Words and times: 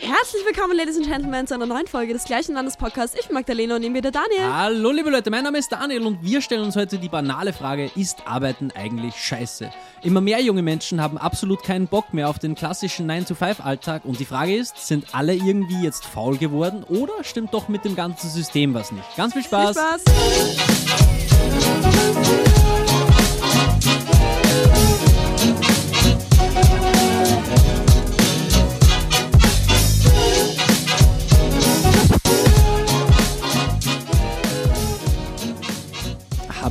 Herzlich 0.00 0.44
willkommen, 0.44 0.76
Ladies 0.76 0.96
and 0.96 1.06
Gentlemen, 1.06 1.46
zu 1.46 1.54
einer 1.54 1.66
neuen 1.66 1.86
Folge 1.86 2.12
des 2.12 2.24
gleichen 2.24 2.54
Landespodcasts. 2.54 3.16
Ich 3.16 3.26
bin 3.28 3.34
Magdalena 3.34 3.76
und 3.76 3.82
neben 3.82 3.92
mir 3.92 4.02
der 4.02 4.10
Daniel. 4.10 4.52
Hallo 4.52 4.90
liebe 4.90 5.10
Leute, 5.10 5.30
mein 5.30 5.44
Name 5.44 5.58
ist 5.58 5.70
Daniel 5.70 6.04
und 6.06 6.20
wir 6.24 6.42
stellen 6.42 6.64
uns 6.64 6.74
heute 6.74 6.98
die 6.98 7.08
banale 7.08 7.52
Frage, 7.52 7.88
ist 7.94 8.26
Arbeiten 8.26 8.72
eigentlich 8.74 9.14
scheiße? 9.14 9.70
Immer 10.02 10.20
mehr 10.20 10.42
junge 10.42 10.62
Menschen 10.62 11.00
haben 11.00 11.18
absolut 11.18 11.62
keinen 11.62 11.86
Bock 11.86 12.12
mehr 12.12 12.28
auf 12.28 12.40
den 12.40 12.56
klassischen 12.56 13.08
9-to-5-Alltag 13.08 14.04
und 14.04 14.18
die 14.18 14.24
Frage 14.24 14.56
ist, 14.56 14.88
sind 14.88 15.14
alle 15.14 15.34
irgendwie 15.34 15.84
jetzt 15.84 16.04
faul 16.04 16.36
geworden 16.36 16.82
oder 16.88 17.22
stimmt 17.22 17.54
doch 17.54 17.68
mit 17.68 17.84
dem 17.84 17.94
ganzen 17.94 18.28
System 18.28 18.74
was 18.74 18.90
nicht? 18.90 19.04
Ganz 19.16 19.34
viel 19.34 19.44
Spaß! 19.44 19.76
Viel 19.76 20.08
Spaß. 22.24 22.49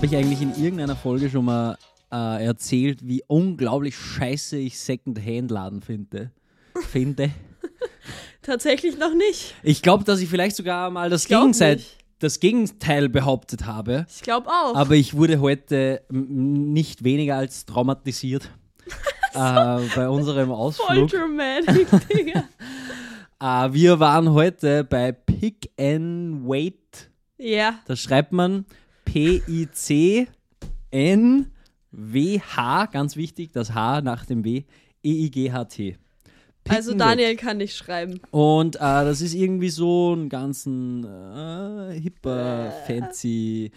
Ich 0.09 0.15
eigentlich 0.15 0.41
in 0.41 0.55
irgendeiner 0.55 0.95
Folge 0.95 1.29
schon 1.29 1.45
mal 1.45 1.77
äh, 2.11 2.43
erzählt, 2.43 3.07
wie 3.07 3.21
unglaublich 3.27 3.95
scheiße 3.95 4.57
ich 4.57 4.79
Second-Hand-Laden 4.79 5.81
finde? 5.81 6.31
Finde? 6.89 7.29
Tatsächlich 8.41 8.97
noch 8.97 9.13
nicht. 9.13 9.53
Ich 9.61 9.83
glaube, 9.83 10.05
dass 10.05 10.19
ich 10.19 10.27
vielleicht 10.27 10.55
sogar 10.55 10.89
mal 10.89 11.11
das, 11.11 11.29
nicht. 11.29 11.97
das 12.17 12.39
Gegenteil 12.39 13.07
behauptet 13.09 13.67
habe. 13.67 14.07
Ich 14.09 14.23
glaube 14.23 14.49
auch. 14.49 14.75
Aber 14.75 14.95
ich 14.95 15.15
wurde 15.15 15.41
heute 15.41 16.01
nicht 16.09 17.03
weniger 17.03 17.35
als 17.35 17.67
traumatisiert 17.67 18.49
äh, 19.33 19.79
bei 19.95 20.09
unserem 20.09 20.47
Voll 20.47 20.57
Ausflug. 20.57 21.09
dramatic, 21.11 21.87
Digga. 22.09 22.43
Äh, 23.41 23.71
wir 23.71 24.01
waren 24.01 24.33
heute 24.33 24.83
bei 24.83 25.13
Pick 25.13 25.71
and 25.79 26.45
Wait. 26.45 27.09
Ja, 27.37 27.79
Da 27.85 27.95
schreibt 27.95 28.33
man 28.33 28.65
P-I-C-N-W-H, 29.11 30.25
ganz 32.87 33.15
wichtig, 33.15 33.51
das 33.51 33.73
H 33.73 34.01
nach 34.01 34.25
dem 34.25 34.43
W, 34.43 34.63
E-I-G-H-T. 35.03 35.97
Also 36.67 36.93
Daniel 36.93 37.35
kann 37.35 37.57
nicht 37.57 37.75
schreiben. 37.75 38.19
Und 38.29 38.75
äh, 38.75 38.79
das 38.79 39.21
ist 39.21 39.33
irgendwie 39.33 39.69
so 39.69 40.13
ein 40.13 40.29
ganzen 40.29 41.03
äh, 41.03 41.99
hipper, 41.99 42.71
fancy 42.85 43.71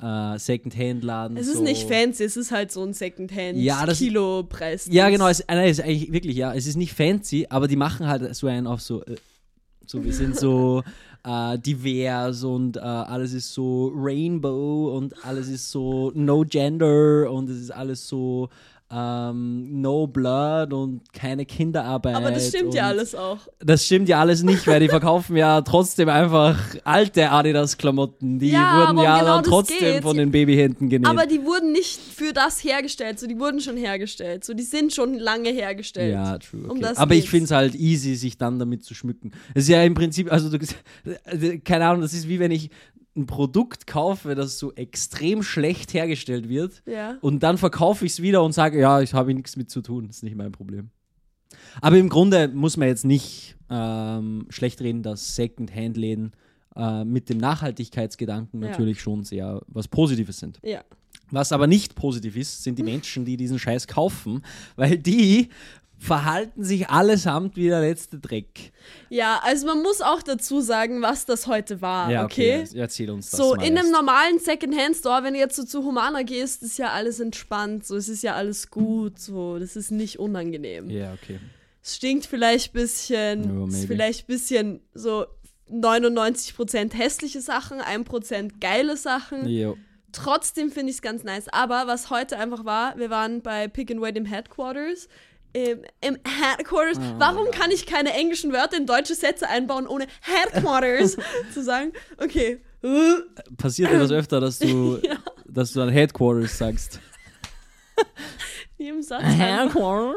äh, 0.00 0.38
Second-Hand-Laden. 0.38 1.36
Es 1.36 1.48
ist 1.48 1.58
so. 1.58 1.62
nicht 1.62 1.86
fancy, 1.86 2.24
es 2.24 2.38
ist 2.38 2.50
halt 2.50 2.72
so 2.72 2.82
ein 2.82 2.94
Secondhand 2.94 3.58
Ja. 3.58 3.84
Ja, 4.94 5.10
genau, 5.10 5.28
es, 5.28 5.44
nein, 5.46 5.68
es 5.68 5.78
ist 5.78 5.84
eigentlich 5.84 6.12
wirklich, 6.12 6.36
ja, 6.36 6.54
es 6.54 6.66
ist 6.66 6.76
nicht 6.76 6.94
fancy, 6.94 7.46
aber 7.50 7.68
die 7.68 7.76
machen 7.76 8.06
halt 8.06 8.34
so 8.34 8.46
einen 8.46 8.66
auf 8.66 8.80
so, 8.80 9.04
äh, 9.04 9.16
so 9.88 10.04
wir 10.04 10.12
sind 10.12 10.36
so 10.36 10.82
äh, 11.24 11.58
divers 11.58 12.44
und 12.44 12.76
äh, 12.76 12.80
alles 12.80 13.32
ist 13.32 13.52
so 13.52 13.92
Rainbow 13.94 14.96
und 14.96 15.14
alles 15.24 15.48
ist 15.48 15.70
so 15.70 16.12
No 16.14 16.44
Gender 16.44 17.30
und 17.30 17.48
es 17.48 17.60
ist 17.60 17.70
alles 17.70 18.06
so 18.06 18.48
ähm, 18.90 19.80
No 19.82 20.06
Blood 20.06 20.72
und 20.72 21.12
keine 21.12 21.44
Kinderarbeit. 21.44 22.14
Aber 22.16 22.30
das 22.30 22.48
stimmt 22.48 22.72
ja 22.74 22.86
alles 22.86 23.14
auch. 23.14 23.38
Das 23.58 23.84
stimmt 23.84 24.08
ja 24.08 24.18
alles 24.20 24.42
nicht, 24.42 24.66
weil 24.66 24.80
die 24.80 24.88
verkaufen 24.88 25.36
ja 25.36 25.60
trotzdem 25.60 26.08
einfach 26.08 26.58
alte 26.84 27.30
Adidas-Klamotten. 27.30 28.38
Die 28.38 28.50
Ja, 28.50 28.86
wurden 28.88 28.98
ja 29.02 29.18
genau 29.20 29.34
dann 29.36 29.44
trotzdem 29.44 29.78
geht's. 29.78 30.02
von 30.02 30.16
den 30.16 30.30
Babyhänden 30.30 30.88
genäht. 30.88 31.06
Aber 31.08 31.26
die 31.26 31.44
wurden 31.44 31.72
nicht 31.72 32.00
für 32.00 32.32
das 32.32 32.64
hergestellt, 32.64 33.20
so 33.20 33.26
die 33.26 33.38
wurden 33.38 33.60
schon 33.60 33.76
hergestellt. 33.76 34.44
So 34.44 34.54
die 34.54 34.62
sind 34.62 34.92
schon 34.94 35.14
lange 35.14 35.50
hergestellt. 35.50 36.12
Ja, 36.14 36.38
true. 36.38 36.64
Okay. 36.68 36.78
Um 36.78 36.96
Aber 36.96 37.14
ich 37.14 37.20
geht's. 37.22 37.30
finde 37.30 37.44
es 37.44 37.50
halt 37.50 37.74
easy, 37.74 38.14
sich 38.14 38.38
dann 38.38 38.58
damit 38.58 38.84
zu 38.84 38.94
schmücken. 38.94 39.32
Es 39.54 39.64
ist 39.64 39.68
ja 39.68 39.82
im 39.82 39.94
Prinzip, 39.94 40.32
also 40.32 40.48
du, 40.48 40.58
keine 41.64 41.86
Ahnung, 41.86 42.00
das 42.00 42.14
ist 42.14 42.26
wie 42.28 42.38
wenn 42.40 42.50
ich 42.52 42.70
ein 43.18 43.26
Produkt 43.26 43.86
kaufe, 43.86 44.34
das 44.34 44.58
so 44.58 44.72
extrem 44.74 45.42
schlecht 45.42 45.92
hergestellt 45.92 46.48
wird 46.48 46.82
Ja. 46.86 47.18
und 47.20 47.42
dann 47.42 47.58
verkaufe 47.58 48.06
ich 48.06 48.12
es 48.12 48.22
wieder 48.22 48.42
und 48.42 48.52
sage, 48.52 48.78
ja, 48.80 49.00
ich 49.00 49.12
habe 49.14 49.34
nichts 49.34 49.56
mit 49.56 49.70
zu 49.70 49.82
tun, 49.82 50.06
das 50.06 50.16
ist 50.18 50.22
nicht 50.22 50.36
mein 50.36 50.52
Problem. 50.52 50.90
Aber 51.80 51.96
im 51.98 52.08
Grunde 52.08 52.48
muss 52.48 52.76
man 52.76 52.88
jetzt 52.88 53.04
nicht 53.04 53.56
ähm, 53.70 54.46
schlecht 54.48 54.80
reden, 54.80 55.02
dass 55.02 55.34
Second-Hand-Läden 55.36 56.32
äh, 56.76 57.04
mit 57.04 57.28
dem 57.28 57.38
Nachhaltigkeitsgedanken 57.38 58.62
Ja. 58.62 58.68
natürlich 58.70 59.00
schon 59.00 59.24
sehr 59.24 59.60
was 59.66 59.88
Positives 59.88 60.38
sind. 60.38 60.58
Ja. 60.62 60.82
Was 61.30 61.52
aber 61.52 61.66
nicht 61.66 61.94
positiv 61.94 62.36
ist, 62.36 62.62
sind 62.64 62.78
die 62.78 62.82
Menschen, 62.82 63.26
die 63.26 63.36
diesen 63.36 63.58
Scheiß 63.58 63.86
kaufen, 63.86 64.42
weil 64.76 64.96
die 64.96 65.50
verhalten 65.98 66.62
sich 66.64 66.88
allesamt 66.90 67.56
wie 67.56 67.66
der 67.68 67.80
letzte 67.80 68.18
Dreck. 68.18 68.72
Ja, 69.08 69.40
also 69.42 69.66
man 69.66 69.82
muss 69.82 70.00
auch 70.00 70.22
dazu 70.22 70.60
sagen, 70.60 71.02
was 71.02 71.26
das 71.26 71.46
heute 71.48 71.82
war, 71.82 72.08
Ah, 72.08 72.24
okay? 72.24 72.64
ja, 72.72 72.82
erzähl 72.82 73.10
uns 73.10 73.30
das 73.30 73.38
So, 73.38 73.54
in 73.54 73.60
einem 73.62 73.76
erst. 73.78 73.92
normalen 73.92 74.38
Secondhand-Store, 74.38 75.24
wenn 75.24 75.34
du 75.34 75.40
jetzt 75.40 75.56
so 75.56 75.64
zu 75.64 75.82
Humana 75.84 76.22
gehst, 76.22 76.62
ist 76.62 76.78
ja 76.78 76.90
alles 76.92 77.18
entspannt, 77.20 77.84
so, 77.86 77.96
es 77.96 78.08
ist 78.08 78.22
ja 78.22 78.34
alles 78.34 78.70
gut, 78.70 79.18
so, 79.18 79.58
das 79.58 79.74
ist 79.74 79.90
nicht 79.90 80.18
unangenehm. 80.20 80.88
Ja, 80.88 81.14
okay. 81.14 81.40
Es 81.82 81.96
stinkt 81.96 82.26
vielleicht 82.26 82.70
ein 82.74 82.80
bisschen, 82.80 83.60
Ja, 83.60 83.66
ist 83.68 83.86
vielleicht 83.86 84.24
ein 84.24 84.26
bisschen 84.32 84.80
so 84.94 85.26
99% 85.70 86.94
hässliche 86.94 87.40
Sachen, 87.40 87.80
1% 87.80 88.60
geile 88.60 88.96
Sachen. 88.96 89.48
Jo. 89.48 89.76
Trotzdem 90.12 90.70
finde 90.70 90.90
ich 90.90 90.96
es 90.96 91.02
ganz 91.02 91.22
nice. 91.22 91.48
Aber 91.48 91.86
was 91.86 92.08
heute 92.10 92.38
einfach 92.38 92.64
war, 92.64 92.96
wir 92.96 93.10
waren 93.10 93.42
bei 93.42 93.68
Pick 93.68 93.90
and 93.90 94.00
Wait 94.00 94.16
im 94.16 94.24
Headquarters. 94.24 95.08
Im, 95.52 95.82
im 96.00 96.18
Headquarters. 96.26 96.98
Ah, 96.98 97.14
Warum 97.18 97.50
kann 97.50 97.70
ich 97.70 97.86
keine 97.86 98.12
englischen 98.12 98.52
Wörter 98.52 98.76
in 98.76 98.86
deutsche 98.86 99.14
Sätze 99.14 99.48
einbauen, 99.48 99.86
ohne 99.86 100.06
Headquarters 100.20 101.16
zu 101.54 101.62
sagen? 101.62 101.92
Okay. 102.18 102.60
Passiert 103.56 103.90
dir 103.90 103.98
das 103.98 104.12
öfter, 104.12 104.40
dass 104.40 104.58
du, 104.58 104.98
Ja. 105.02 105.16
dass 105.46 105.72
du 105.72 105.80
an 105.80 105.88
Headquarters 105.88 106.58
sagst? 106.58 107.00
Im 108.78 109.02
Satz. 109.02 109.24
Headquarters? 109.24 110.14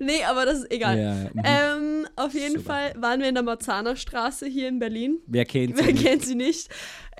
Nee, 0.00 0.22
aber 0.24 0.44
das 0.44 0.58
ist 0.58 0.70
egal. 0.70 0.98
Ja, 0.98 1.14
ja. 1.14 1.30
mhm. 1.32 1.42
Ähm, 2.02 2.08
auf 2.16 2.34
jeden 2.34 2.58
Super. 2.58 2.64
Fall 2.74 2.92
waren 2.96 3.20
wir 3.20 3.28
in 3.28 3.34
der 3.34 3.42
Marzahner 3.44 3.96
Straße 3.96 4.46
hier 4.46 4.68
in 4.68 4.78
Berlin. 4.78 5.18
Wer 5.26 5.46
kennt 5.46 5.78
sie 5.78 5.84
Wer 5.84 5.92
nicht? 5.92 6.04
kennt 6.04 6.24
sie 6.26 6.34
nicht? 6.34 6.68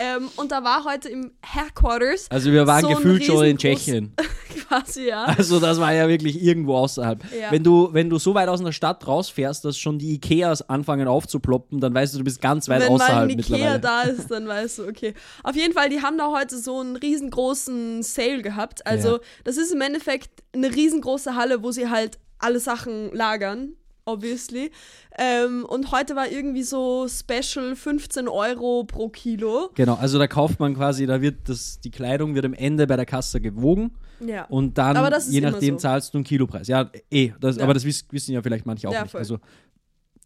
Ähm, 0.03 0.29
und 0.37 0.51
da 0.51 0.65
war 0.65 0.85
heute 0.85 1.11
im 1.11 1.31
Headquarters 1.43 2.27
Also 2.31 2.51
wir 2.51 2.67
waren 2.67 2.81
so 2.81 2.89
gefühlt 2.89 3.23
schon 3.23 3.45
in 3.45 3.59
Tschechien. 3.59 4.15
quasi, 4.69 5.09
ja. 5.09 5.25
Also 5.25 5.61
das 5.61 5.79
war 5.79 5.93
ja 5.93 6.09
wirklich 6.09 6.43
irgendwo 6.43 6.77
außerhalb. 6.77 7.23
Ja. 7.39 7.53
Wenn, 7.53 7.63
du, 7.63 7.91
wenn 7.93 8.09
du 8.09 8.19
so 8.19 8.35
weit 8.35 8.49
aus 8.49 8.61
einer 8.61 8.73
Stadt 8.73 9.07
rausfährst, 9.07 9.65
dass 9.65 9.77
schon 9.77 9.99
die 9.99 10.15
Ikeas 10.15 10.69
anfangen 10.69 11.07
aufzuploppen, 11.07 11.81
dann 11.81 11.93
weißt 11.95 12.15
du, 12.15 12.19
du 12.19 12.25
bist 12.25 12.41
ganz 12.41 12.69
weit 12.69 12.81
Wenn 12.83 12.89
außerhalb 12.89 13.31
Ikea 13.31 13.37
mittlerweile. 13.57 13.81
da 13.81 14.03
ist, 14.03 14.31
dann 14.31 14.49
weißt 14.49 14.79
du, 14.79 14.89
okay. 14.89 15.15
Auf 15.43 15.55
jeden 15.55 15.75
Fall, 15.75 15.91
die 15.91 16.01
haben 16.03 16.17
da 16.17 16.31
heute 16.33 16.59
so 16.59 16.81
einen 16.81 16.97
riesengroßen 16.97 18.03
Sale 18.03 18.43
gehabt. 18.43 18.87
Also, 18.87 19.09
Ja. 19.17 19.19
das 19.45 19.57
ist 19.57 19.73
im 19.73 19.81
Endeffekt 19.83 20.31
eine 20.55 20.75
riesengroße 20.75 21.37
Halle, 21.37 21.63
wo 21.63 21.71
sie 21.73 21.89
halt 21.91 22.19
alle 22.39 22.59
Sachen 22.59 23.13
lagern, 23.15 23.75
obviously. 24.11 24.71
Ähm, 25.19 25.65
und 25.65 25.93
heute 25.93 26.17
war 26.17 26.29
irgendwie 26.31 26.63
so 26.63 27.07
Special 27.09 27.75
15 27.77 28.29
Euro 28.29 28.85
pro 28.85 29.09
Kilo. 29.09 29.71
Genau, 29.75 29.95
also 29.95 30.19
da 30.19 30.27
kauft 30.27 30.61
man 30.61 30.75
quasi, 30.75 31.07
da 31.07 31.21
wird 31.21 31.49
das, 31.49 31.81
die 31.81 31.91
Kleidung 31.91 32.35
wird 32.35 32.45
am 32.45 32.55
Ende 32.55 32.87
bei 32.87 32.97
der 32.97 33.07
Kasse 33.07 33.41
gewogen 33.41 33.93
Ja. 34.25 34.45
und 34.47 34.79
dann, 34.79 34.97
Aber 34.97 35.11
das 35.11 35.27
ist 35.27 35.33
je 35.35 35.41
nachdem, 35.41 35.75
so. 35.75 35.81
zahlst 35.83 36.15
du 36.15 36.19
einen 36.19 36.25
Kilopreis. 36.25 36.69
Ja, 36.69 36.91
eh, 37.11 37.33
das, 37.41 37.57
Ja. 37.57 37.65
aber 37.65 37.75
das 37.75 37.85
wiss, 37.85 38.05
wissen 38.11 38.33
ja 38.33 38.43
vielleicht 38.43 38.67
manche 38.67 38.89
auch 38.89 38.93
Ja, 38.93 39.03
nicht. 39.03 39.11
voll. 39.13 39.19
Also 39.21 39.39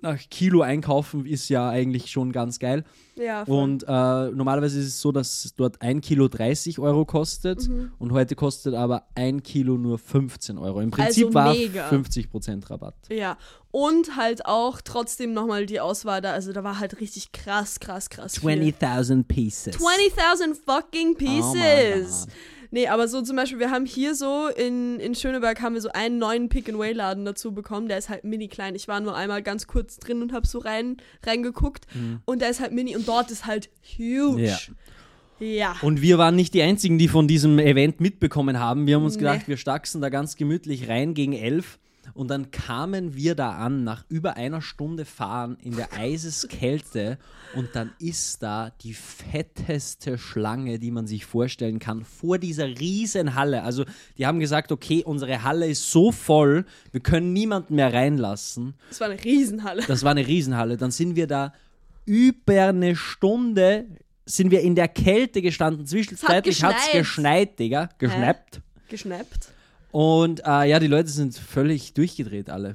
nach 0.05 0.19
Kilo 0.31 0.63
einkaufen 0.63 1.27
ist 1.27 1.49
ja 1.49 1.69
eigentlich 1.69 2.11
schon 2.11 2.31
ganz 2.31 2.59
geil. 2.59 2.85
ja, 3.17 3.45
voll. 3.45 3.63
Und 3.63 3.83
äh, 3.85 3.87
normalerweise 4.31 4.79
ist 4.79 4.87
es 4.87 5.01
so, 5.01 5.11
dass 5.13 5.53
dort 5.57 5.81
ein 5.83 6.01
Kilo 6.01 6.29
30 6.29 6.79
Euro 6.79 7.05
kostet 7.05 7.69
Mhm. 7.69 7.91
und 7.99 8.13
heute 8.13 8.35
kostet 8.37 8.75
aber 8.75 9.07
ein 9.15 9.43
Kilo 9.43 9.77
nur 9.77 9.99
15 9.99 10.59
Euro. 10.59 10.81
Im 10.81 10.91
Prinzip 10.91 11.27
Also 11.27 11.35
war 11.35 11.53
mega. 11.53 11.89
50% 11.89 12.71
Rabatt. 12.71 12.95
Ja, 13.11 13.37
und 13.71 14.17
halt 14.17 14.47
auch 14.47 14.81
trotzdem 14.81 15.33
nochmal 15.33 15.67
die 15.67 15.81
Auswahl 15.81 16.21
da. 16.21 16.33
Also 16.33 16.53
da 16.53 16.63
war 16.63 16.79
halt 16.79 17.01
richtig 17.01 17.33
krass, 17.33 17.81
krass, 17.81 18.09
krass. 18.11 18.39
viel. 18.39 18.49
20.000 18.51 19.25
Pieces. 19.25 19.77
20.000 19.77 20.55
fucking 20.65 21.13
Oh 21.15 21.19
pieces. 21.19 22.27
God. 22.27 22.35
Nee, 22.75 22.89
aber 22.89 23.09
so 23.09 23.23
zum 23.23 23.37
Beispiel, 23.37 23.59
wir 23.61 23.71
haben 23.71 23.87
hier 23.87 24.15
so 24.15 24.49
in, 24.49 25.01
in 25.01 25.15
Schöneberg 25.15 25.63
haben 25.63 25.73
wir 25.75 25.81
so 25.81 25.89
einen 25.93 26.19
neuen 26.19 26.49
Pick-and-Way-Laden 26.51 27.25
dazu 27.25 27.53
bekommen. 27.53 27.89
Der 27.89 27.97
ist 27.97 28.11
halt 28.11 28.25
mini 28.25 28.49
klein. 28.49 28.75
Ich 28.75 28.87
war 28.89 29.01
nur 29.01 29.17
einmal 29.17 29.43
ganz 29.43 29.67
kurz 29.67 29.97
drin 29.99 30.21
und 30.21 30.33
hab 30.35 30.47
so 30.47 30.59
rein, 30.59 30.99
reingeguckt. 31.25 31.87
Und 32.27 32.43
der 32.43 32.51
ist 32.51 32.61
halt 32.61 32.73
mini 32.73 32.95
und 32.95 33.09
dort 33.09 33.31
ist 33.31 33.47
halt 33.47 33.71
huge. 33.99 34.39
Mhm. 34.43 34.45
Ja. 34.45 34.59
Ja. 35.41 35.77
Und 35.83 36.01
wir 36.01 36.17
waren 36.19 36.37
nicht 36.37 36.55
die 36.55 36.63
Einzigen, 36.63 36.97
die 36.99 37.09
von 37.09 37.27
diesem 37.27 37.59
Event 37.59 38.01
mitbekommen 38.01 38.59
haben. 38.61 38.87
Wir 38.87 38.97
haben 38.97 39.05
uns 39.05 39.15
Nee. 39.17 39.21
gedacht, 39.21 39.49
wir 39.49 39.57
stachsen 39.57 40.01
da 40.01 40.09
ganz 40.09 40.37
gemütlich 40.37 40.89
rein 40.89 41.15
gegen 41.15 41.33
elf. 41.33 41.79
Und 42.13 42.29
dann 42.29 42.51
kamen 42.51 43.15
wir 43.15 43.35
da 43.35 43.53
an, 43.53 43.85
nach 43.85 44.05
über 44.09 44.37
einer 44.37 44.61
Stunde 44.61 45.05
Fahren 45.05 45.57
in 45.63 45.77
der 45.77 45.93
Eiseskälte. 45.93 47.19
Und 47.55 47.71
dann 47.75 47.93
ist 47.99 48.43
da 48.43 48.71
die 48.83 48.95
fetteste 48.95 50.19
Schlange, 50.19 50.79
die 50.79 50.91
man 50.91 51.07
sich 51.07 51.25
vorstellen 51.25 51.79
kann, 51.79 52.05
vor 52.05 52.39
dieser 52.39 52.67
riesen 52.67 53.35
Halle. 53.35 53.63
Also 53.63 53.85
die 54.19 54.27
haben 54.27 54.41
gesagt, 54.41 54.73
okay, 54.73 55.03
unsere 55.05 55.43
Halle 55.43 55.67
ist 55.67 55.91
so 55.91 56.13
voll, 56.13 56.65
wir 56.93 57.01
können 57.01 57.33
niemanden 57.33 57.77
mehr 57.77 57.93
reinlassen. 57.93 58.75
Das 58.89 59.01
war 59.01 59.09
eine 59.09 59.23
Riesenhalle. 59.23 59.83
Das 59.87 60.03
war 60.03 60.11
eine 60.11 60.27
Riesenhalle. 60.27 60.77
Dann 60.77 60.91
sind 60.91 61.17
wir 61.17 61.27
da 61.27 61.53
über 62.07 62.69
eine 62.69 62.97
Stunde 62.97 63.87
sind 64.27 64.51
wir 64.51 64.61
in 64.61 64.75
der 64.75 64.89
Kälte 64.89 65.43
gestanden. 65.43 65.87
Zwischenzeitlich 65.87 66.63
hat 66.63 66.77
es 66.77 66.85
geschneit. 66.93 67.01
geschneit, 67.03 67.59
Digga. 67.59 67.89
Geschnappt. 67.99 68.61
Geschnappt. 68.89 69.49
Und 69.95 70.41
äh, 70.45 70.65
ja, 70.65 70.81
die 70.81 70.89
Leute 70.89 71.09
sind 71.09 71.37
völlig 71.37 71.95
durchgedreht, 71.95 72.51
alle. 72.51 72.75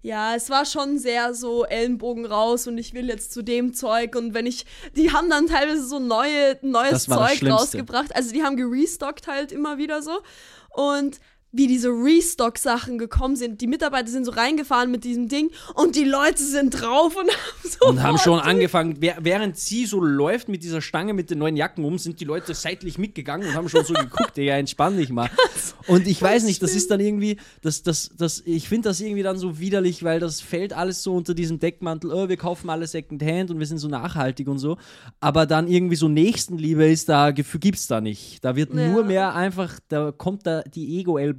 Ja, 0.00 0.34
es 0.34 0.48
war 0.48 0.64
schon 0.64 0.98
sehr 0.98 1.34
so 1.34 1.66
Ellenbogen 1.66 2.24
raus 2.24 2.66
und 2.66 2.78
ich 2.78 2.94
will 2.94 3.08
jetzt 3.08 3.34
zu 3.34 3.42
dem 3.42 3.74
Zeug 3.74 4.16
und 4.16 4.32
wenn 4.32 4.46
ich, 4.46 4.64
die 4.96 5.12
haben 5.12 5.28
dann 5.28 5.48
teilweise 5.48 5.86
so 5.86 5.98
neue, 5.98 6.56
neues 6.62 7.04
Zeug 7.04 7.42
rausgebracht. 7.42 8.16
Also 8.16 8.32
die 8.32 8.42
haben 8.42 8.56
gerestockt 8.56 9.26
halt 9.26 9.52
immer 9.52 9.76
wieder 9.76 10.00
so 10.00 10.22
und 10.70 11.20
wie 11.56 11.66
diese 11.66 11.88
Restock-Sachen 11.88 12.98
gekommen 12.98 13.36
sind. 13.36 13.60
Die 13.60 13.66
Mitarbeiter 13.66 14.08
sind 14.08 14.24
so 14.24 14.32
reingefahren 14.32 14.90
mit 14.90 15.04
diesem 15.04 15.28
Ding 15.28 15.50
und 15.74 15.96
die 15.96 16.04
Leute 16.04 16.42
sind 16.42 16.70
drauf 16.70 17.16
und 17.16 17.30
haben 17.30 17.70
so 17.80 17.88
Und 17.88 18.02
haben 18.02 18.18
schon 18.18 18.40
angefangen, 18.40 18.96
während 19.00 19.56
sie 19.56 19.86
so 19.86 20.00
läuft 20.00 20.48
mit 20.48 20.62
dieser 20.62 20.80
Stange 20.80 21.14
mit 21.14 21.30
den 21.30 21.38
neuen 21.38 21.56
Jacken 21.56 21.84
um, 21.84 21.98
sind 21.98 22.20
die 22.20 22.24
Leute 22.24 22.54
seitlich 22.54 22.98
mitgegangen 22.98 23.48
und 23.48 23.54
haben 23.54 23.68
schon 23.68 23.84
so 23.84 23.94
geguckt, 23.94 24.36
Digga, 24.36 24.54
entspann 24.56 24.96
dich 24.96 25.10
mal. 25.10 25.30
Und 25.86 26.08
ich 26.08 26.20
weiß 26.20 26.44
nicht, 26.44 26.60
das 26.64 26.74
ist 26.74 26.90
dann 26.90 26.98
irgendwie, 26.98 27.36
das, 27.62 27.84
das, 27.84 28.10
das, 28.18 28.42
ich 28.44 28.68
finde 28.68 28.88
das 28.88 29.00
irgendwie 29.00 29.22
dann 29.22 29.38
so 29.38 29.60
widerlich, 29.60 30.02
weil 30.02 30.18
das 30.18 30.40
fällt 30.40 30.72
alles 30.72 31.04
so 31.04 31.14
unter 31.14 31.32
diesem 31.32 31.60
Deckmantel, 31.60 32.12
oh, 32.12 32.28
wir 32.28 32.36
kaufen 32.36 32.70
alles 32.70 32.90
Secondhand 32.90 33.52
und 33.52 33.60
wir 33.60 33.66
sind 33.66 33.78
so 33.78 33.86
nachhaltig 33.86 34.48
und 34.48 34.58
so. 34.58 34.78
Aber 35.20 35.46
dann 35.46 35.68
irgendwie 35.68 35.94
so 35.94 36.08
Nächstenliebe 36.08 36.86
ist 36.86 37.08
da, 37.08 37.30
Gefühl 37.30 37.60
gibt's 37.60 37.86
da 37.86 38.00
nicht. 38.00 38.44
Da 38.44 38.56
wird 38.56 38.74
Ja. 38.74 38.88
nur 38.88 39.04
mehr 39.04 39.34
einfach, 39.36 39.78
da 39.88 40.10
kommt 40.10 40.44
da 40.46 40.62
die 40.62 40.98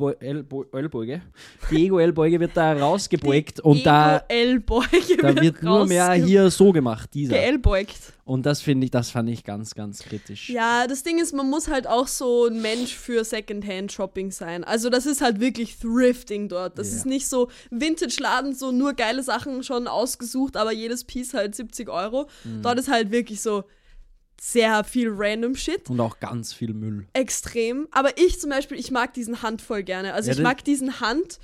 Ego-Ellbeuge, 0.09 0.67
Ellbeuge, 0.77 1.21
die 1.71 1.85
Ego-Ellbeuge 1.85 2.39
wird 2.39 2.51
da 2.55 2.73
rausgebeugt 2.79 3.59
und 3.59 3.85
da, 3.85 4.19
da 4.19 5.41
wird 5.41 5.63
nur 5.63 5.85
mehr 5.85 6.11
hier 6.13 6.49
so 6.51 6.71
gemacht, 6.71 7.09
dieser. 7.13 7.33
geellbeugt. 7.35 8.13
Und 8.25 8.45
das 8.45 8.61
finde 8.61 8.83
ich, 8.85 8.91
das 8.91 9.09
fand 9.09 9.29
ich 9.29 9.45
ganz, 9.45 9.73
ganz 9.73 9.99
kritisch. 9.99 10.49
Ja, 10.49 10.85
das 10.85 11.03
Ding 11.03 11.17
ist, 11.17 11.33
man 11.33 11.49
muss 11.49 11.69
halt 11.69 11.87
auch 11.87 12.07
so 12.07 12.47
ein 12.47 12.61
Mensch 12.61 12.93
für 12.93 13.23
Secondhand-Shopping 13.23 14.31
sein. 14.31 14.65
Also 14.65 14.89
das 14.89 15.05
ist 15.05 15.21
halt 15.21 15.39
wirklich 15.39 15.77
Thrifting 15.79 16.49
dort. 16.49 16.77
Das 16.77 16.91
Ja. 16.91 16.97
ist 16.97 17.05
nicht 17.05 17.27
so 17.29 17.47
Vintage-Laden, 17.71 18.53
so 18.53 18.73
nur 18.73 18.93
geile 18.93 19.23
Sachen 19.23 19.63
schon 19.63 19.87
ausgesucht, 19.87 20.57
aber 20.57 20.73
jedes 20.73 21.05
Piece 21.05 21.33
halt 21.33 21.55
70 21.55 21.87
Euro. 21.89 22.27
Mhm. 22.43 22.63
Dort 22.63 22.79
ist 22.79 22.89
halt 22.91 23.11
wirklich 23.11 23.41
so 23.41 23.63
sehr 24.39 24.83
viel 24.83 25.09
random 25.11 25.55
Shit. 25.55 25.89
Und 25.89 25.99
auch 25.99 26.19
ganz 26.19 26.53
viel 26.53 26.73
Müll. 26.73 27.07
Extrem. 27.13 27.87
Aber 27.91 28.17
ich 28.17 28.39
zum 28.39 28.49
Beispiel, 28.49 28.77
ich 28.79 28.91
mag 28.91 29.13
diesen 29.13 29.41
Hand 29.41 29.61
voll 29.61 29.83
gerne. 29.83 30.13
Also 30.13 30.29
Ja, 30.31 30.37
ich 30.37 30.43
mag 30.43 30.63
diesen 30.63 30.99
Hand. 30.99 31.39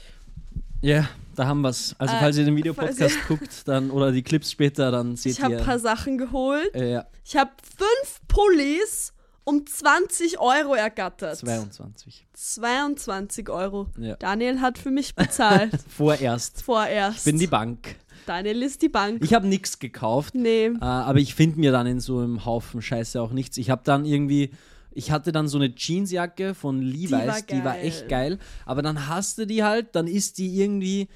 Ja, 0.81 1.07
da 1.35 1.47
haben 1.47 1.61
wir 1.61 1.69
es. 1.69 1.95
Also 1.97 2.13
Äh, 2.15 2.19
falls 2.19 2.37
ihr 2.37 2.45
den 2.45 2.55
Videopodcast 2.55 3.17
guckt, 3.27 3.67
dann 3.67 3.89
oder 3.89 4.11
die 4.11 4.21
Clips 4.21 4.51
später, 4.51 4.91
dann 4.91 5.15
seht 5.15 5.33
Ich 5.33 5.41
habe 5.41 5.53
ihr. 5.53 5.59
ein 5.59 5.65
paar 5.65 5.79
Sachen 5.79 6.17
geholt. 6.17 6.73
äh, 6.75 6.91
ja, 6.91 7.07
Ich 7.25 7.35
habe 7.37 7.51
fünf 7.77 8.19
Pullis 8.27 9.13
um 9.45 9.65
20 9.65 10.39
Euro 10.39 10.73
ergattert. 10.73 11.37
22. 11.37 12.25
22 12.33 13.49
Euro. 13.49 13.87
Ja. 13.97 14.15
Daniel 14.17 14.61
hat 14.61 14.77
für 14.77 14.91
mich 14.91 15.15
bezahlt. 15.15 15.71
Vorerst. 15.89 16.61
Vorerst. 16.63 17.19
Ich 17.19 17.23
bin 17.25 17.39
die 17.39 17.47
Bank. 17.47 17.95
Daniel 18.25 18.61
ist 18.63 18.81
die 18.81 18.89
Bank. 18.89 19.23
Ich 19.23 19.33
habe 19.33 19.47
nichts 19.47 19.79
gekauft, 19.79 20.35
nee. 20.35 20.65
äh, 20.65 20.77
aber 20.79 21.19
ich 21.19 21.35
finde 21.35 21.59
mir 21.59 21.71
dann 21.71 21.87
in 21.87 21.99
so 21.99 22.19
einem 22.19 22.45
Haufen 22.45 22.81
Scheiße 22.81 23.21
auch 23.21 23.31
nichts. 23.31 23.57
Ich 23.57 23.69
habe 23.69 23.81
dann 23.83 24.05
irgendwie. 24.05 24.51
Ich 24.95 25.09
hatte 25.09 25.31
dann 25.31 25.47
so 25.47 25.57
eine 25.57 25.73
Jeansjacke 25.75 26.53
von 26.53 26.79
Levi's, 26.79 27.45
die 27.47 27.55
war, 27.57 27.65
war 27.65 27.73
geil. 27.73 27.85
echt 27.85 28.09
geil. 28.09 28.37
Aber 28.65 28.83
dann 28.83 29.07
hast 29.07 29.39
du 29.39 29.47
die 29.47 29.63
halt, 29.63 29.95
dann 29.95 30.05
ist 30.05 30.37
die 30.37 30.55
irgendwie. 30.61 31.07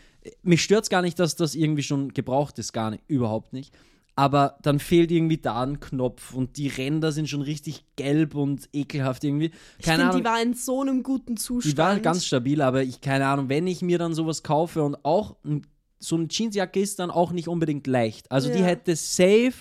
Mich 0.41 0.63
stört 0.63 0.83
es 0.83 0.89
gar 0.89 1.03
nicht, 1.03 1.19
dass 1.19 1.35
das 1.35 1.53
irgendwie 1.53 1.83
schon 1.83 2.11
gebraucht 2.13 2.57
ist, 2.59 2.73
gar 2.73 2.89
nicht, 2.91 3.03
überhaupt 3.07 3.53
nicht. 3.53 3.71
Aber 4.17 4.57
dann 4.63 4.79
fehlt 4.79 5.11
irgendwie 5.11 5.37
da 5.37 5.61
ein 5.61 5.79
Knopf 5.79 6.33
und 6.33 6.57
die 6.57 6.69
Ränder 6.69 7.11
sind 7.11 7.29
schon 7.29 7.43
richtig 7.43 7.85
gelb 7.97 8.33
und 8.33 8.67
ekelhaft 8.73 9.23
irgendwie. 9.23 9.51
Ich 9.77 9.85
Keine 9.85 9.99
finde, 9.99 10.09
Ahnung. 10.09 10.17
die 10.23 10.25
war 10.25 10.41
in 10.41 10.53
so 10.55 10.81
einem 10.81 11.03
guten 11.03 11.37
Zustand. 11.37 11.71
Die 11.71 11.77
war 11.77 11.99
ganz 11.99 12.25
stabil, 12.25 12.63
aber 12.63 12.81
ich, 12.81 12.99
keine 12.99 13.27
Ahnung, 13.27 13.47
wenn 13.47 13.67
ich 13.67 13.83
mir 13.83 13.99
dann 13.99 14.15
sowas 14.15 14.41
kaufe 14.41 14.81
und 14.81 15.05
auch 15.05 15.35
ein, 15.45 15.67
so 15.99 16.15
eine 16.15 16.27
Jeansjacke 16.29 16.79
ist 16.79 16.99
dann 16.99 17.09
auch 17.11 17.31
nicht 17.31 17.47
unbedingt 17.47 17.87
leicht. 17.87 18.31
Also 18.31 18.51
die 18.51 18.59
Ja. 18.59 18.65
hätte 18.65 18.95
safe 18.95 19.53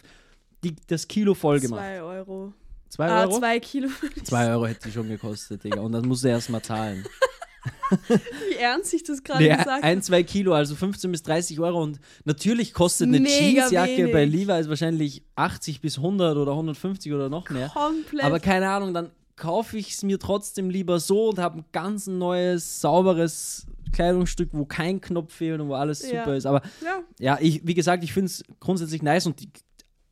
die, 0.65 0.75
das 0.87 1.06
Kilo 1.09 1.35
voll 1.35 1.61
gemacht. 1.61 1.81
Zwei 1.81 2.03
Euro. 2.03 2.53
Zwei 2.88 3.09
Ah, 3.09 3.23
Euro? 3.23 3.38
zwei 3.38 3.61
Kilo. 3.61 3.88
Zwei 4.25 4.50
Euro 4.50 4.67
hätte 4.67 4.88
die 4.88 4.93
schon 4.93 5.09
gekostet, 5.09 5.65
Digga. 5.65 5.81
Und 5.81 5.93
das 5.93 6.05
musst 6.05 6.25
du 6.25 6.29
erst 6.29 6.50
mal 6.50 6.62
zahlen. 6.62 7.05
Wie 8.49 8.55
ernst 8.56 8.94
ich 8.94 9.03
das 9.05 9.23
gerade 9.23 9.49
gesagt 9.49 9.83
ein, 9.85 10.03
zwei 10.03 10.23
Kilo, 10.23 10.53
also 10.55 10.75
15 10.75 11.11
bis 11.11 11.23
30 11.23 11.59
Euro. 11.61 11.83
Und 11.83 12.00
natürlich 12.25 12.73
kostet 12.73 13.09
eine 13.09 13.21
Mega 13.21 13.61
Jeansjacke 13.62 13.97
wenig. 13.99 14.12
bei 14.12 14.25
Levi's 14.25 14.69
wahrscheinlich 14.69 15.23
80 15.37 15.81
bis 15.81 15.97
100 15.99 16.37
oder 16.37 16.53
150 16.53 17.12
oder 17.12 17.29
noch 17.29 17.49
mehr. 17.50 17.69
Komplett. 17.71 18.25
Aber 18.25 18.41
keine 18.41 18.69
Ahnung, 18.71 18.94
dann 18.94 19.11
kaufe 19.37 19.77
ich 19.79 19.93
es 19.93 20.03
mir 20.03 20.19
trotzdem 20.19 20.71
lieber 20.71 20.99
so 21.00 21.29
und 21.31 21.39
habe 21.39 21.59
ein 21.59 21.65
ganz 21.73 22.06
neues, 22.06 22.81
sauberes 22.81 23.67
Kleidungsstück, 23.96 24.50
wo 24.52 24.66
kein 24.66 25.00
Knopf 25.00 25.32
fehlt 25.32 25.58
und 25.60 25.69
wo 25.69 25.75
alles 25.75 26.02
Ja. 26.10 26.20
super 26.20 26.37
ist. 26.37 26.44
Aber 26.46 26.60
ja. 26.84 27.00
ja, 27.19 27.38
ich, 27.40 27.66
wie 27.66 27.75
gesagt, 27.75 28.04
ich 28.04 28.12
finde 28.12 28.26
es 28.26 28.44
grundsätzlich 28.60 29.02
nice 29.02 29.26
und 29.26 29.40
die, 29.40 29.48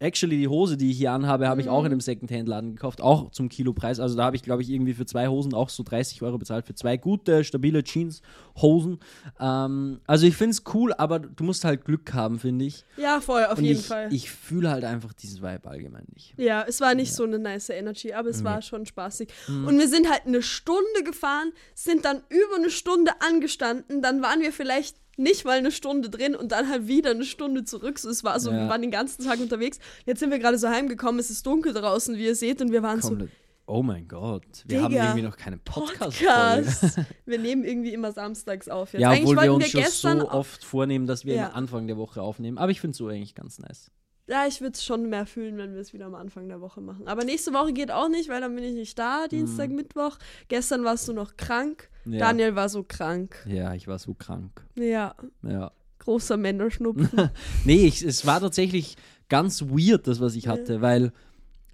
actually 0.04 0.36
die 0.38 0.48
Hose, 0.48 0.76
die 0.76 0.90
ich 0.90 0.98
hier 0.98 1.12
anhabe, 1.12 1.48
habe 1.48 1.60
ich 1.60 1.68
auch 1.68 1.78
in 1.80 1.84
Mhm. 1.86 1.92
einem 1.92 2.00
Secondhand-Laden 2.00 2.74
gekauft, 2.76 3.00
auch 3.00 3.30
zum 3.30 3.48
Kilopreis. 3.48 3.98
Also 4.00 4.16
da 4.16 4.24
habe 4.24 4.36
ich, 4.36 4.42
glaube 4.42 4.62
ich, 4.62 4.70
irgendwie 4.70 4.94
für 4.94 5.06
zwei 5.06 5.28
Hosen 5.28 5.54
auch 5.54 5.68
so 5.68 5.82
30 5.82 6.22
Euro 6.22 6.38
bezahlt, 6.38 6.66
für 6.66 6.74
zwei 6.74 6.96
gute, 6.96 7.42
stabile 7.44 7.82
Jeans-Hosen. 7.82 9.00
Ähm, 9.40 10.00
also 10.06 10.26
ich 10.26 10.36
finde 10.36 10.52
es 10.52 10.62
cool, 10.74 10.92
aber 10.94 11.18
du 11.18 11.44
musst 11.44 11.64
halt 11.64 11.84
Glück 11.84 12.12
haben, 12.14 12.38
finde 12.38 12.64
ich. 12.66 12.84
ja, 12.96 13.20
voll, 13.20 13.44
auf 13.46 13.58
und 13.58 13.64
jeden 13.64 13.80
ich, 13.80 13.86
Fall. 13.86 14.12
ich 14.12 14.30
fühle 14.30 14.70
halt 14.70 14.84
einfach 14.84 15.12
diesen 15.12 15.42
Vibe 15.42 15.68
allgemein 15.68 16.06
nicht. 16.14 16.34
ja, 16.36 16.64
es 16.66 16.80
war 16.80 16.94
nicht 16.94 17.12
so 17.14 17.24
eine 17.24 17.38
nice 17.38 17.70
Energy, 17.70 18.12
aber 18.12 18.28
es 18.30 18.44
war 18.44 18.62
schon 18.62 18.86
spaßig. 18.86 19.28
Mhm. 19.48 19.66
Und 19.66 19.78
wir 19.78 19.88
sind 19.88 20.10
halt 20.10 20.26
eine 20.26 20.42
Stunde 20.42 21.02
gefahren, 21.04 21.52
sind 21.74 22.04
dann 22.04 22.18
über 22.28 22.56
eine 22.56 22.70
Stunde 22.70 23.12
angestanden, 23.20 24.02
dann 24.02 24.22
waren 24.22 24.40
wir 24.40 24.52
vielleicht 24.52 24.96
nicht 25.16 25.44
mal 25.44 25.58
eine 25.58 25.70
Stunde 25.72 26.10
drin 26.10 26.34
und 26.34 26.52
dann 26.52 26.68
halt 26.68 26.86
wieder 26.88 27.10
eine 27.10 27.24
Stunde 27.24 27.64
zurück. 27.64 27.98
So, 27.98 28.08
es 28.10 28.24
war 28.24 28.38
so, 28.40 28.50
Ja. 28.50 28.58
wir 28.64 28.68
waren 28.68 28.82
den 28.82 28.90
ganzen 28.90 29.24
Tag 29.24 29.40
unterwegs. 29.40 29.78
Jetzt 30.06 30.20
sind 30.20 30.30
wir 30.30 30.38
gerade 30.38 30.58
so 30.58 30.68
heimgekommen, 30.68 31.18
es 31.20 31.30
ist 31.30 31.46
dunkel 31.46 31.72
draußen, 31.72 32.16
wie 32.16 32.24
ihr 32.24 32.34
seht, 32.34 32.60
und 32.60 32.72
wir 32.72 32.82
waren 32.82 33.00
so, 33.00 33.08
Komplett. 33.08 33.30
Oh 33.66 33.82
mein 33.82 34.06
Gott, 34.08 34.42
wir 34.66 34.82
haben 34.82 34.90
Digga, 34.92 35.04
irgendwie 35.04 35.22
noch 35.22 35.38
keine 35.38 35.56
podcast 35.56 36.18
Podcast. 36.20 36.98
wir 37.24 37.38
nehmen 37.38 37.64
irgendwie 37.64 37.94
immer 37.94 38.12
samstags 38.12 38.68
auf. 38.68 38.92
Jetzt. 38.92 39.00
Ja, 39.00 39.08
Eigentlich 39.10 39.22
obwohl 39.30 39.42
wir 39.42 39.54
uns 39.54 39.68
schon 39.70 39.80
gestern 39.80 40.20
so 40.20 40.30
oft 40.30 40.62
vornehmen, 40.64 41.06
dass 41.06 41.24
wir 41.24 41.34
Ja. 41.36 41.46
am 41.48 41.54
Anfang 41.54 41.86
der 41.86 41.96
Woche 41.96 42.20
aufnehmen. 42.20 42.58
Aber 42.58 42.70
ich 42.70 42.80
finde 42.82 42.90
es 42.92 42.98
so 42.98 43.08
eigentlich 43.08 43.34
ganz 43.34 43.58
nice. 43.58 43.90
Ja, 44.26 44.46
ich 44.46 44.60
würde 44.60 44.72
es 44.74 44.84
schon 44.84 45.08
mehr 45.08 45.24
fühlen, 45.24 45.56
wenn 45.56 45.72
wir 45.74 45.80
es 45.80 45.94
wieder 45.94 46.04
am 46.06 46.14
Anfang 46.14 46.48
der 46.48 46.60
Woche 46.60 46.82
machen. 46.82 47.08
Aber 47.08 47.24
nächste 47.24 47.52
Woche 47.54 47.72
geht 47.72 47.90
auch 47.90 48.08
nicht, 48.08 48.28
weil 48.28 48.40
dann 48.42 48.54
bin 48.54 48.64
ich 48.64 48.74
nicht 48.74 48.98
da, 48.98 49.28
Dienstag, 49.28 49.70
Mittwoch. 49.70 50.18
Gestern 50.48 50.84
warst 50.84 51.08
du 51.08 51.12
noch 51.14 51.36
krank. 51.38 51.88
Mhm. 52.04 52.12
Ja. 52.14 52.18
Daniel 52.20 52.54
war 52.54 52.68
so 52.68 52.82
krank. 52.82 53.36
Ja, 53.48 53.74
ich 53.74 53.86
war 53.88 53.98
so 53.98 54.14
krank. 54.14 54.64
Ja, 54.76 55.14
Ja. 55.42 55.72
großer 55.98 56.36
Männerschnupfen. 56.36 57.30
Nee, 57.64 57.86
ich, 57.86 58.02
es 58.02 58.26
war 58.26 58.40
tatsächlich 58.40 58.96
ganz 59.28 59.62
weird, 59.62 60.06
das, 60.06 60.20
was 60.20 60.34
ich 60.36 60.48
hatte, 60.48 60.80
weil 60.82 61.12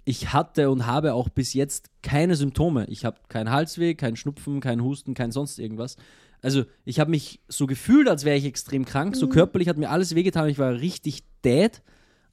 ich 0.05 0.33
hatte 0.33 0.69
und 0.71 0.87
habe 0.87 1.13
auch 1.13 1.29
bis 1.29 1.53
jetzt 1.53 1.89
keine 2.01 2.35
Symptome. 2.35 2.85
Ich 2.87 3.05
habe 3.05 3.17
keinen 3.29 3.51
Halsweh, 3.51 3.93
keinen 3.93 4.15
Schnupfen, 4.15 4.59
keinen 4.59 4.83
Husten, 4.83 5.13
kein 5.13 5.31
sonst 5.31 5.59
irgendwas. 5.59 5.95
Also 6.41 6.63
ich 6.85 6.99
habe 6.99 7.11
mich 7.11 7.39
so 7.47 7.67
gefühlt, 7.67 8.07
als 8.09 8.25
wäre 8.25 8.35
ich 8.37 8.45
extrem 8.45 8.83
krank. 8.85 9.15
So 9.15 9.27
körperlich 9.29 9.67
hat 9.67 9.77
mir 9.77 9.91
alles 9.91 10.15
wehgetan. 10.15 10.49
Ich 10.49 10.57
war 10.57 10.71
richtig 10.73 11.23
dead. 11.45 11.81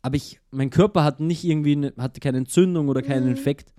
Aber 0.00 0.17
ich, 0.17 0.40
mein 0.50 0.71
Körper 0.71 1.05
hat 1.05 1.21
nicht 1.21 1.45
irgendwie, 1.45 1.73
eine, 1.73 1.93
hatte 1.99 2.21
keine 2.21 2.38
Entzündung 2.38 2.88
oder 2.88 3.02
keinen 3.02 3.28
Infekt. 3.28 3.73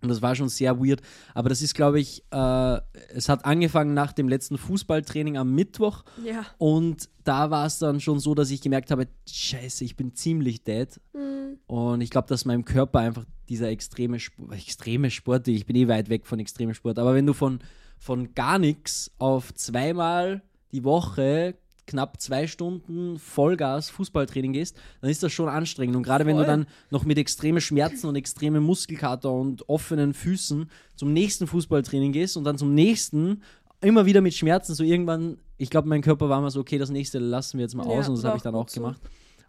Und 0.00 0.08
das 0.08 0.22
war 0.22 0.34
schon 0.34 0.48
sehr 0.48 0.78
weird. 0.78 1.02
Aber 1.34 1.48
das 1.48 1.60
ist, 1.60 1.74
glaube 1.74 1.98
ich, 1.98 2.22
äh, 2.30 2.80
es 3.14 3.28
hat 3.28 3.44
angefangen 3.44 3.94
nach 3.94 4.12
dem 4.12 4.28
letzten 4.28 4.56
Fußballtraining 4.56 5.36
am 5.36 5.54
Mittwoch. 5.54 6.04
ja. 6.24 6.46
Und 6.58 7.08
da 7.24 7.50
war 7.50 7.66
es 7.66 7.78
dann 7.78 8.00
schon 8.00 8.20
so, 8.20 8.34
dass 8.34 8.50
ich 8.50 8.62
gemerkt 8.62 8.90
habe, 8.90 9.06
scheiße, 9.28 9.84
ich 9.84 9.96
bin 9.96 10.14
ziemlich 10.14 10.62
dead. 10.62 10.88
Mhm. 11.12 11.58
Und 11.66 12.00
ich 12.00 12.10
glaube, 12.10 12.28
dass 12.28 12.44
meinem 12.44 12.64
Körper 12.64 13.00
einfach 13.00 13.24
dieser 13.48 13.68
extreme, 13.68 14.16
Sp 14.16 14.48
extreme 14.52 15.10
Sport, 15.10 15.48
ich 15.48 15.66
bin 15.66 15.76
eh 15.76 15.88
weit 15.88 16.08
weg 16.08 16.26
von 16.26 16.38
extremem 16.38 16.74
Sport, 16.74 16.98
aber 16.98 17.14
wenn 17.14 17.26
du 17.26 17.32
von, 17.32 17.60
von 17.98 18.34
gar 18.34 18.58
nichts 18.58 19.10
auf 19.18 19.52
zweimal 19.54 20.42
die 20.72 20.84
Woche 20.84 21.56
knapp 21.88 22.20
zwei 22.20 22.46
Stunden 22.46 23.18
Vollgas 23.18 23.90
Fußballtraining 23.90 24.52
gehst, 24.52 24.76
dann 25.00 25.10
ist 25.10 25.22
das 25.22 25.32
schon 25.32 25.48
anstrengend. 25.48 25.96
Und 25.96 26.04
gerade 26.04 26.24
wenn 26.26 26.36
du 26.36 26.44
Voll. 26.44 26.46
dann 26.46 26.66
noch 26.90 27.04
mit 27.04 27.18
extremen 27.18 27.60
Schmerzen 27.60 28.06
und 28.06 28.14
extremem 28.14 28.62
Muskelkater 28.62 29.32
und 29.32 29.68
offenen 29.68 30.14
Füßen 30.14 30.70
zum 30.94 31.12
nächsten 31.12 31.46
Fußballtraining 31.46 32.12
gehst 32.12 32.36
und 32.36 32.44
dann 32.44 32.56
zum 32.58 32.74
nächsten 32.74 33.42
immer 33.80 34.06
wieder 34.06 34.20
mit 34.20 34.34
Schmerzen, 34.34 34.74
so 34.74 34.84
irgendwann 34.84 35.38
ich 35.60 35.70
glaube, 35.70 35.88
mein 35.88 36.02
Körper 36.02 36.28
war 36.28 36.40
mal 36.40 36.50
so, 36.50 36.60
okay, 36.60 36.78
das 36.78 36.88
nächste 36.90 37.18
lassen 37.18 37.58
wir 37.58 37.64
jetzt 37.64 37.74
mal 37.74 37.84
Ja, 37.84 37.98
aus 37.98 38.08
und 38.08 38.14
das 38.16 38.24
habe 38.24 38.36
ich 38.36 38.42
dann 38.44 38.54
auch 38.54 38.68
so. 38.68 38.80
gemacht. 38.80 39.00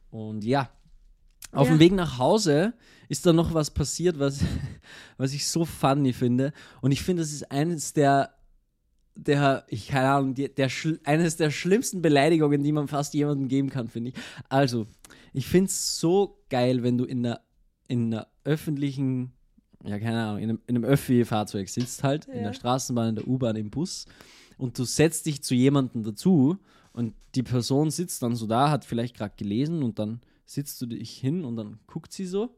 Und 0.10 0.44
ja, 0.44 0.70
auf 1.52 1.68
Ja. 1.68 1.76
dem 1.76 1.80
Weg 1.80 1.92
nach 1.94 2.18
Hause 2.18 2.74
ist 3.10 3.26
dann 3.28 3.36
noch 3.36 3.54
was 3.54 3.70
passiert, 3.70 4.18
was, 4.18 4.40
was 5.18 5.34
ich 5.34 5.48
so 5.48 5.66
funny 5.66 6.12
finde. 6.14 6.52
Und 6.82 6.92
ich 6.92 7.04
finde, 7.04 7.22
das 7.22 7.32
ist 7.32 7.52
eines 7.52 7.94
der, 7.94 8.32
der 9.26 9.66
ich 9.68 9.88
keine 9.88 10.10
Ahnung, 10.12 10.36
der, 10.36 10.70
schl- 10.70 11.00
eines 11.06 11.36
der 11.38 11.52
schlimmsten 11.52 12.02
Beleidigungen, 12.02 12.64
die 12.64 12.72
man 12.72 12.88
fast 12.88 13.14
jemandem 13.14 13.48
geben 13.48 13.70
kann, 13.70 13.88
finde 13.88 14.10
ich. 14.12 14.16
Also, 14.50 14.88
ich 15.34 15.46
finde 15.48 15.68
es 15.70 16.00
so 16.00 16.42
geil, 16.50 16.84
wenn 16.84 16.98
du 16.98 17.06
in 17.06 17.26
einer, 17.26 17.42
in 17.88 18.14
einer 18.14 18.28
öffentlichen, 18.44 19.34
ja, 19.84 20.00
keine 20.00 20.24
Ahnung, 20.24 20.38
in 20.42 20.50
einem, 20.50 20.62
in 20.68 20.76
einem 20.76 20.86
Öffi-Fahrzeug 20.86 21.70
sitzt 21.70 22.04
halt, 22.04 22.26
in 22.26 22.38
Ja. 22.38 22.44
der 22.44 22.54
Straßenbahn, 22.54 23.10
in 23.10 23.16
der 23.16 23.28
U-Bahn, 23.28 23.56
im 23.56 23.70
Bus 23.70 24.06
und 24.58 24.78
du 24.78 24.84
setzt 24.86 25.26
dich 25.26 25.44
zu 25.44 25.54
jemandem 25.56 26.04
dazu 26.04 26.58
und 26.94 27.14
die 27.36 27.44
Person 27.44 27.92
sitzt 27.92 28.24
dann 28.24 28.36
so 28.36 28.48
da, 28.48 28.70
hat 28.72 28.86
vielleicht 28.86 29.16
gerade 29.16 29.36
gelesen 29.38 29.84
und 29.84 30.00
dann 30.00 30.22
sitzt 30.46 30.82
du 30.82 30.86
dich 30.88 31.12
hin 31.18 31.46
und 31.46 31.56
dann 31.56 31.80
guckt 31.88 32.12
sie 32.12 32.26
so 32.26 32.58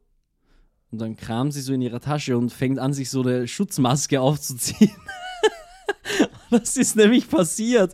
und 0.91 0.99
dann 1.01 1.15
kramt 1.15 1.53
sie 1.53 1.61
so 1.61 1.73
in 1.73 1.81
ihrer 1.81 1.99
Tasche 1.99 2.37
und 2.37 2.51
fängt 2.51 2.79
an, 2.79 2.93
sich 2.93 3.09
so 3.09 3.21
eine 3.21 3.47
Schutzmaske 3.47 4.19
aufzuziehen. 4.21 4.91
das 6.60 6.77
ist 6.77 6.96
nämlich 6.96 7.27
passiert. 7.29 7.93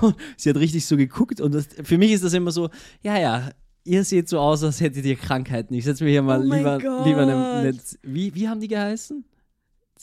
Und 0.00 0.14
sie 0.36 0.50
hat 0.50 0.56
richtig 0.56 0.86
so 0.86 0.96
geguckt 0.96 1.40
und 1.40 1.54
das, 1.54 1.66
für 1.82 1.98
mich 1.98 2.12
ist 2.12 2.22
das 2.24 2.32
immer 2.34 2.50
so, 2.52 2.68
ja, 3.02 3.18
ja, 3.18 3.50
ihr 3.84 4.04
seht 4.04 4.28
so 4.28 4.38
aus, 4.38 4.62
als 4.62 4.80
hättet 4.80 5.04
ihr 5.04 5.16
Krankheiten. 5.16 5.74
Ich 5.74 5.84
setze 5.84 6.04
mir 6.04 6.10
hier 6.10 6.22
mal 6.22 6.40
Oh 6.40 6.54
lieber, 6.54 6.78
Gott. 6.78 7.06
lieber 7.06 7.22
eine, 7.22 7.46
eine, 7.50 7.78
wie, 8.02 8.34
wie 8.34 8.48
haben 8.48 8.60
die 8.60 8.68
geheißen? 8.68 9.24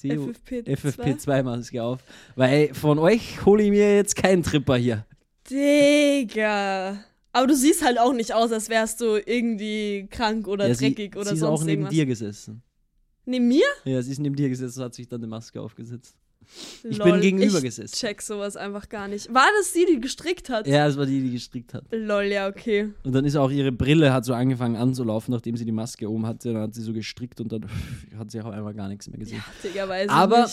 CO 0.02 0.08
FFP2. 0.08 0.66
FFP2-Maske 0.68 1.84
auf. 1.84 2.00
Weil 2.36 2.74
von 2.74 2.98
euch 3.00 3.46
hole 3.46 3.64
ich 3.64 3.70
mir 3.70 3.96
jetzt 3.96 4.16
keinen 4.16 4.42
Tripper 4.44 4.76
hier. 4.76 5.06
Digga. 5.50 7.04
Aber 7.32 7.48
du 7.48 7.56
siehst 7.56 7.84
halt 7.84 8.00
auch 8.00 8.14
nicht 8.14 8.34
aus, 8.34 8.52
als 8.52 8.70
wärst 8.70 9.02
du 9.02 9.16
irgendwie 9.26 10.08
krank 10.10 10.48
oder 10.48 10.68
Ja, 10.68 10.76
sie, 10.76 10.86
dreckig 10.94 11.16
oder 11.16 11.26
sie 11.30 11.34
ist 11.36 11.40
sonst 11.40 11.62
auch 11.62 11.66
neben 11.66 11.82
irgendwas. 11.84 11.94
dir 11.94 12.06
gesessen. 12.06 12.62
Neben 13.26 13.48
mir? 13.48 13.66
Ja, 13.86 14.02
sie 14.02 14.12
ist 14.12 14.20
neben 14.20 14.36
dir 14.36 14.50
gesessen 14.50 14.80
und 14.80 14.86
hat 14.86 14.94
sich 14.94 15.08
dann 15.08 15.20
eine 15.22 15.28
Maske 15.28 15.60
aufgesetzt. 15.62 16.16
Ich 16.84 16.98
Lol, 16.98 17.12
bin 17.12 17.22
gegenüber 17.22 17.58
ich 17.58 17.64
gesessen. 17.64 17.94
check 17.96 18.22
sowas 18.22 18.56
einfach 18.58 18.90
gar 18.90 19.08
nicht. 19.08 19.34
War 19.34 19.48
das 19.60 19.72
die, 19.74 19.86
die 19.86 20.00
gestrickt 20.00 20.50
hat? 20.50 20.68
Ja, 20.68 20.88
es 20.88 20.98
war 20.98 21.06
die, 21.06 21.22
die 21.22 21.32
gestrickt 21.32 21.74
hat. 21.74 21.84
Lol, 21.92 22.24
ja, 22.26 22.48
okay. 22.48 22.94
Und 23.04 23.14
dann 23.14 23.26
ist 23.26 23.36
auch 23.36 23.52
ihre 23.52 23.72
Brille 23.72 24.14
hat 24.14 24.26
so 24.26 24.34
angefangen 24.34 24.76
anzulaufen, 24.76 25.34
nachdem 25.34 25.56
sie 25.58 25.66
die 25.66 25.72
Maske 25.72 26.10
oben 26.10 26.26
hatte. 26.26 26.54
Dann 26.54 26.62
hat 26.64 26.74
sie 26.76 26.82
so 26.82 26.94
gestrickt 26.94 27.40
und 27.42 27.52
dann 27.52 27.66
hat 28.18 28.32
sie 28.32 28.42
auch 28.42 28.52
einmal 28.52 28.74
gar 28.74 28.88
nichts 28.88 29.08
mehr 29.10 29.20
gesehen. 29.20 29.44
Digga, 29.64 29.88
weiß 29.88 30.10
Aber-. 30.10 30.48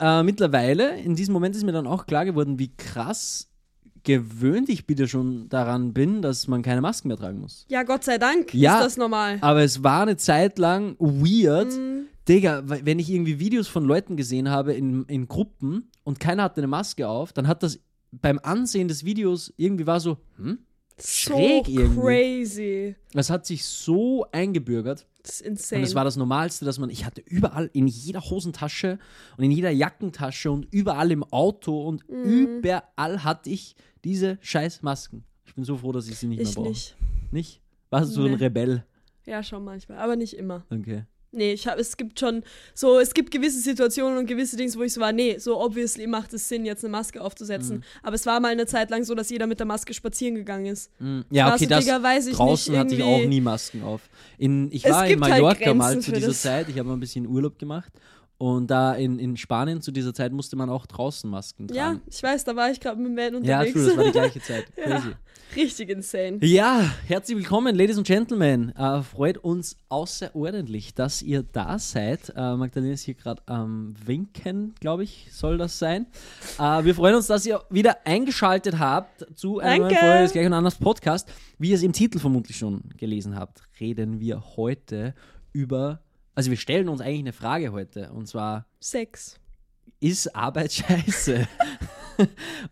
Äh, 0.00 0.22
mittlerweile, 0.24 0.98
in 1.00 1.14
diesem 1.14 1.32
Moment 1.32 1.54
ist 1.54 1.64
mir 1.64 1.70
dann 1.72 1.86
auch 1.86 2.06
klar 2.06 2.24
geworden, 2.24 2.58
wie 2.58 2.74
krass 2.76 3.48
gewöhnt 4.02 4.68
ich 4.68 4.86
bitte 4.86 5.08
schon 5.08 5.48
daran 5.48 5.92
bin, 5.94 6.20
dass 6.20 6.46
man 6.46 6.62
keine 6.62 6.80
Masken 6.80 7.08
mehr 7.08 7.16
tragen 7.16 7.38
muss. 7.40 7.64
Ja, 7.68 7.84
Gott 7.84 8.04
sei 8.04 8.18
Dank 8.18 8.52
Ja. 8.52 8.78
ist 8.78 8.84
das 8.84 8.96
normal. 8.96 9.38
Aber 9.40 9.62
es 9.62 9.82
war 9.82 10.02
eine 10.02 10.16
Zeit 10.16 10.58
lang 10.58 10.96
weird. 10.98 11.72
Mhm. 11.72 12.06
Digga, 12.28 12.62
we- 12.68 12.80
wenn 12.84 12.98
ich 12.98 13.10
irgendwie 13.10 13.38
Videos 13.38 13.68
von 13.68 13.84
Leuten 13.84 14.16
gesehen 14.16 14.48
habe 14.50 14.72
in, 14.74 15.04
in 15.06 15.28
Gruppen 15.28 15.90
und 16.04 16.20
keiner 16.20 16.44
hatte 16.44 16.58
eine 16.58 16.66
Maske 16.68 17.08
auf, 17.08 17.32
dann 17.32 17.46
hat 17.48 17.62
das 17.62 17.80
beim 18.12 18.38
Ansehen 18.42 18.88
des 18.88 19.04
Videos 19.04 19.52
irgendwie 19.56 19.86
war 19.86 20.00
so, 20.00 20.18
hm? 20.36 20.58
So 20.96 21.32
Schräg 21.34 21.68
irgendwie. 21.68 22.00
crazy. 22.00 22.96
Das 23.12 23.28
hat 23.28 23.44
sich 23.46 23.64
so 23.64 24.24
eingebürgert. 24.30 25.08
Das 25.24 25.40
ist 25.40 25.40
insane. 25.40 25.80
Und 25.80 25.84
es 25.88 25.94
war 25.96 26.04
das 26.04 26.16
Normalste, 26.16 26.64
dass 26.64 26.78
man, 26.78 26.88
ich 26.88 27.04
hatte 27.04 27.20
überall 27.26 27.68
in 27.72 27.88
jeder 27.88 28.20
Hosentasche 28.20 28.98
und 29.36 29.42
in 29.44 29.50
jeder 29.50 29.70
Jackentasche 29.70 30.50
und 30.52 30.68
überall 30.70 31.10
im 31.10 31.24
Auto 31.24 31.82
und 31.88 32.08
Mhm. 32.08 32.58
überall 32.60 33.24
hatte 33.24 33.50
ich 33.50 33.74
diese 34.04 34.38
scheiß 34.40 34.82
Masken. 34.82 35.24
Ich 35.46 35.54
bin 35.56 35.64
so 35.64 35.76
froh, 35.76 35.90
dass 35.90 36.06
ich 36.08 36.16
sie 36.16 36.28
nicht 36.28 36.38
mehr 36.38 36.48
ich 36.48 36.54
brauche. 36.54 36.68
nicht. 36.68 36.96
Nicht? 37.32 37.60
Warst 37.90 38.14
du 38.16 38.24
ein 38.26 38.32
Nee. 38.32 38.36
Rebell? 38.36 38.84
Ja, 39.26 39.42
schon 39.42 39.64
manchmal, 39.64 39.98
aber 39.98 40.14
nicht 40.14 40.34
immer. 40.34 40.64
Okay. 40.70 41.04
Nee, 41.34 41.52
ich 41.52 41.66
hab, 41.66 41.78
es 41.78 41.96
gibt 41.96 42.18
schon 42.18 42.42
so, 42.74 42.98
es 42.98 43.14
gibt 43.14 43.30
gewisse 43.30 43.60
Situationen 43.60 44.18
und 44.18 44.26
gewisse 44.26 44.56
Dinge, 44.56 44.72
wo 44.74 44.82
ich 44.82 44.92
so 44.92 45.00
war, 45.00 45.12
nee, 45.12 45.38
so 45.38 45.60
obviously 45.60 46.06
macht 46.06 46.32
es 46.34 46.48
Sinn, 46.48 46.64
jetzt 46.64 46.84
eine 46.84 46.92
Maske 46.92 47.20
aufzusetzen. 47.20 47.78
Mhm. 47.78 47.82
Aber 48.02 48.14
es 48.14 48.26
war 48.26 48.40
mal 48.40 48.52
eine 48.52 48.66
Zeit 48.66 48.90
lang 48.90 49.04
so, 49.04 49.14
dass 49.14 49.30
jeder 49.30 49.46
mit 49.46 49.58
der 49.58 49.66
Maske 49.66 49.94
spazieren 49.94 50.34
gegangen 50.34 50.66
ist. 50.66 50.90
Mm, 51.00 51.20
Ja, 51.30 51.46
War 51.46 51.54
okay, 51.54 51.64
so, 51.64 51.70
das 51.70 51.84
Digga, 51.84 52.02
weiß 52.02 52.26
ich 52.26 52.36
draußen 52.36 52.72
nicht, 52.72 52.80
hatte 52.80 52.94
ich 52.94 53.02
auch 53.02 53.24
nie 53.24 53.40
Masken 53.40 53.82
auf. 53.82 54.02
In, 54.38 54.70
ich 54.72 54.84
war 54.84 55.06
in 55.06 55.20
halt 55.22 55.32
Mallorca 55.40 55.74
mal 55.74 55.92
Grenzen 55.92 56.02
zu 56.02 56.12
dieser. 56.12 56.32
Zeit, 56.32 56.68
ich 56.68 56.78
habe 56.78 56.88
mal 56.88 56.94
ein 56.96 57.00
bisschen 57.00 57.26
Urlaub 57.26 57.58
gemacht 57.58 57.92
und 58.38 58.66
da 58.68 58.94
in, 58.94 59.18
in 59.18 59.36
Spanien 59.36 59.80
zu 59.80 59.92
dieser 59.92 60.12
Zeit 60.12 60.32
musste 60.32 60.56
man 60.56 60.68
auch 60.68 60.86
draußen 60.86 61.28
Masken 61.30 61.68
Ja, 61.72 61.90
tragen. 61.90 62.02
ich 62.06 62.22
weiß, 62.22 62.44
da 62.44 62.56
war 62.56 62.70
ich 62.70 62.80
gerade 62.80 63.00
mit 63.00 63.16
dem 63.16 63.44
Ja, 63.44 63.60
unterwegs. 63.60 63.72
true, 63.74 63.86
das 63.86 63.96
war 63.96 64.04
die 64.04 64.10
gleiche 64.12 64.40
Zeit. 64.42 64.66
Ja. 64.76 65.02
Richtig 65.56 65.88
insane. 65.88 66.38
Ja, 66.42 66.80
herzlich 67.06 67.38
willkommen, 67.38 67.76
Ladies 67.76 67.96
and 67.96 68.06
Gentlemen. 68.06 68.70
Äh, 68.76 69.02
freut 69.02 69.38
uns 69.38 69.76
außerordentlich, 69.88 70.94
dass 70.94 71.22
ihr 71.22 71.44
da 71.44 71.78
seid. 71.78 72.32
Äh, 72.34 72.56
Magdalena 72.56 72.94
ist 72.94 73.02
hier 73.04 73.14
gerade 73.14 73.40
am 73.46 73.94
Winken, 74.04 74.74
glaube 74.80 75.04
ich, 75.04 75.28
soll 75.30 75.56
das 75.58 75.78
sein. 75.78 76.06
Äh, 76.58 76.84
wir 76.84 76.94
freuen 76.96 77.14
uns, 77.14 77.28
dass 77.28 77.46
ihr 77.46 77.62
wieder 77.70 77.98
eingeschaltet 78.04 78.78
habt 78.80 79.26
zu 79.36 79.60
einer 79.60 79.76
neuen 79.78 79.90
Danke. 79.90 80.04
Folge 80.04 80.22
des 80.24 80.32
Gleich 80.32 80.46
und 80.46 80.52
Anders 80.54 80.74
Podcast. 80.76 81.28
Wie 81.58 81.70
ihr 81.70 81.76
es 81.76 81.82
im 81.84 81.92
Titel 81.92 82.18
vermutlich 82.18 82.56
schon 82.56 82.82
gelesen 82.96 83.36
habt, 83.36 83.62
reden 83.78 84.18
wir 84.18 84.42
heute 84.56 85.14
über, 85.52 86.00
also 86.34 86.50
wir 86.50 86.56
stellen 86.56 86.88
uns 86.88 87.00
eigentlich 87.00 87.20
eine 87.20 87.32
Frage 87.32 87.72
heute 87.72 88.12
und 88.12 88.26
zwar, 88.26 88.66
Sex. 88.80 89.38
ist 90.00 90.34
Arbeit 90.34 90.72
scheiße? 90.74 91.46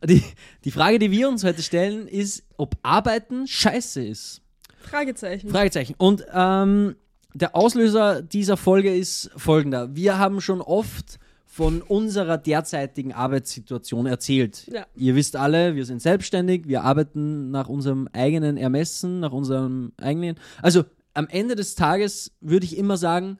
die, 0.04 0.23
die 0.64 0.71
Frage, 0.71 0.99
die 0.99 1.11
wir 1.11 1.28
uns 1.28 1.45
heute 1.45 1.62
stellen, 1.62 2.07
ist, 2.09 2.45
ob 2.57 2.76
Arbeiten 2.83 3.47
scheiße 3.47 4.04
ist. 4.04 4.40
Fragezeichen. 4.83 5.49
Fragezeichen. 5.49 5.95
Und 5.97 6.25
ähm, 6.33 6.97
der 7.35 7.57
Auslöser 7.57 8.23
dieser 8.23 8.57
Folge 8.57 8.95
ist 8.95 9.31
folgender. 9.37 9.95
Wir 9.95 10.19
haben 10.19 10.40
schon 10.40 10.61
oft 10.61 11.19
von 11.47 11.83
unserer 11.83 12.38
derzeitigen 12.38 13.12
Arbeitssituation 13.12 14.07
erzählt. 14.07 14.66
Ja. 14.73 14.87
Ihr 14.95 15.14
wisst 15.14 15.37
alle, 15.37 15.76
wir 15.76 15.85
sind 15.85 16.00
selbstständig, 16.00 16.66
wir 16.66 16.83
arbeiten 16.83 17.50
nach 17.50 17.69
unserem 17.69 18.09
eigenen 18.12 18.57
Ermessen, 18.57 19.21
nach 19.21 19.33
unserem 19.33 19.92
eigenen. 20.00 20.37
Also 20.62 20.85
am 21.14 21.28
Ende 21.28 21.54
des 21.54 21.75
Tages 21.75 22.33
würde 22.40 22.64
ich 22.64 22.78
immer 22.78 22.97
sagen, 22.97 23.38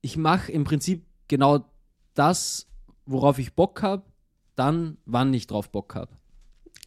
ich 0.00 0.16
mache 0.16 0.52
im 0.52 0.64
Prinzip 0.64 1.04
genau 1.28 1.64
das, 2.14 2.66
worauf 3.06 3.38
ich 3.38 3.54
Bock 3.54 3.82
habe, 3.82 4.02
dann, 4.56 4.98
wann 5.06 5.32
ich 5.34 5.46
drauf 5.46 5.70
Bock 5.70 5.94
habe. 5.94 6.12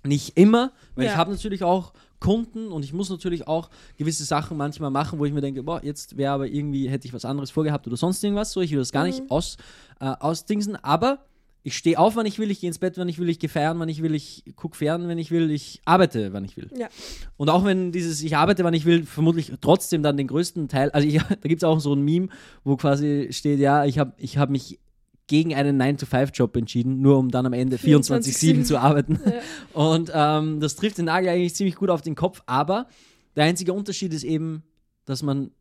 Nicht 0.04 0.38
immer, 0.38 0.72
weil 0.96 1.06
Ja. 1.06 1.12
ich 1.12 1.18
habe 1.18 1.32
natürlich 1.32 1.64
auch 1.64 1.94
Kunden 2.20 2.68
und 2.72 2.84
ich 2.84 2.94
muss 2.94 3.10
natürlich 3.10 3.48
auch 3.48 3.70
gewisse 3.98 4.24
Sachen 4.26 4.58
manchmal 4.58 4.92
machen, 4.92 5.20
wo 5.20 5.26
ich 5.26 5.34
mir 5.34 5.42
denke, 5.42 5.64
boah, 5.64 5.84
jetzt 5.84 6.18
wäre 6.18 6.34
aber 6.34 6.48
irgendwie, 6.48 6.90
hätte 6.90 7.08
ich 7.08 7.14
was 7.14 7.26
anderes 7.26 7.52
vorgehabt 7.52 7.88
oder 7.88 7.98
sonst 7.98 8.24
irgendwas, 8.24 8.52
so, 8.52 8.62
ich 8.62 8.72
will 8.72 8.80
das 8.80 8.92
gar 8.92 9.04
nicht 9.06 9.30
aus, 9.30 9.58
äh, 10.00 10.06
ausdingsen, 10.06 10.76
aber 10.76 11.26
ich 11.64 11.78
stehe 11.78 12.00
auf, 12.00 12.16
wann 12.16 12.26
ich 12.26 12.40
will, 12.40 12.50
ich 12.50 12.60
gehe 12.60 12.68
ins 12.68 12.80
Bett, 12.80 12.98
wann 12.98 13.08
ich 13.08 13.20
will, 13.20 13.30
ich 13.30 13.40
gehe 13.40 13.50
feiern, 13.50 13.80
wann 13.80 13.90
ich 13.90 14.02
will, 14.02 14.16
ich 14.16 14.44
gucke 14.56 14.76
fern, 14.76 15.08
wenn 15.08 15.20
ich 15.20 15.30
will, 15.30 15.52
ich 15.52 15.82
arbeite, 15.86 16.34
wann 16.34 16.44
ich 16.44 16.58
will. 16.58 16.70
Ja. 16.76 16.90
Und 17.38 17.50
auch 17.50 17.64
wenn 17.66 17.92
dieses 17.92 18.22
Ich 18.24 18.36
arbeite, 18.36 18.64
wann 18.64 18.74
ich 18.74 18.86
will, 18.86 19.06
vermutlich 19.06 19.52
trotzdem 19.62 20.02
dann 20.02 20.18
den 20.18 20.28
größten 20.28 20.68
Teil, 20.68 20.90
also 20.92 21.08
ich, 21.08 21.18
da 21.30 21.48
gibt 21.48 21.62
es 21.62 21.64
auch 21.64 21.80
so 21.80 21.94
ein 21.94 22.02
Meme, 22.02 22.30
wo 22.64 22.78
quasi 22.78 23.28
steht, 23.32 23.60
ja, 23.60 23.86
ich 23.86 24.00
habe 24.00 24.14
ich 24.18 24.38
hab 24.38 24.50
mich 24.50 24.80
gegen 25.28 25.54
einen 25.54 25.82
9-to-5-Job 25.82 26.58
entschieden, 26.58 27.02
nur 27.02 27.18
um 27.18 27.30
dann 27.30 27.46
am 27.46 27.54
Ende 27.54 27.78
24-7 27.78 28.64
zu 28.64 28.78
arbeiten. 28.78 29.20
Und 29.74 30.12
ähm, 30.14 30.60
das 30.60 30.76
trifft 30.76 30.98
den 30.98 31.06
Nagel 31.06 31.30
eigentlich 31.30 31.56
ziemlich 31.56 31.76
gut 31.76 31.90
auf 31.90 32.02
den 32.02 32.16
Kopf, 32.16 32.42
aber 32.48 32.88
der 33.36 33.46
einzige 33.46 33.72
Unterschied 33.72 34.14
ist 34.14 34.24
eben, 34.24 34.64
dass 35.06 35.24
man 35.24 35.52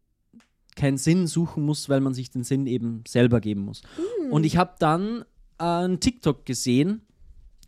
keinen 0.76 0.96
Sinn 0.96 1.26
suchen 1.26 1.64
muss, 1.64 1.88
weil 1.88 2.00
man 2.00 2.14
sich 2.14 2.30
den 2.30 2.42
Sinn 2.42 2.66
eben 2.66 3.04
selber 3.06 3.40
geben 3.40 3.60
muss. 3.60 3.82
Und 4.30 4.44
ich 4.44 4.56
habe 4.56 4.74
dann 4.78 5.24
einen 5.60 6.00
TikTok 6.00 6.44
gesehen, 6.46 7.02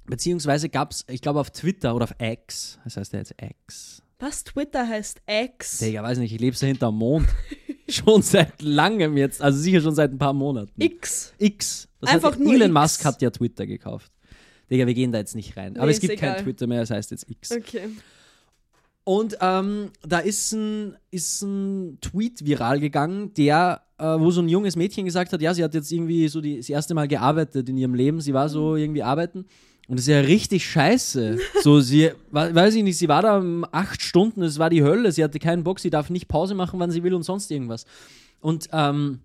beziehungsweise 0.07 0.69
gab 0.69 0.93
es, 0.93 1.05
ich 1.09 1.21
glaube 1.21 1.41
auf 1.41 1.51
Twitter 1.51 1.95
oder 1.95 2.05
auf 2.05 2.15
X, 2.19 2.79
das 2.85 2.97
heißt 2.97 3.13
ja 3.13 3.19
jetzt 3.21 3.35
X. 3.41 4.03
Was? 4.19 4.45
Twitter 4.45 4.87
heißt 4.87 5.21
X. 5.27 5.79
Digga, 5.79 6.03
weiß 6.03 6.19
nicht, 6.19 6.33
ich 6.33 6.41
lebe 6.41 6.57
so 6.57 6.67
hinterm 6.67 6.97
Mond. 6.97 7.29
schon 7.89 8.23
seit 8.23 8.63
langem 8.63 9.17
jetzt, 9.17 9.43
also 9.43 9.59
sicher 9.59 9.81
schon 9.81 9.95
seit 9.95 10.13
ein 10.13 10.19
paar 10.19 10.33
Monaten. 10.33 10.81
X. 10.81 11.35
X. 11.39 11.89
Das 12.01 12.11
Einfach 12.11 12.33
hat, 12.33 12.41
nur 12.41 12.53
Elon 12.55 12.71
X. 12.71 12.81
Musk 12.81 13.05
hat 13.05 13.21
ja 13.23 13.31
Twitter 13.31 13.67
gekauft. 13.67 14.13
Digga, 14.71 14.87
wir 14.87 14.95
gehen 14.95 15.13
da 15.13 15.19
jetzt 15.19 15.35
nicht 15.35 15.57
rein. 15.57 15.77
Aber 15.77 15.87
Nee, 15.87 15.91
es 15.93 15.99
ist 15.99 16.01
gibt 16.09 16.21
kein 16.21 16.33
egal. 16.33 16.43
Twitter 16.45 16.67
mehr, 16.67 16.83
es 16.83 16.91
heißt 16.91 17.11
jetzt 17.11 17.29
X. 17.29 17.53
Okay. 17.53 17.91
Und 19.05 19.37
ähm, 19.41 19.91
da 20.07 20.21
ist 20.21 20.53
ein, 20.53 20.97
ist 21.11 21.43
ein 21.43 21.99
Tweet 22.01 22.45
viral 22.45 22.79
gegangen, 22.79 23.35
der, 23.35 23.83
wo 24.19 24.31
so 24.31 24.41
ein 24.41 24.49
junges 24.49 24.77
Mädchen 24.77 25.05
gesagt 25.05 25.33
hat, 25.33 25.41
ja, 25.41 25.55
sie 25.55 25.63
hat 25.63 25.75
jetzt 25.75 25.91
irgendwie 25.93 26.29
so 26.29 26.41
die, 26.41 26.57
das 26.57 26.69
erste 26.69 26.95
Mal 26.95 27.09
gearbeitet 27.09 27.69
in 27.69 27.77
ihrem 27.77 27.95
Leben. 27.95 28.21
Sie 28.21 28.35
war 28.35 28.49
so 28.49 28.77
irgendwie 28.77 29.03
arbeiten. 29.03 29.47
Und 29.89 29.99
das 29.99 30.07
ist 30.07 30.13
ja 30.13 30.21
richtig 30.21 30.65
scheiße. 30.65 31.39
So, 31.63 31.81
sie, 31.81 32.11
we- 32.31 32.55
weiß 32.55 32.75
ich 32.77 32.83
nicht, 32.85 32.99
sie 32.99 33.09
war 33.09 33.23
da 33.23 33.39
um 33.39 33.67
acht 33.73 34.01
Stunden, 34.01 34.43
es 34.43 34.59
war 34.59 34.71
die 34.71 34.83
Hölle, 34.83 35.11
sie 35.13 35.23
hatte 35.25 35.39
keinen 35.39 35.65
Bock, 35.65 35.81
sie 35.81 35.91
darf 35.91 36.09
nicht 36.09 36.29
Pause 36.29 36.55
machen, 36.55 36.79
wann 36.81 36.91
sie 36.91 37.03
will 37.03 37.15
und 37.15 37.25
sonst 37.25 37.51
irgendwas. 37.51 37.85
Und 38.41 38.69
ähm, 38.73 39.21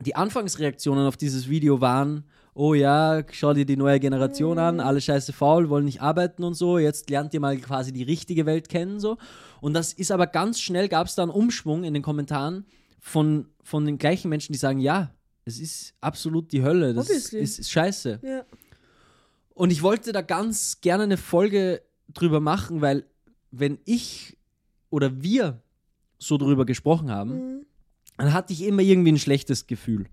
die 0.00 0.14
Anfangsreaktionen 0.14 1.06
auf 1.06 1.16
dieses 1.16 1.48
Video 1.48 1.80
waren, 1.80 2.24
oh 2.54 2.74
ja, 2.74 3.22
schau 3.32 3.54
dir 3.54 3.64
die 3.64 3.76
neue 3.76 3.98
Generation 3.98 4.58
an, 4.58 4.80
alle 4.80 5.00
scheiße 5.00 5.32
faul, 5.32 5.68
wollen 5.70 5.86
nicht 5.86 6.02
arbeiten 6.02 6.44
und 6.44 6.54
so, 6.54 6.78
jetzt 6.78 7.10
lernt 7.10 7.34
ihr 7.34 7.40
mal 7.40 7.56
quasi 7.56 7.92
die 7.92 8.02
richtige 8.02 8.46
Welt 8.46 8.68
kennen 8.68 9.00
so. 9.00 9.16
Und 9.60 9.74
das 9.74 9.92
ist 9.94 10.12
aber 10.12 10.26
ganz 10.26 10.60
schnell, 10.60 10.88
gab 10.88 11.06
es 11.06 11.14
da 11.14 11.22
einen 11.22 11.30
Umschwung 11.32 11.84
in 11.84 11.94
den 11.94 12.02
Kommentaren 12.02 12.64
von, 13.06 13.46
von 13.62 13.84
den 13.84 13.98
gleichen 13.98 14.28
Menschen, 14.28 14.52
die 14.52 14.58
sagen, 14.58 14.80
ja, 14.80 15.14
es 15.44 15.60
ist 15.60 15.94
absolut 16.00 16.50
die 16.50 16.64
Hölle, 16.64 16.92
das 16.92 17.08
ist, 17.08 17.32
ist 17.32 17.70
scheiße. 17.70 18.18
Ja. 18.20 18.44
Und 19.54 19.70
ich 19.70 19.80
wollte 19.84 20.10
da 20.10 20.22
ganz 20.22 20.80
gerne 20.80 21.04
eine 21.04 21.16
Folge 21.16 21.82
drüber 22.12 22.40
machen, 22.40 22.80
weil 22.80 23.04
wenn 23.52 23.78
ich 23.84 24.36
oder 24.90 25.22
wir 25.22 25.62
so 26.18 26.36
drüber 26.36 26.66
gesprochen 26.66 27.08
haben, 27.08 27.30
Mhm. 27.30 27.66
dann 28.16 28.32
hatte 28.32 28.52
ich 28.52 28.64
immer 28.64 28.82
irgendwie 28.82 29.12
ein 29.12 29.18
schlechtes 29.20 29.68
Gefühl. 29.68 30.06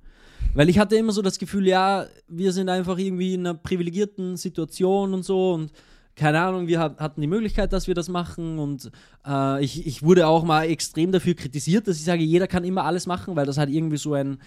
Weil 0.53 0.69
ich 0.69 0.77
hatte 0.77 0.95
immer 0.95 1.13
so 1.13 1.23
das 1.23 1.39
Gefühl, 1.39 1.65
ja, 1.65 2.05
wir 2.27 2.53
sind 2.53 2.69
einfach 2.69 2.99
irgendwie 2.99 3.33
in 3.33 3.39
einer 3.39 3.55
privilegierten 3.55 4.37
Situation 4.37 5.15
und 5.15 5.23
so 5.23 5.53
und 5.53 5.71
keine 6.15 6.39
Ahnung, 6.41 6.67
wir 6.67 6.79
hat- 6.79 6.99
hatten 6.99 7.21
die 7.21 7.27
Möglichkeit, 7.27 7.73
dass 7.73 7.87
wir 7.87 7.95
das 7.95 8.07
machen 8.09 8.59
und 8.59 8.91
äh, 9.25 9.63
ich, 9.63 9.85
ich 9.87 10.03
wurde 10.03 10.27
auch 10.27 10.43
mal 10.43 10.63
extrem 10.65 11.11
dafür 11.11 11.33
kritisiert, 11.33 11.87
dass 11.87 11.97
ich 11.97 12.03
sage, 12.03 12.23
jeder 12.23 12.47
kann 12.47 12.63
immer 12.63 12.83
alles 12.85 13.07
machen, 13.07 13.35
weil 13.35 13.45
das 13.45 13.57
hat 13.57 13.69
irgendwie 13.69 13.97
so 13.97 14.13
ein, 14.13 14.37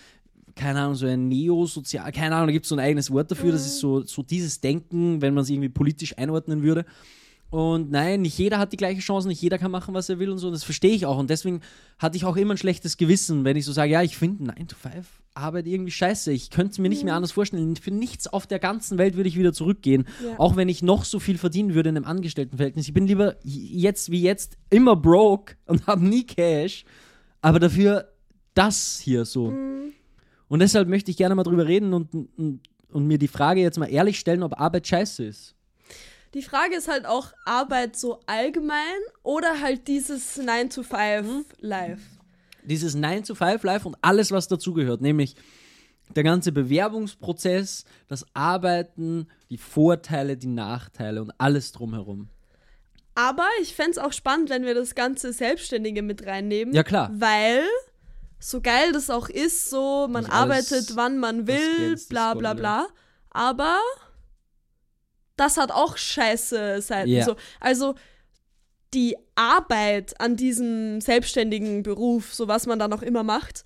keine 0.55 0.81
Ahnung, 0.81 0.95
so 0.95 1.07
ein 1.07 1.29
Neosozial, 1.29 2.11
keine 2.13 2.35
Ahnung, 2.37 2.47
da 2.49 2.53
gibt 2.53 2.65
es 2.67 2.69
so 2.71 2.77
ein 2.77 2.81
eigenes 2.81 3.11
Wort 3.11 3.31
dafür, 3.31 3.53
das 3.53 3.67
ist 3.67 3.79
so, 3.81 4.03
so 4.05 4.23
dieses 4.23 4.61
Denken, 4.61 5.21
wenn 5.21 5.35
man 5.35 5.43
es 5.43 5.51
irgendwie 5.51 5.69
politisch 5.69 6.17
einordnen 6.17 6.63
würde. 6.63 6.85
Und 7.49 7.91
nein, 7.91 8.23
nicht 8.23 8.37
jeder 8.39 8.59
hat 8.59 8.73
die 8.73 8.77
gleiche 8.77 9.01
Chance, 9.01 9.29
nicht 9.29 9.41
jeder 9.41 9.59
kann 9.59 9.71
machen, 9.71 9.95
was 9.95 10.09
er 10.09 10.19
will 10.19 10.31
und 10.31 10.39
so. 10.39 10.49
Und 10.49 10.53
das 10.53 10.65
verstehe 10.65 10.95
ich 10.95 11.07
auch. 11.07 11.19
Und 11.19 11.31
deswegen 11.31 11.61
hatte 11.99 12.17
ich 12.17 12.25
auch 12.25 12.37
immer 12.37 12.55
ein 12.55 12.59
schlechtes 12.59 12.97
Gewissen, 12.97 13.45
wenn 13.45 13.57
ich 13.57 13.65
so 13.65 13.73
sage, 13.73 13.93
ja, 13.93 14.03
ich 14.03 14.17
finde 14.17 14.45
9 14.45 14.69
to 14.69 14.77
5 14.77 15.07
Arbeit 15.35 15.67
irgendwie 15.67 15.93
scheiße. 15.93 16.33
Ich 16.33 16.51
könnte 16.51 16.73
es 16.73 16.79
mir 16.79 16.89
nicht 16.89 17.05
mehr 17.05 17.15
anders 17.15 17.33
vorstellen. 17.33 17.77
Für 17.77 17.93
nichts 17.93 18.27
auf 18.27 18.47
der 18.47 18.59
ganzen 18.59 18.99
Welt 18.99 19.17
würde 19.17 19.29
ich 19.29 19.39
wieder 19.39 19.53
zurückgehen. 19.53 20.07
Ja. 20.25 20.39
Auch 20.39 20.57
wenn 20.57 20.69
ich 20.69 20.83
noch 20.83 21.05
so 21.05 21.21
viel 21.21 21.39
verdienen 21.39 21.75
würde 21.75 21.91
in 21.91 21.97
einem 21.97 22.07
Angestelltenverhältnis. 22.07 22.89
Ich 22.89 22.95
bin 22.95 23.07
lieber 23.07 23.37
jetzt 23.43 24.11
wie 24.11 24.23
jetzt 24.23 24.57
immer 24.71 24.97
broke 24.97 25.55
und 25.67 25.87
habe 25.87 26.05
nie 26.05 26.25
Cash. 26.25 26.85
Aber 27.43 27.61
dafür 27.61 28.09
das 28.55 28.99
hier 28.99 29.25
so. 29.25 29.51
Mhm. 29.51 29.93
Und 30.49 30.61
deshalb 30.61 30.89
möchte 30.89 31.11
ich 31.11 31.17
gerne 31.17 31.35
mal 31.35 31.43
drüber 31.43 31.67
reden 31.67 31.93
und, 31.93 32.13
und, 32.15 32.61
und 32.91 33.07
mir 33.07 33.19
die 33.19 33.29
Frage 33.29 33.61
jetzt 33.61 33.79
mal 33.79 33.87
ehrlich 33.87 34.19
stellen, 34.19 34.43
ob 34.43 34.59
Arbeit 34.61 34.87
scheiße 34.87 35.25
ist. 35.25 35.56
Die 36.37 36.43
Frage 36.43 36.77
ist 36.77 36.87
halt 36.87 37.07
auch 37.07 37.33
Arbeit 37.47 37.97
so 37.97 38.21
allgemein 38.27 39.01
oder 39.23 39.59
halt 39.63 39.89
dieses 39.89 40.37
9 40.37 40.69
to 40.69 40.83
5 40.83 41.27
Mhm. 41.27 41.45
live. 41.61 42.01
dieses 42.63 42.95
9 42.95 43.23
to 43.25 43.35
5 43.35 43.63
Life 43.63 43.89
und 43.89 43.97
alles, 44.03 44.31
was 44.33 44.47
dazugehört, 44.47 45.01
nämlich 45.01 45.35
der 46.15 46.25
ganze 46.25 46.53
Bewerbungsprozess, 46.53 47.85
das 48.07 48.27
Arbeiten, 48.35 49.29
die 49.49 49.57
Vorteile, 49.57 50.37
die 50.37 50.49
Nachteile 50.49 51.23
und 51.23 51.33
alles 51.39 51.73
drumherum. 51.73 52.29
Aber 53.15 53.47
ich 53.63 53.75
fände 53.75 53.93
es 53.93 53.99
auch 53.99 54.13
spannend, 54.13 54.51
wenn 54.51 54.65
wir 54.67 54.75
das 54.75 54.95
ganze 54.95 55.33
Selbstständige 55.33 56.03
mit 56.03 56.27
reinnehmen. 56.27 56.75
Ja, 56.75 56.83
klar. 56.83 57.11
Weil, 57.15 57.63
so 58.39 58.61
geil 58.61 58.93
das 58.93 59.09
auch 59.09 59.31
ist, 59.31 59.71
so, 59.71 60.07
man 60.11 60.27
alles 60.27 60.71
arbeitet, 60.71 60.97
wann 60.97 61.17
man 61.19 61.47
das 61.47 61.57
will, 61.57 61.93
das 61.93 62.05
bla 62.07 62.35
bla 62.35 62.53
bla. 62.53 62.89
Aber 63.31 63.79
das 65.37 65.57
hat 65.57 65.71
auch 65.71 65.97
scheiße 65.97 66.81
Seiten. 66.83 67.11
Ja. 67.11 67.25
So. 67.25 67.37
Also 67.61 67.95
die 68.95 69.17
Arbeit 69.35 70.19
an 70.21 70.37
diesem 70.37 71.01
selbstständigen 71.01 71.83
Beruf, 71.83 72.33
so 72.35 72.49
was 72.49 72.67
man 72.67 72.79
dann 72.79 72.93
auch 72.93 73.03
immer 73.03 73.23
macht, 73.23 73.65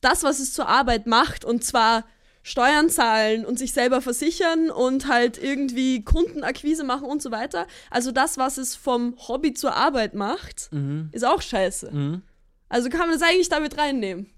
das, 0.00 0.22
was 0.22 0.40
es 0.40 0.52
zur 0.52 0.68
Arbeit 0.68 1.06
macht, 1.06 1.44
und 1.44 1.64
zwar 1.64 2.04
Steuern 2.42 2.90
zahlen 2.90 3.46
und 3.46 3.58
sich 3.58 3.72
selber 3.72 4.02
versichern 4.02 4.70
und 4.70 5.08
halt 5.08 5.38
irgendwie 5.42 6.04
Kundenakquise 6.04 6.84
machen 6.84 7.06
und 7.06 7.22
so 7.22 7.30
weiter. 7.30 7.66
Also 7.90 8.12
das, 8.12 8.36
was 8.36 8.58
es 8.58 8.76
vom 8.76 9.16
Hobby 9.28 9.54
zur 9.54 9.74
Arbeit 9.74 10.12
macht, 10.14 10.68
Mhm. 10.70 11.08
ist 11.12 11.24
auch 11.24 11.40
scheiße. 11.40 11.90
Mhm. 11.90 12.22
Also 12.68 12.90
kann 12.90 13.08
man 13.08 13.12
das 13.12 13.22
eigentlich 13.22 13.48
damit 13.48 13.78
reinnehmen. 13.78 14.30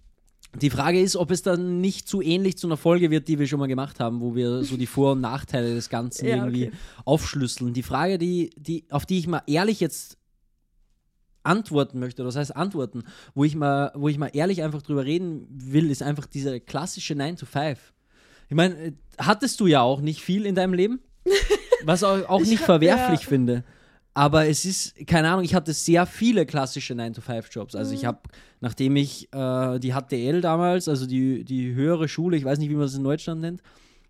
Die 0.60 0.70
Frage 0.70 1.00
ist, 1.00 1.16
ob 1.16 1.30
es 1.30 1.42
dann 1.42 1.80
nicht 1.80 2.08
zu 2.08 2.22
ähnlich 2.22 2.56
zu 2.58 2.66
einer 2.66 2.76
Folge 2.76 3.10
wird, 3.10 3.28
die 3.28 3.38
wir 3.38 3.46
schon 3.46 3.58
mal 3.58 3.66
gemacht 3.66 4.00
haben, 4.00 4.20
wo 4.20 4.34
wir 4.34 4.64
so 4.64 4.76
die 4.76 4.86
Vor- 4.86 5.12
und 5.12 5.20
Nachteile 5.20 5.74
des 5.74 5.88
Ganzen 5.88 6.26
Ja, 6.28 6.36
irgendwie 6.36 6.68
okay. 6.68 6.76
aufschlüsseln. 7.04 7.72
Die 7.74 7.82
Frage, 7.82 8.18
die, 8.18 8.50
die, 8.56 8.84
auf 8.90 9.06
die 9.06 9.18
ich 9.18 9.26
mal 9.26 9.42
ehrlich 9.46 9.80
jetzt 9.80 10.16
antworten 11.42 12.00
möchte, 12.00 12.24
das 12.24 12.36
heißt 12.36 12.56
antworten, 12.56 13.04
wo 13.34 13.44
ich 13.44 13.54
mal, 13.54 13.92
wo 13.94 14.08
ich 14.08 14.18
mal 14.18 14.30
ehrlich 14.32 14.62
einfach 14.62 14.82
drüber 14.82 15.04
reden 15.04 15.46
will, 15.50 15.90
ist 15.90 16.02
einfach 16.02 16.26
diese 16.26 16.58
klassische 16.60 17.14
9 17.14 17.36
to 17.36 17.46
5. 17.46 17.78
Ich 18.48 18.56
meine, 18.56 18.74
äh, 18.76 18.92
hattest 19.18 19.60
du 19.60 19.66
ja 19.66 19.80
auch 19.82 20.00
nicht 20.00 20.20
viel 20.22 20.44
in 20.46 20.54
deinem 20.54 20.74
Leben, 20.74 21.00
was 21.84 22.02
auch, 22.02 22.28
auch 22.28 22.40
Ich 22.40 22.48
nicht 22.48 22.58
hab- 22.60 22.66
verwerflich 22.66 23.20
ja. 23.22 23.26
finde. 23.28 23.64
Aber 24.16 24.46
es 24.48 24.64
ist, 24.64 25.06
keine 25.06 25.28
Ahnung, 25.28 25.44
ich 25.44 25.54
hatte 25.54 25.74
sehr 25.74 26.06
viele 26.06 26.46
klassische 26.46 26.94
9-to-5-Jobs. 26.94 27.74
Also 27.74 27.90
Mhm. 27.92 27.98
ich 27.98 28.04
habe, 28.06 28.20
nachdem 28.62 28.96
ich 28.96 29.30
äh, 29.34 29.78
die 29.78 29.92
HTL 29.92 30.40
damals, 30.40 30.88
also 30.88 31.04
die, 31.06 31.44
die 31.44 31.74
höhere 31.74 32.08
Schule, 32.08 32.38
ich 32.38 32.44
weiß 32.44 32.58
nicht, 32.58 32.70
wie 32.70 32.74
man 32.76 32.84
das 32.84 32.94
in 32.94 33.04
Deutschland 33.04 33.42
nennt, 33.42 33.60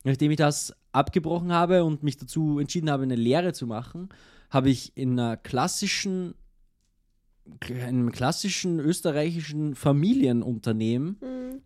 nachdem 0.04 0.30
ich 0.30 0.36
das 0.36 0.72
abgebrochen 0.92 1.50
habe 1.52 1.82
und 1.82 2.04
mich 2.04 2.16
dazu 2.16 2.60
entschieden 2.60 2.88
habe, 2.88 3.02
eine 3.02 3.16
Lehre 3.16 3.52
zu 3.52 3.66
machen, 3.66 4.08
habe 4.48 4.70
ich 4.70 4.96
in 4.96 5.18
einer 5.18 5.36
klassischen, 5.36 6.34
in 7.68 7.80
einem 7.80 8.12
klassischen 8.12 8.78
österreichischen 8.78 9.74
Familienunternehmen 9.74 11.16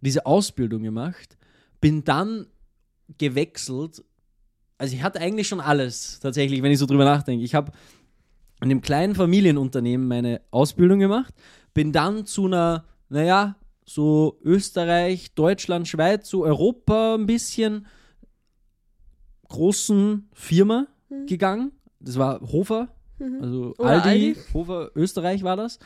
diese 0.00 0.24
Ausbildung 0.24 0.82
gemacht, 0.82 1.36
bin 1.82 2.04
dann 2.04 2.46
gewechselt. 3.18 4.02
Also 4.78 4.96
ich 4.96 5.02
hatte 5.02 5.20
eigentlich 5.20 5.46
schon 5.46 5.60
alles, 5.60 6.20
tatsächlich, 6.20 6.62
wenn 6.62 6.72
ich 6.72 6.78
so 6.78 6.86
drüber 6.86 7.04
nachdenke. 7.04 7.44
Ich 7.44 7.54
habe 7.54 7.72
in 8.62 8.70
einem 8.70 8.82
kleinen 8.82 9.14
Familienunternehmen 9.14 10.06
meine 10.06 10.40
Ausbildung 10.50 10.98
gemacht, 10.98 11.34
bin 11.74 11.92
dann 11.92 12.26
zu 12.26 12.46
einer, 12.46 12.84
naja, 13.08 13.56
so 13.84 14.38
Österreich, 14.44 15.34
Deutschland, 15.34 15.88
Schweiz, 15.88 16.28
so 16.28 16.44
Europa 16.44 17.14
ein 17.14 17.26
bisschen 17.26 17.86
großen 19.48 20.28
Firma 20.32 20.86
gegangen. 21.26 21.72
Das 21.98 22.18
war 22.18 22.40
Hofer, 22.40 22.88
also 23.40 23.74
Oder 23.78 23.88
Aldi, 23.88 24.08
Aldi. 24.08 24.36
Hofer, 24.54 24.90
Österreich 24.94 25.42
war 25.42 25.56
das. 25.56 25.78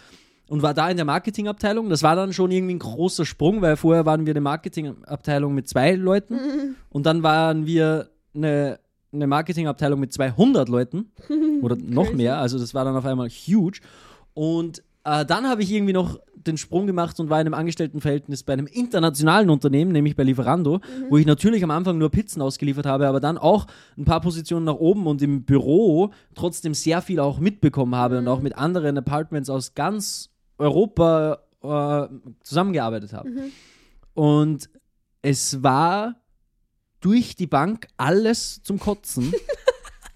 Und 0.49 0.61
war 0.61 0.75
da 0.75 0.91
in 0.91 0.97
der 0.97 1.07
Marketingabteilung. 1.07 1.89
Das 1.89 2.03
war 2.03 2.15
dann 2.17 2.35
schon 2.35 2.51
irgendwie 2.51 2.75
ein 2.75 2.79
großer 2.79 3.25
Sprung, 3.25 3.63
weil 3.63 3.77
vorher 3.77 4.05
waren 4.05 4.27
wir 4.27 4.33
eine 4.33 4.43
Marketingabteilung 4.43 5.55
mit 5.55 5.69
zwei 5.69 5.93
Leuten 5.93 6.77
und 6.91 7.07
dann 7.07 7.23
waren 7.23 7.65
wir 7.65 8.11
eine, 8.35 8.79
eine 9.15 9.27
Marketingabteilung 9.27 10.01
mit 10.01 10.13
200 10.13 10.69
Leuten 10.69 11.11
oder 11.63 11.77
noch 11.77 12.13
mehr. 12.13 12.39
Also 12.39 12.59
das 12.59 12.75
war 12.75 12.85
dann 12.85 12.97
auf 12.97 13.07
einmal 13.07 13.29
huge. 13.29 13.81
Und 14.35 14.83
äh, 15.05 15.25
dann 15.25 15.49
habe 15.49 15.63
ich 15.63 15.71
irgendwie 15.71 15.93
noch 15.93 16.19
den 16.35 16.57
Sprung 16.59 16.87
gemacht 16.87 17.19
und 17.21 17.31
war 17.31 17.41
in 17.41 17.47
einem 17.47 17.55
Angestelltenverhältnis 17.55 18.43
bei 18.43 18.53
einem 18.53 18.67
internationalen 18.67 19.51
Unternehmen, 19.51 19.93
nämlich 19.93 20.17
bei 20.17 20.25
Lieferando, 20.25 20.81
wo 21.09 21.17
ich 21.17 21.27
natürlich 21.27 21.65
am 21.65 21.71
Anfang 21.71 21.97
nur 21.99 22.11
Pizzen 22.11 22.43
ausgeliefert 22.43 22.87
habe, 22.87 23.09
aber 23.09 23.21
dann 23.21 23.39
auch 23.39 23.67
ein 23.97 24.05
paar 24.05 24.21
Positionen 24.21 24.67
nach 24.67 24.75
oben 24.75 25.07
und 25.07 25.23
im 25.23 25.45
Büro 25.45 26.11
trotzdem 26.35 26.75
sehr 26.75 27.01
viel 27.01 27.21
auch 27.21 27.39
mitbekommen 27.39 27.95
habe 27.95 28.19
und 28.19 28.29
auch 28.29 28.41
mit 28.41 28.57
anderen 28.59 28.99
Apartments 28.99 29.49
aus 29.49 29.75
ganz 29.75 30.31
Europa 30.59 31.39
äh, 31.63 32.09
zusammengearbeitet 32.43 33.13
habe. 33.13 33.31
Und 34.13 34.69
es 35.23 35.63
war 35.63 36.17
durch 37.05 37.37
die 37.37 37.47
Bank 37.47 37.87
alles 37.97 38.63
zum 38.63 38.79
Kotzen. 38.79 39.33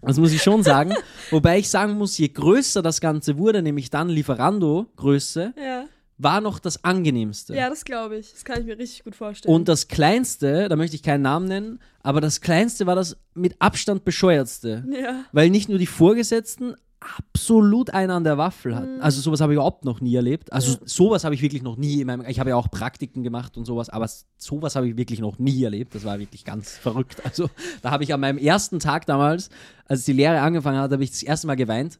Das 0.00 0.16
muss 0.16 0.32
ich 0.32 0.40
schon 0.40 0.62
sagen. 0.62 0.94
Wobei 1.30 1.58
ich 1.58 1.68
sagen 1.68 1.94
muss, 1.94 2.16
je 2.18 2.28
größer 2.28 2.82
das 2.82 3.00
Ganze 3.00 3.36
wurde, 3.36 3.62
nämlich 3.62 3.90
dann 3.90 4.08
Lieferando-Größe, 4.08 5.54
Ja, 5.60 5.86
war 6.18 6.40
noch 6.40 6.60
das 6.60 6.84
angenehmste. 6.84 7.54
ja 7.56 7.68
das 7.68 7.84
glaube 7.84 8.16
ich. 8.16 8.32
Das 8.32 8.44
kann 8.44 8.60
ich 8.60 8.66
mir 8.66 8.78
richtig 8.78 9.02
gut 9.02 9.16
vorstellen. 9.16 9.52
Und 9.52 9.66
das 9.68 9.88
kleinste, 9.88 10.68
da 10.68 10.76
möchte 10.76 10.94
ich 10.94 11.02
keinen 11.02 11.22
Namen 11.22 11.46
nennen, 11.48 11.80
aber 12.00 12.20
das 12.20 12.40
kleinste 12.40 12.86
war 12.86 12.94
das 12.94 13.16
mit 13.34 13.56
Abstand 13.60 14.04
bescheuertste. 14.04 14.84
ja. 14.92 15.24
Weil 15.32 15.50
nicht 15.50 15.68
nur 15.68 15.78
die 15.78 15.86
Vorgesetzten 15.86 16.74
absolut 17.00 17.90
einen 17.94 18.10
an 18.10 18.24
der 18.24 18.38
Waffel 18.38 18.74
hatten. 18.74 19.00
Also 19.00 19.20
sowas 19.20 19.40
habe 19.40 19.52
ich 19.52 19.56
überhaupt 19.56 19.84
noch 19.84 20.00
nie 20.00 20.14
erlebt. 20.14 20.52
Also 20.52 20.72
Ja. 20.72 20.78
sowas 20.84 21.24
habe 21.24 21.34
ich 21.34 21.42
wirklich 21.42 21.62
noch 21.62 21.76
nie 21.76 22.00
in 22.00 22.06
meinem, 22.06 22.24
ich 22.26 22.40
habe 22.40 22.50
ja 22.50 22.56
auch 22.56 22.70
Praktiken 22.70 23.22
gemacht 23.22 23.56
und 23.56 23.64
sowas, 23.64 23.88
aber 23.88 24.08
sowas 24.36 24.74
habe 24.76 24.88
ich 24.88 24.96
wirklich 24.96 25.20
noch 25.20 25.38
nie 25.38 25.62
erlebt. 25.62 25.94
Das 25.94 26.04
war 26.04 26.18
wirklich 26.18 26.44
ganz 26.44 26.76
verrückt. 26.76 27.22
Also 27.24 27.48
da 27.82 27.90
habe 27.90 28.04
ich 28.04 28.12
an 28.12 28.20
meinem 28.20 28.38
ersten 28.38 28.80
Tag 28.80 29.06
damals, 29.06 29.50
als 29.86 30.04
die 30.04 30.12
Lehre 30.12 30.40
angefangen 30.40 30.78
hat, 30.78 30.90
habe 30.92 31.04
ich 31.04 31.10
das 31.10 31.22
erste 31.22 31.46
Mal 31.46 31.56
geweint, 31.56 31.98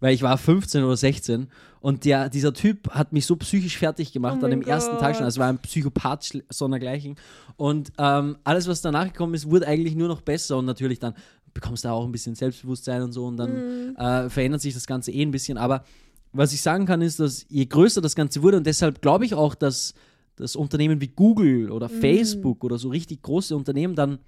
weil 0.00 0.14
ich 0.14 0.22
war 0.22 0.36
15 0.38 0.82
oder 0.82 0.96
16 0.96 1.48
und 1.80 2.04
der, 2.04 2.28
dieser 2.28 2.52
Typ 2.52 2.90
hat 2.90 3.12
mich 3.12 3.24
so 3.26 3.36
psychisch 3.36 3.78
fertig 3.78 4.12
gemacht 4.12 4.38
Oh 4.42 4.44
an 4.44 4.50
dem 4.50 4.60
mein 4.60 4.68
ersten 4.68 4.98
Tag 4.98 5.14
schon. 5.14 5.20
Gott. 5.20 5.24
Also 5.26 5.40
war 5.40 5.48
ein 5.48 5.58
Psychopath 5.58 6.42
sondergleichen. 6.50 7.16
Und 7.56 7.92
ähm, 7.98 8.36
alles, 8.44 8.68
was 8.68 8.80
danach 8.82 9.04
gekommen 9.04 9.34
ist, 9.34 9.50
wurde 9.50 9.66
eigentlich 9.66 9.94
nur 9.94 10.08
noch 10.08 10.22
besser 10.22 10.56
und 10.58 10.64
natürlich 10.66 10.98
dann 10.98 11.14
bekommst 11.54 11.84
du 11.84 11.88
auch 11.88 12.04
ein 12.04 12.12
bisschen 12.12 12.34
Selbstbewusstsein 12.34 13.02
und 13.02 13.12
so 13.12 13.26
und 13.26 13.36
dann 13.36 13.96
äh, 13.96 14.30
verändert 14.30 14.60
sich 14.60 14.74
das 14.74 14.86
Ganze 14.86 15.10
eh 15.12 15.22
ein 15.22 15.30
bisschen. 15.30 15.58
Aber 15.58 15.84
was 16.32 16.52
ich 16.52 16.62
sagen 16.62 16.86
kann, 16.86 17.02
ist, 17.02 17.20
dass 17.20 17.46
je 17.48 17.66
größer 17.66 18.00
das 18.00 18.14
Ganze 18.14 18.42
wurde 18.42 18.56
und 18.56 18.66
deshalb 18.66 19.02
glaube 19.02 19.24
ich 19.24 19.34
auch, 19.34 19.54
dass 19.54 19.94
das 20.36 20.56
Unternehmen 20.56 21.00
wie 21.00 21.08
Google 21.08 21.70
oder 21.70 21.88
Facebook 21.88 22.64
oder 22.64 22.78
so 22.78 22.88
richtig 22.88 23.22
große 23.22 23.54
Unternehmen 23.54 23.94
dann 23.94 24.18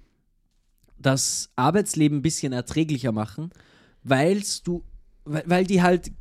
das 0.97 1.49
Arbeitsleben 1.55 2.19
ein 2.19 2.21
bisschen 2.21 2.53
erträglicher 2.53 3.11
machen, 3.11 3.51
weil's 4.03 4.63
du, 4.63 4.83
weil, 5.25 5.43
weil 5.45 5.65
die 5.65 5.81
halt 5.81 6.11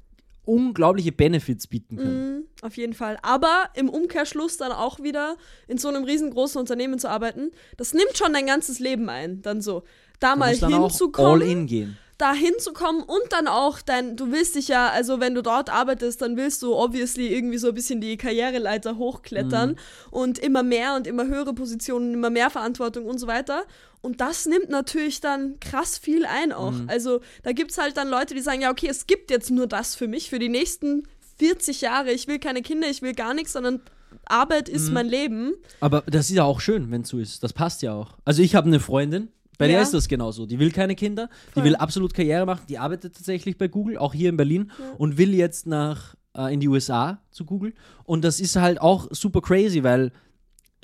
unglaubliche 0.44 1.12
Benefits 1.12 1.66
bieten 1.66 1.96
können. 1.96 2.36
Mhm, 2.36 2.44
auf 2.62 2.76
jeden 2.76 2.94
Fall. 2.94 3.18
Aber 3.22 3.68
im 3.74 3.88
Umkehrschluss 3.88 4.56
dann 4.56 4.72
auch 4.72 5.00
wieder 5.00 5.36
in 5.68 5.78
so 5.78 5.88
einem 5.88 6.04
riesengroßen 6.04 6.58
Unternehmen 6.58 6.98
zu 6.98 7.08
arbeiten, 7.08 7.52
das 7.76 7.94
nimmt 7.94 8.16
schon 8.16 8.32
dein 8.32 8.46
ganzes 8.46 8.80
Leben 8.80 9.08
ein. 9.08 9.42
Dann 9.42 9.60
so, 9.60 9.84
da 10.22 10.32
Du 10.34 10.38
mal 10.38 10.54
hinzukommen. 10.54 11.42
all 11.42 11.48
in 11.48 11.66
gehen. 11.66 11.96
da 12.18 12.32
hinzukommen 12.34 13.02
und 13.02 13.22
dann 13.30 13.48
auch 13.48 13.80
dein, 13.80 14.16
du 14.16 14.30
willst 14.30 14.54
dich 14.54 14.68
ja, 14.68 14.88
also 14.90 15.18
wenn 15.18 15.34
du 15.34 15.42
dort 15.42 15.70
arbeitest, 15.70 16.22
dann 16.22 16.36
willst 16.36 16.62
du 16.62 16.72
obviously 16.76 17.26
irgendwie 17.34 17.58
so 17.58 17.68
ein 17.68 17.74
bisschen 17.74 18.00
die 18.00 18.16
Karriereleiter 18.16 18.96
hochklettern 18.96 19.70
Mhm. 19.70 19.76
und 20.12 20.38
immer 20.38 20.62
mehr 20.62 20.94
und 20.94 21.06
immer 21.08 21.26
höhere 21.26 21.52
Positionen, 21.52 22.14
immer 22.14 22.30
mehr 22.30 22.48
Verantwortung 22.50 23.06
und 23.06 23.18
so 23.18 23.26
weiter. 23.26 23.64
Und 24.02 24.20
das 24.20 24.46
nimmt 24.46 24.68
natürlich 24.68 25.20
dann 25.20 25.58
krass 25.60 25.98
viel 25.98 26.24
ein 26.26 26.52
auch. 26.52 26.72
Mhm. 26.72 26.88
Also 26.88 27.20
da 27.42 27.52
gibt 27.52 27.72
es 27.72 27.78
halt 27.78 27.96
dann 27.96 28.08
Leute, 28.08 28.34
die 28.34 28.40
sagen, 28.40 28.60
ja, 28.60 28.70
okay, 28.70 28.88
es 28.88 29.06
gibt 29.08 29.30
jetzt 29.32 29.50
nur 29.50 29.66
das 29.66 29.94
für 29.96 30.06
mich, 30.06 30.30
für 30.30 30.38
die 30.38 30.48
nächsten 30.48 31.04
40 31.38 31.80
Jahre. 31.80 32.12
Ich 32.12 32.28
will 32.28 32.38
keine 32.38 32.62
Kinder, 32.62 32.88
ich 32.88 33.02
will 33.02 33.14
gar 33.14 33.34
nichts, 33.34 33.52
sondern 33.54 33.80
Arbeit 34.26 34.68
ist 34.68 34.88
Mhm. 34.88 34.94
mein 34.94 35.06
Leben. 35.08 35.54
Aber 35.80 36.02
das 36.06 36.30
ist 36.30 36.36
ja 36.36 36.44
auch 36.44 36.60
schön, 36.60 36.90
wenn 36.92 37.02
es 37.02 37.08
so 37.08 37.18
ist. 37.18 37.42
Das 37.42 37.52
passt 37.52 37.82
ja 37.82 37.94
auch. 37.94 38.14
Also 38.24 38.42
ich 38.42 38.54
habe 38.54 38.68
eine 38.68 38.78
Freundin, 38.78 39.28
bei 39.62 39.68
der 39.68 39.76
Ja. 39.78 39.82
ist 39.82 39.94
das 39.94 40.08
genauso. 40.08 40.46
Die 40.46 40.58
will 40.58 40.70
keine 40.70 40.94
Kinder, 40.94 41.28
die 41.50 41.52
Voll. 41.54 41.64
will 41.64 41.76
absolut 41.76 42.14
Karriere 42.14 42.44
machen, 42.46 42.62
die 42.68 42.78
arbeitet 42.78 43.14
tatsächlich 43.16 43.56
bei 43.58 43.68
Google, 43.68 43.96
auch 43.98 44.12
hier 44.14 44.28
in 44.28 44.36
Berlin, 44.36 44.70
und 44.98 45.18
will 45.18 45.32
jetzt 45.34 45.66
nach 45.66 46.14
äh, 46.36 46.52
in 46.52 46.60
die 46.60 46.68
USA 46.68 47.20
zu 47.30 47.44
Google. 47.44 47.72
Und 48.04 48.24
das 48.24 48.40
ist 48.40 48.56
halt 48.56 48.80
auch 48.80 49.08
super 49.10 49.40
crazy, 49.40 49.82
weil 49.82 50.12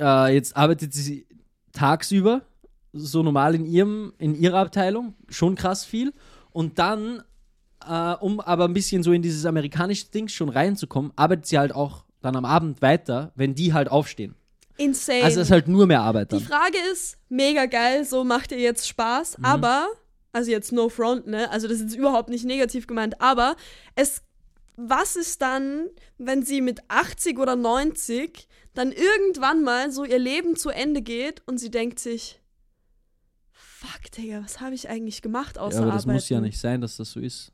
äh, 0.01 0.35
jetzt 0.35 0.57
arbeitet 0.57 0.93
sie 0.95 1.27
tagsüber, 1.73 2.43
so 2.93 3.23
normal 3.23 3.55
in 3.55 3.65
ihrem, 3.67 4.13
in 4.19 4.35
ihrer 4.35 4.59
Abteilung, 4.59 5.15
schon 5.29 5.55
krass 5.55 5.85
viel. 5.85 6.13
Und 6.51 6.79
dann, 6.79 7.23
äh, 7.87 8.15
um 8.15 8.41
aber 8.41 8.65
ein 8.65 8.73
bisschen 8.75 9.03
so 9.03 9.13
in 9.13 9.23
dieses 9.23 9.45
amerikanische 9.45 10.07
Ding 10.11 10.29
schon 10.29 10.49
reinzukommen, 10.49 11.13
arbeitet 11.17 11.47
sie 11.47 11.59
halt 11.59 11.75
auch 11.75 12.05
dann 12.21 12.35
am 12.37 12.45
Abend 12.45 12.83
weiter, 12.83 13.33
wenn 13.37 13.55
die 13.55 13.73
halt 13.73 13.91
aufstehen. 13.91 14.35
Insane. 14.79 15.25
Also 15.25 15.41
es 15.41 15.49
ist 15.49 15.51
halt 15.51 15.69
nur 15.69 15.87
mehr 15.87 16.01
Arbeit 16.01 16.33
Die 16.33 16.37
dann. 16.37 16.45
Frage 16.45 16.79
ist, 16.93 17.19
mega 17.29 17.67
geil, 17.67 18.05
so 18.05 18.25
macht 18.25 18.53
ihr 18.53 18.59
jetzt 18.59 18.87
Spaß, 18.89 19.39
Mhm. 19.39 19.45
aber, 19.45 19.89
also 20.33 20.51
jetzt 20.51 20.73
no 20.73 20.89
front, 20.89 21.27
ne? 21.27 21.51
Also 21.51 21.69
das 21.69 21.81
ist 21.81 21.95
überhaupt 21.95 22.29
nicht 22.31 22.45
negativ 22.45 22.87
gemeint, 22.87 23.21
aber 23.21 23.57
es, 23.97 24.23
was 24.77 25.17
ist 25.17 25.43
dann, 25.43 25.89
wenn 26.19 26.43
sie 26.45 26.61
mit 26.61 26.81
80 26.89 27.39
oder 27.39 27.57
90 27.57 28.47
dann 28.75 28.93
irgendwann 28.93 29.65
mal 29.65 29.91
so 29.91 30.05
ihr 30.05 30.19
Leben 30.21 30.55
zu 30.55 30.71
Ende 30.71 31.03
geht 31.03 31.43
und 31.47 31.59
sie 31.59 31.71
denkt 31.71 31.99
sich, 31.99 32.41
fuck, 33.53 34.11
Digga, 34.17 34.41
was 34.45 34.61
habe 34.61 34.75
ich 34.77 34.89
eigentlich 34.89 35.21
gemacht 35.23 35.59
außer 35.59 35.79
Ja, 35.79 35.83
aber 35.83 35.93
das 35.93 36.03
Arbeiten? 36.05 36.15
muss 36.17 36.29
ja 36.29 36.41
nicht 36.41 36.61
sein, 36.61 36.81
dass 36.81 36.97
das 36.97 37.11
so 37.11 37.19
ist. 37.21 37.51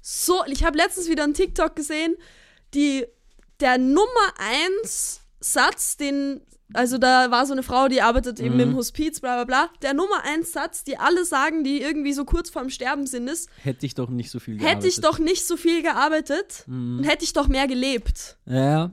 So, 0.00 0.44
ich 0.46 0.64
habe 0.64 0.76
letztens 0.78 1.08
wieder 1.08 1.24
einen 1.24 1.34
TikTok 1.34 1.74
gesehen, 1.76 2.14
die 2.74 3.04
der 3.60 3.76
Nummer 3.78 4.32
eins 4.38 5.20
Satz, 5.40 5.96
den, 5.96 6.40
also 6.72 6.98
da 6.98 7.30
war 7.30 7.46
so 7.46 7.52
eine 7.52 7.62
Frau, 7.62 7.88
die 7.88 8.02
arbeitet 8.02 8.40
eben 8.40 8.54
Mhm. 8.54 8.60
im 8.60 8.76
Hospiz, 8.76 9.20
bla 9.20 9.34
bla 9.36 9.44
bla. 9.44 9.70
Der 9.82 9.94
Nummer 9.94 10.24
eins 10.24 10.52
Satz, 10.52 10.82
die 10.84 10.98
alle 10.98 11.24
sagen, 11.24 11.62
die 11.64 11.80
irgendwie 11.80 12.12
so 12.12 12.24
kurz 12.24 12.50
vorm 12.50 12.70
Sterben 12.70 13.06
sind, 13.06 13.28
ist, 13.28 13.48
Hätte 13.62 13.86
ich 13.86 13.94
doch 13.94 14.08
nicht 14.10 14.30
so 14.30 14.38
viel 14.40 14.54
hätte 14.58 14.86
ich 14.88 14.96
gearbeitet. 14.96 15.04
doch 15.04 15.18
nicht 15.18 15.46
so 15.46 15.56
viel 15.56 15.82
gearbeitet 15.82 16.64
Mhm. 16.66 16.98
und 16.98 17.04
hätte 17.04 17.24
ich 17.24 17.32
doch 17.32 17.48
mehr 17.48 17.66
gelebt. 17.68 18.36
Ja, 18.46 18.90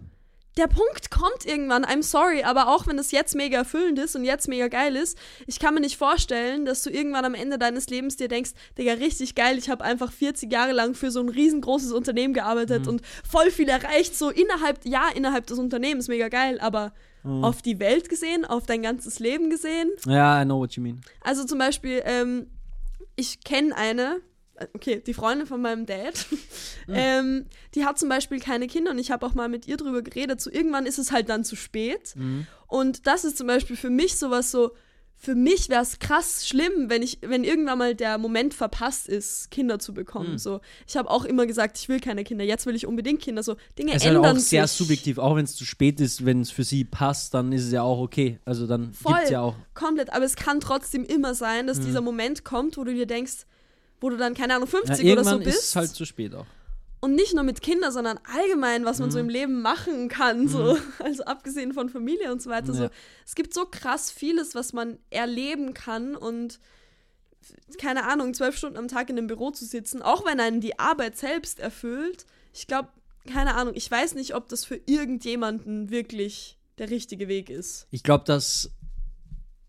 Der 0.57 0.67
Punkt 0.67 1.09
kommt 1.09 1.45
irgendwann, 1.45 1.83
I'm 1.83 2.03
sorry, 2.03 2.43
aber 2.43 2.67
auch 2.67 2.85
wenn 2.85 2.99
es 2.99 3.11
jetzt 3.11 3.35
mega 3.35 3.57
erfüllend 3.57 3.97
ist 3.97 4.15
und 4.15 4.23
jetzt 4.23 4.47
mega 4.47 4.67
geil 4.67 4.95
ist, 4.95 5.17
ich 5.47 5.59
kann 5.59 5.73
mir 5.73 5.79
nicht 5.79 5.97
vorstellen, 5.97 6.65
dass 6.65 6.83
du 6.83 6.91
irgendwann 6.91 7.25
am 7.25 7.33
Ende 7.33 7.57
deines 7.57 7.87
Lebens 7.87 8.17
dir 8.17 8.27
denkst, 8.27 8.51
Digga, 8.77 8.93
richtig 8.93 9.33
geil, 9.33 9.57
ich 9.57 9.69
habe 9.69 9.83
einfach 9.83 10.11
40 10.11 10.51
Jahre 10.51 10.71
lang 10.73 10.93
für 10.93 11.09
so 11.09 11.21
ein 11.21 11.29
riesengroßes 11.29 11.91
Unternehmen 11.91 12.35
gearbeitet 12.35 12.87
und 12.87 13.01
voll 13.27 13.49
viel 13.49 13.67
erreicht, 13.67 14.15
so 14.15 14.29
innerhalb, 14.29 14.85
ja, 14.85 15.09
innerhalb 15.15 15.47
des 15.47 15.57
Unternehmens, 15.57 16.07
mega 16.07 16.27
geil, 16.29 16.59
aber 16.59 16.93
auf 17.41 17.61
die 17.61 17.79
Welt 17.79 18.09
gesehen, 18.09 18.43
auf 18.43 18.65
dein 18.65 18.81
ganzes 18.81 19.19
Leben 19.19 19.49
gesehen. 19.49 19.89
ja, 20.05 20.41
I 20.41 20.45
know 20.45 20.59
what 20.59 20.73
you 20.73 20.83
mean. 20.83 20.99
Also 21.21 21.45
zum 21.45 21.57
Beispiel, 21.57 22.01
ähm, 22.05 22.47
ich 23.15 23.43
kenne 23.45 23.75
eine, 23.77 24.19
okay, 24.73 25.01
die 25.05 25.13
Freundin 25.13 25.47
von 25.47 25.61
meinem 25.61 25.85
Dad, 25.85 26.25
ähm, 26.87 27.45
die 27.75 27.85
hat 27.85 27.99
zum 27.99 28.09
Beispiel 28.09 28.39
keine 28.39 28.67
Kinder 28.67 28.91
und 28.91 28.99
ich 28.99 29.11
habe 29.11 29.25
auch 29.25 29.33
mal 29.33 29.49
mit 29.49 29.67
ihr 29.67 29.77
drüber 29.77 30.01
geredet. 30.01 30.41
So 30.41 30.51
irgendwann 30.51 30.85
ist 30.85 30.99
es 30.99 31.11
halt 31.11 31.29
dann 31.29 31.43
zu 31.43 31.55
spät. 31.55 32.15
Und 32.67 33.07
das 33.07 33.23
ist 33.23 33.37
zum 33.37 33.47
Beispiel 33.47 33.75
für 33.75 33.89
mich 33.89 34.15
sowas 34.17 34.51
so, 34.51 34.71
für 35.15 35.35
mich 35.35 35.69
wäre 35.69 35.81
es 35.81 35.99
krass 35.99 36.45
schlimm, 36.45 36.89
wenn 36.89 37.01
ich, 37.01 37.19
wenn 37.21 37.45
irgendwann 37.45 37.77
mal 37.77 37.95
der 37.95 38.17
Moment 38.17 38.53
verpasst 38.53 39.07
ist, 39.07 39.51
Kinder 39.51 39.79
zu 39.79 39.93
bekommen. 39.93 40.37
So, 40.37 40.59
ich 40.85 40.97
habe 40.97 41.09
auch 41.09 41.23
immer 41.23 41.45
gesagt, 41.45 41.77
ich 41.77 41.87
will 41.87 42.01
keine 42.01 42.25
Kinder. 42.25 42.43
Jetzt 42.43 42.65
will 42.65 42.75
ich 42.75 42.85
unbedingt 42.85 43.21
Kinder. 43.21 43.41
So 43.41 43.55
Dinge 43.77 43.91
Es 43.91 43.97
ist 43.97 44.07
halt 44.07 44.17
ändern 44.17 44.35
auch 44.35 44.39
sehr 44.41 44.67
sich. 44.67 44.77
subjektiv, 44.77 45.19
auch 45.19 45.37
wenn 45.37 45.45
es 45.45 45.55
zu 45.55 45.63
spät 45.63 46.01
ist, 46.01 46.25
wenn 46.25 46.41
es 46.41 46.51
für 46.51 46.65
sie 46.65 46.83
passt, 46.83 47.33
dann 47.33 47.53
ist 47.53 47.63
es 47.63 47.71
ja 47.71 47.83
auch 47.83 47.99
okay. 47.99 48.39
Also 48.43 48.67
dann 48.67 48.91
gibt 48.91 49.23
es 49.23 49.29
ja 49.29 49.39
auch. 49.41 49.55
komplett. 49.73 50.11
Aber 50.11 50.25
es 50.25 50.35
kann 50.35 50.59
trotzdem 50.59 51.05
immer 51.05 51.33
sein, 51.35 51.67
dass 51.67 51.79
dieser 51.79 52.01
Moment 52.01 52.43
kommt, 52.43 52.75
wo 52.77 52.83
du 52.83 52.93
dir 52.93 53.05
denkst, 53.05 53.45
wo 54.03 54.09
du 54.09 54.17
dann, 54.17 54.33
keine 54.33 54.55
Ahnung, 54.55 54.67
Ja, 54.67 54.79
50 54.79 54.89
oder 55.13 55.23
so 55.23 55.29
irgendwann 55.31 55.41
ist 55.41 55.55
bist. 55.61 55.75
halt 55.77 55.89
zu 55.91 56.03
spät 56.05 56.35
auch. 56.35 56.45
und 56.99 57.15
nicht 57.15 57.33
nur 57.33 57.43
mit 57.43 57.61
Kindern, 57.61 57.91
sondern 57.93 58.19
allgemein, 58.33 58.83
was 58.85 58.99
man 58.99 59.07
Mhm. 59.09 59.11
so 59.13 59.19
im 59.19 59.29
Leben 59.29 59.61
machen 59.61 60.09
kann, 60.09 60.47
so, 60.49 60.77
also 60.99 61.23
abgesehen 61.23 61.73
von 61.73 61.87
Familie 61.89 62.31
und 62.31 62.41
so 62.41 62.49
weiter. 62.49 62.73
So. 62.73 62.83
Ja. 62.83 62.89
Es 63.25 63.33
gibt 63.35 63.53
so 63.53 63.65
krass 63.65 64.11
vieles, 64.11 64.55
was 64.55 64.73
man 64.73 64.97
erleben 65.09 65.73
kann 65.73 66.15
und 66.15 66.59
keine 67.77 68.05
Ahnung, 68.05 68.33
zwölf 68.33 68.57
Stunden 68.57 68.77
am 68.77 68.87
Tag 68.87 69.09
in 69.09 69.17
einem 69.17 69.27
Büro 69.27 69.51
zu 69.51 69.65
sitzen, 69.65 70.01
auch 70.01 70.25
wenn 70.25 70.39
einen 70.39 70.61
die 70.61 70.79
Arbeit 70.79 71.17
selbst 71.17 71.59
erfüllt. 71.59 72.25
Ich 72.53 72.67
glaube, 72.67 72.89
keine 73.31 73.55
Ahnung, 73.55 73.73
ich 73.75 73.89
weiß 73.89 74.15
nicht, 74.15 74.35
ob 74.35 74.47
das 74.49 74.63
für 74.65 74.79
irgendjemanden 74.85 75.89
wirklich 75.89 76.57
der 76.77 76.89
richtige 76.89 77.27
Weg 77.27 77.49
ist. 77.49 77.87
Ich 77.91 78.03
glaube, 78.03 78.23
dass 78.25 78.69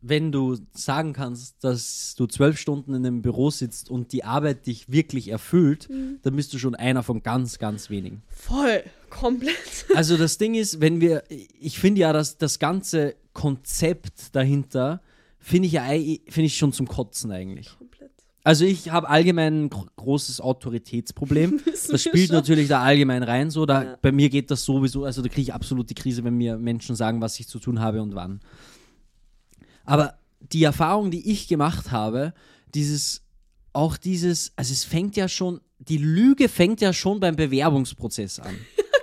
wenn 0.07 0.31
du 0.33 0.59
sagen 0.75 1.12
kannst, 1.14 1.64
dass 1.64 2.14
du 2.17 2.27
zwölf 2.27 2.59
Stunden 2.59 2.93
in 2.95 3.07
einem 3.07 3.23
Büro 3.23 3.51
sitzt 3.51 3.90
und 3.90 4.12
die 4.12 4.23
Arbeit 4.25 4.67
dich 4.67 4.90
wirklich 4.93 5.29
erfüllt, 5.29 5.88
Mhm. 5.88 6.19
dann 6.23 6.37
bist 6.37 6.53
du 6.53 6.59
schon 6.59 6.75
einer 6.75 7.03
von 7.03 7.23
ganz, 7.23 7.59
ganz 7.59 7.88
wenigen. 7.88 8.23
Voll, 8.29 8.83
komplett. 9.09 9.55
Also 9.95 10.17
das 10.17 10.37
Ding 10.38 10.55
ist, 10.55 10.81
wenn 10.81 11.01
wir, 11.01 11.23
ich 11.29 11.79
finde 11.79 12.03
ja, 12.03 12.12
dass 12.12 12.37
das 12.37 12.59
ganze 12.59 13.14
Konzept 13.33 14.35
dahinter 14.37 15.01
finde 15.38 15.67
ich 15.67 15.73
ja 15.73 15.85
finde 15.85 16.47
ich 16.47 16.57
schon 16.59 16.73
zum 16.73 16.87
Kotzen 16.88 17.31
eigentlich. 17.31 17.71
komplett. 17.79 18.11
Also 18.43 18.64
ich 18.67 18.90
habe 18.90 19.09
allgemein 19.09 19.64
ein 19.64 19.71
gro- 19.71 19.87
großes 19.97 20.40
Autoritätsproblem. 20.40 21.61
Das 21.90 22.03
spielt 22.03 22.33
natürlich 22.33 22.69
da 22.69 22.83
allgemein 22.83 23.23
rein. 23.23 23.51
So, 23.51 23.64
da, 23.67 23.83
Ja. 23.85 23.99
bei 24.03 24.11
mir 24.12 24.29
geht 24.31 24.51
das 24.51 24.64
sowieso, 24.64 25.05
also 25.05 25.23
da 25.23 25.29
kriege 25.29 25.43
ich 25.43 25.55
absolut 25.55 25.88
die 25.90 25.95
Krise, 25.95 26.25
wenn 26.25 26.37
mir 26.37 26.57
Menschen 26.59 26.97
sagen, 26.97 27.21
was 27.21 27.38
ich 27.40 27.47
zu 27.49 27.59
tun 27.59 27.81
habe 27.81 28.03
und 28.03 28.14
wann. 28.14 28.40
Aber 29.85 30.14
die 30.40 30.64
Erfahrung, 30.64 31.11
die 31.11 31.31
ich 31.31 31.49
gemacht 31.49 31.90
habe, 31.90 32.33
dieses, 32.75 33.23
auch 33.73 33.97
dieses, 33.97 34.53
also 34.57 34.73
es 34.73 34.85
fängt 34.85 35.16
ja 35.16 35.29
schon, 35.29 35.61
die 35.79 35.99
Lüge 35.99 36.49
fängt 36.49 36.81
ja 36.81 36.92
schon 36.92 37.20
beim 37.20 37.37
Bewerbungsprozess 37.37 38.40
an. 38.40 38.57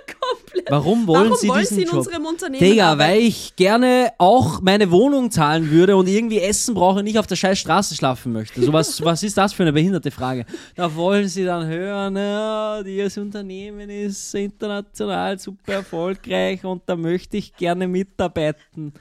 komplett. 0.52 0.70
Warum 0.70 1.06
wollen 1.06 1.24
Warum 1.24 1.36
Sie 1.38 1.48
wollen 1.48 1.60
diesen 1.60 1.76
Sie 1.76 1.82
in 1.82 1.88
Job? 1.88 1.98
unserem 1.98 2.26
Unternehmen 2.26 2.62
Digga, 2.62 2.98
weil 2.98 3.20
ich 3.20 3.56
gerne 3.56 4.12
auch 4.18 4.60
meine 4.60 4.90
Wohnung 4.90 5.30
zahlen 5.30 5.70
würde 5.70 5.96
und 5.96 6.06
irgendwie 6.08 6.40
Essen 6.40 6.74
brauche 6.74 6.98
und 6.98 7.04
nicht 7.04 7.18
auf 7.18 7.26
der 7.26 7.36
scheiß 7.36 7.58
Straße 7.58 7.94
schlafen 7.94 8.32
möchte. 8.32 8.62
So 8.62 8.72
was, 8.72 9.02
was 9.02 9.22
ist 9.22 9.36
das 9.36 9.52
für 9.52 9.62
eine 9.62 9.72
behinderte 9.72 10.10
Frage? 10.10 10.46
Da 10.74 10.94
wollen 10.94 11.28
sie 11.28 11.44
dann 11.44 11.66
hören, 11.66 12.16
ja, 12.16 12.82
dieses 12.82 13.18
Unternehmen 13.18 13.88
ist 13.90 14.34
international 14.34 15.38
super 15.38 15.74
erfolgreich 15.74 16.64
und 16.64 16.82
da 16.86 16.96
möchte 16.96 17.36
ich 17.36 17.54
gerne 17.54 17.86
mitarbeiten. 17.88 18.92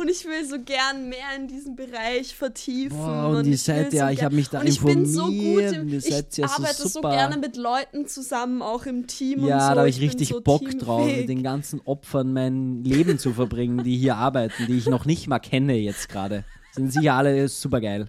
Und 0.00 0.08
ich 0.08 0.24
will 0.24 0.46
so 0.48 0.56
gern 0.64 1.08
mehr 1.10 1.18
in 1.36 1.46
diesen 1.46 1.76
Bereich 1.76 2.34
vertiefen. 2.34 2.96
Boah, 2.96 3.28
und 3.28 3.34
ihr 3.34 3.40
ich 3.40 3.46
will 3.48 3.56
seid 3.58 3.92
ja- 3.92 4.06
so 4.06 4.12
ich 4.12 4.18
gern- 4.18 4.24
hab 4.26 4.32
mich 4.32 4.48
da 4.48 4.60
und 4.60 4.66
ich 4.68 4.80
bin 4.80 5.04
so 5.06 5.24
gut 5.26 5.34
im, 5.34 5.80
und 5.82 5.88
ihr 5.90 5.98
ich 5.98 6.08
ja 6.08 6.22
so 6.30 6.42
arbeite 6.44 6.82
so 6.82 6.88
super. 6.88 7.10
gerne 7.10 7.36
mit 7.36 7.56
Leuten 7.56 8.06
zusammen, 8.06 8.62
auch 8.62 8.86
im 8.86 9.06
Team 9.06 9.40
und 9.42 9.48
Ja, 9.48 9.60
so. 9.68 9.74
da 9.74 9.80
habe 9.80 9.88
ich 9.90 9.98
bin 9.98 10.08
richtig 10.08 10.28
so 10.28 10.40
Bock 10.40 10.60
teamfähig. 10.60 10.82
drauf, 10.82 11.06
mit 11.06 11.28
den 11.28 11.42
ganzen 11.42 11.80
Opfern 11.84 12.32
mein 12.32 12.82
Leben 12.82 13.18
zu 13.18 13.32
verbringen, 13.34 13.84
die 13.84 13.96
hier 13.98 14.16
arbeiten, 14.16 14.66
die 14.66 14.78
ich 14.78 14.86
noch 14.86 15.04
nicht 15.04 15.26
mal 15.28 15.38
kenne 15.38 15.74
jetzt 15.74 16.08
gerade. 16.08 16.44
Sind 16.72 16.92
sicher 16.92 17.14
alle 17.14 17.46
super 17.48 17.80
geil. 17.80 18.06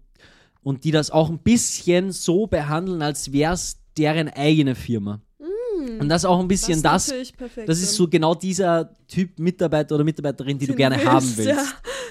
und 0.63 0.83
die 0.83 0.91
das 0.91 1.11
auch 1.11 1.29
ein 1.29 1.39
bisschen 1.39 2.11
so 2.11 2.47
behandeln, 2.47 3.01
als 3.01 3.31
wäre 3.31 3.53
es 3.53 3.77
deren 3.97 4.29
eigene 4.29 4.75
Firma. 4.75 5.21
Und 5.99 6.09
das 6.09 6.25
auch 6.25 6.39
ein 6.39 6.47
bisschen 6.47 6.75
ist 6.75 6.85
das, 6.85 7.13
perfekt 7.31 7.67
das 7.67 7.81
ist 7.81 7.95
so 7.95 8.07
genau 8.07 8.35
dieser 8.35 8.91
Typ 9.07 9.39
Mitarbeiter 9.39 9.95
oder 9.95 10.03
Mitarbeiterin, 10.03 10.57
die 10.57 10.67
du 10.67 10.75
gerne 10.75 10.95
willst, 10.95 11.07
haben 11.07 11.33
willst. 11.37 11.49
ja. 11.49 11.65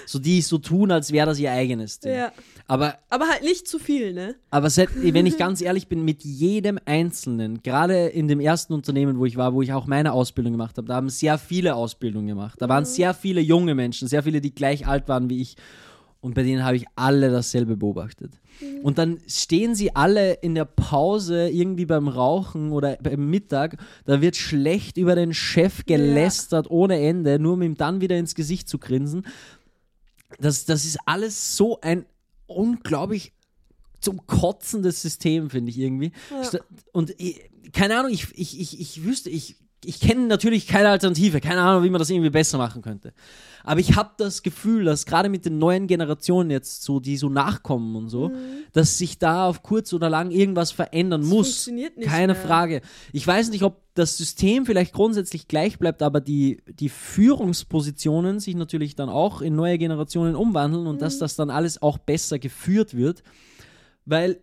So 0.05 0.19
die 0.19 0.41
so 0.41 0.57
tun, 0.57 0.91
als 0.91 1.11
wäre 1.11 1.27
das 1.27 1.39
ihr 1.39 1.51
eigenes 1.51 1.99
Ding. 1.99 2.13
Ja. 2.13 2.31
Aber 2.67 2.97
Aber 3.09 3.27
halt 3.27 3.43
nicht 3.43 3.67
zu 3.67 3.79
viel, 3.79 4.13
ne? 4.13 4.35
aber 4.49 4.69
seit, 4.69 4.89
wenn 5.01 5.25
ich 5.25 5.37
ganz 5.37 5.61
ehrlich 5.61 5.87
bin, 5.87 6.03
mit 6.03 6.23
jedem 6.23 6.79
Einzelnen, 6.85 7.63
gerade 7.63 8.07
in 8.07 8.27
dem 8.27 8.39
ersten 8.39 8.73
Unternehmen, 8.73 9.19
wo 9.19 9.25
ich 9.25 9.37
war, 9.37 9.53
wo 9.53 9.61
ich 9.61 9.71
auch 9.73 9.87
meine 9.87 10.13
Ausbildung 10.13 10.53
gemacht 10.53 10.77
habe, 10.77 10.87
da 10.87 10.95
haben 10.95 11.09
sehr 11.09 11.37
viele 11.37 11.75
Ausbildungen 11.75 12.27
gemacht. 12.27 12.61
Da 12.61 12.67
waren 12.67 12.85
sehr 12.85 13.13
viele 13.13 13.41
junge 13.41 13.75
Menschen, 13.75 14.07
sehr 14.07 14.23
viele, 14.23 14.41
die 14.41 14.53
gleich 14.53 14.87
alt 14.87 15.07
waren 15.07 15.29
wie 15.29 15.41
ich. 15.41 15.55
Und 16.21 16.35
bei 16.35 16.43
denen 16.43 16.63
habe 16.63 16.75
ich 16.77 16.85
alle 16.95 17.31
dasselbe 17.31 17.75
beobachtet. 17.75 18.33
Und 18.83 18.99
dann 18.99 19.19
stehen 19.27 19.73
sie 19.73 19.95
alle 19.95 20.33
in 20.33 20.53
der 20.53 20.65
Pause 20.65 21.49
irgendwie 21.49 21.85
beim 21.87 22.07
Rauchen 22.07 22.71
oder 22.71 22.95
beim 23.01 23.27
Mittag. 23.27 23.77
Da 24.05 24.21
wird 24.21 24.35
schlecht 24.35 24.97
über 24.97 25.15
den 25.15 25.33
Chef 25.33 25.83
gelästert 25.87 26.69
ohne 26.69 26.99
Ende, 26.99 27.39
nur 27.39 27.53
um 27.53 27.63
ihm 27.63 27.75
dann 27.75 28.01
wieder 28.01 28.17
ins 28.19 28.35
Gesicht 28.35 28.69
zu 28.69 28.77
grinsen. 28.77 29.25
Das, 30.39 30.65
das 30.65 30.85
ist 30.85 30.99
alles 31.07 31.57
so 31.57 31.81
ein 31.81 32.05
unglaublich 32.45 33.33
zum 33.99 34.25
Kotzen 34.27 34.83
des 34.83 35.01
System, 35.01 35.49
finde 35.49 35.71
ich 35.71 35.79
irgendwie. 35.79 36.11
Sta- 36.43 36.59
Und 36.91 37.15
keine 37.73 37.97
Ahnung, 37.99 38.11
ich, 38.11 38.27
ich, 38.35 38.59
ich, 38.59 38.79
ich 38.79 39.03
wüsste, 39.03 39.29
ich, 39.31 39.55
ich 39.83 39.99
kenne 39.99 40.27
natürlich 40.27 40.67
keine 40.67 40.89
Alternative, 40.89 41.41
keine 41.41 41.61
Ahnung, 41.61 41.83
wie 41.83 41.89
man 41.89 41.99
das 41.99 42.09
irgendwie 42.09 42.29
besser 42.29 42.57
machen 42.57 42.81
könnte. 42.81 43.13
Aber 43.63 43.79
ich 43.79 43.95
habe 43.95 44.11
das 44.17 44.43
Gefühl, 44.43 44.85
dass 44.85 45.05
gerade 45.05 45.29
mit 45.29 45.45
den 45.45 45.57
neuen 45.57 45.87
Generationen 45.87 46.51
jetzt 46.51 46.83
so, 46.83 46.99
die 46.99 47.17
so 47.17 47.29
nachkommen 47.29 47.95
und 47.95 48.09
so, 48.09 48.31
dass 48.73 48.97
sich 48.97 49.19
da 49.19 49.47
auf 49.47 49.63
kurz 49.63 49.93
oder 49.93 50.09
lang 50.09 50.31
irgendwas 50.31 50.71
verändern 50.71 51.21
muss. 51.21 51.47
funktioniert 51.47 51.97
nicht 51.97 52.09
keine 52.09 52.33
mehr. 52.33 52.41
Frage. 52.41 52.81
Ich 53.11 53.25
weiß 53.25 53.49
nicht, 53.49 53.63
ob 53.63 53.81
das 53.93 54.17
System 54.17 54.65
vielleicht 54.65 54.93
grundsätzlich 54.93 55.47
gleich 55.47 55.77
bleibt, 55.77 56.01
aber 56.01 56.21
die, 56.21 56.61
die 56.67 56.89
Führungspositionen 56.89 58.39
sich 58.39 58.55
natürlich 58.55 58.95
dann 58.95 59.09
auch 59.09 59.41
in 59.41 59.55
neue 59.55 59.77
Generationen 59.77 60.35
umwandeln 60.35 60.87
und 60.87 61.01
dass 61.01 61.17
das 61.17 61.35
dann 61.35 61.49
alles 61.49 61.81
auch 61.81 61.97
besser 61.97 62.39
geführt 62.39 62.95
wird. 62.95 63.23
Weil 64.05 64.41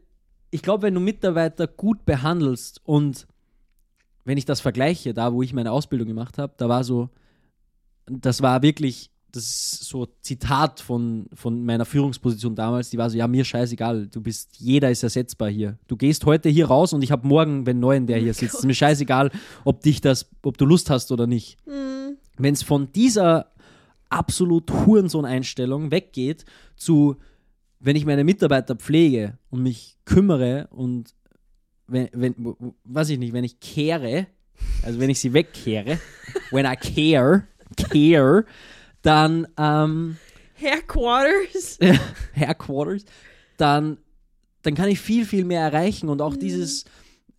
ich 0.51 0.63
glaube, 0.63 0.83
wenn 0.83 0.95
du 0.95 1.01
Mitarbeiter 1.01 1.67
gut 1.67 2.05
behandelst 2.05 2.81
und 2.85 3.27
wenn 4.29 4.37
ich 4.37 4.45
das 4.45 4.61
vergleiche, 4.61 5.15
da 5.15 5.33
wo 5.33 5.43
ich 5.43 5.55
meine 5.55 5.73
Ausbildung 5.73 6.07
gemacht 6.07 6.37
habe, 6.37 6.53
da 6.59 6.69
war 6.69 6.85
so, 6.85 7.09
das 8.05 8.43
war 8.43 8.61
wirklich, 8.61 9.11
das 9.33 9.45
ist 9.45 9.85
so 9.85 10.07
Zitat 10.21 10.81
von, 10.81 11.31
von 11.33 11.65
meiner 11.65 11.87
Führungsposition 11.87 12.55
damals, 12.55 12.91
die 12.91 12.99
war 12.99 13.09
so, 13.09 13.17
ja, 13.17 13.27
mir 13.27 13.43
scheißegal, 13.43 14.09
du 14.09 14.21
bist, 14.21 14.57
jeder 14.59 14.91
ist 14.91 15.03
ersetzbar 15.03 15.49
hier. 15.49 15.79
Du 15.87 15.97
gehst 15.97 16.27
heute 16.27 16.51
hier 16.51 16.67
raus 16.67 16.93
und 16.93 17.03
ich 17.03 17.11
habe 17.11 17.27
morgen 17.27 17.65
wenn 17.65 17.81
neuen, 17.81 18.07
der 18.07 18.19
hier 18.19 18.35
sitzt. 18.35 18.57
Ist 18.57 18.67
mir 18.67 18.75
scheißegal, 18.75 19.31
ob 19.65 19.81
dich 19.81 20.03
das, 20.03 20.29
ob 20.43 20.59
du 20.59 20.67
Lust 20.67 20.91
hast 20.91 21.11
oder 21.11 21.27
nicht. 21.27 21.57
Wenn 22.37 22.53
es 22.53 22.63
von 22.63 22.93
dieser 22.93 23.47
absolut 24.11 24.71
Hurensohn-Einstellung 24.71 25.91
weggeht 25.91 26.45
zu, 26.77 27.17
wenn 27.81 27.97
ich 27.97 28.05
meine 28.05 28.25
Mitarbeiter 28.25 28.77
pflege 28.77 29.39
und 29.49 29.63
mich 29.63 29.97
kümmere 30.05 30.69
und 30.71 31.15
wenn, 31.89 32.09
wenn, 32.13 32.35
weiß 32.85 33.11
ich 33.11 33.19
nicht, 33.19 33.33
wenn 33.33 33.45
ich 33.45 33.59
kehre, 33.61 34.27
also 34.83 35.01
wenn 35.01 35.11
ich 35.11 35.21
sie 35.21 35.33
wegkehre, 35.33 35.99
when 36.51 36.67
I 36.67 36.77
care, 36.77 37.47
care, 37.77 38.45
dann 39.03 39.49
ähm, 39.59 40.17
Headquarters. 40.55 41.79
Headquarters, 42.33 43.05
dann, 43.57 43.99
dann 44.63 44.75
kann 44.75 44.89
ich 44.89 45.01
viel, 45.01 45.25
viel 45.25 45.45
mehr 45.45 45.63
erreichen 45.63 46.09
und 46.09 46.21
auch 46.21 46.37
dieses, 46.37 46.85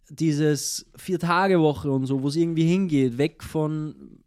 dieses 0.10 0.86
Vier-Tage-Woche 0.96 1.92
und 1.92 2.06
so, 2.06 2.24
wo 2.24 2.28
es 2.28 2.36
irgendwie 2.36 2.66
hingeht, 2.66 3.18
weg 3.18 3.44
von 3.44 4.20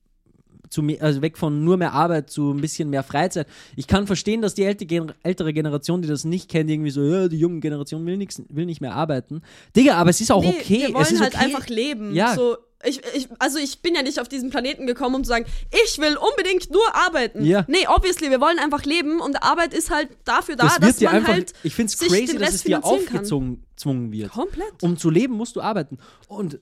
zu 0.73 0.83
mehr, 0.83 1.03
also 1.03 1.23
weg 1.23 1.37
von 1.37 1.65
nur 1.65 1.77
mehr 1.77 1.93
Arbeit 1.93 2.31
zu 2.31 2.53
ein 2.53 2.61
bisschen 2.61 2.91
mehr 2.91 3.03
Freizeit. 3.03 3.47
Ich 3.77 3.87
kann 3.87 4.07
verstehen, 4.07 4.43
dass 4.43 4.55
die 4.55 4.65
ältere 4.65 5.53
Generation, 5.53 6.03
die 6.03 6.09
das 6.09 6.25
nicht 6.25 6.49
kennt, 6.49 6.71
irgendwie 6.71 6.91
so, 6.91 7.03
ja, 7.03 7.29
die 7.29 7.39
junge 7.39 7.61
Generation 7.61 8.05
will, 8.07 8.17
nix, 8.17 8.43
will 8.49 8.67
nicht 8.67 8.81
mehr 8.81 8.95
arbeiten. 8.95 9.43
Digga, 9.77 9.97
aber 9.97 10.11
es 10.11 10.21
ist 10.21 10.33
auch 10.33 10.43
Nee, 10.43 10.57
okay. 10.61 10.87
Wir 10.87 10.95
wollen 10.95 11.05
es 11.05 11.13
ist 11.13 11.21
halt 11.21 11.35
okay. 11.35 11.45
einfach 11.45 11.69
leben. 11.69 12.15
Ja. 12.15 12.35
So, 12.35 12.57
ich, 12.85 13.01
ich, 13.15 13.29
also 13.39 13.59
ich 13.59 13.81
bin 13.81 13.95
ja 13.95 14.03
nicht 14.03 14.21
auf 14.21 14.29
diesen 14.29 14.51
Planeten 14.51 14.87
gekommen, 14.87 15.15
um 15.15 15.25
zu 15.25 15.29
sagen, 15.29 15.45
ich 15.85 15.99
will 15.99 16.17
unbedingt 16.17 16.71
nur 16.71 16.83
arbeiten. 16.95 17.45
Ja. 17.45 17.65
Nee, 17.69 17.87
obviously, 17.87 18.31
wir 18.31 18.41
wollen 18.41 18.59
einfach 18.59 18.85
leben 18.85 19.21
und 19.21 19.43
Arbeit 19.43 19.75
ist 19.75 19.91
halt 19.91 20.09
dafür 20.25 20.57
da, 20.57 20.65
das 20.65 20.79
dass 20.79 21.01
man 21.01 21.15
einfach, 21.15 21.33
halt 21.33 21.53
ich 21.63 21.75
finde 21.75 21.93
es 21.93 21.99
crazy, 21.99 22.39
dass 22.39 22.55
es 22.55 22.65
dir 22.65 22.85
aufgezwungen 22.85 23.65
gezwungen 23.71 24.13
wird. 24.13 24.33
komplett. 24.33 24.83
Um 24.83 24.97
zu 24.97 25.11
leben, 25.11 25.35
musst 25.35 25.57
du 25.57 25.61
arbeiten. 25.61 25.99
Und 26.29 26.61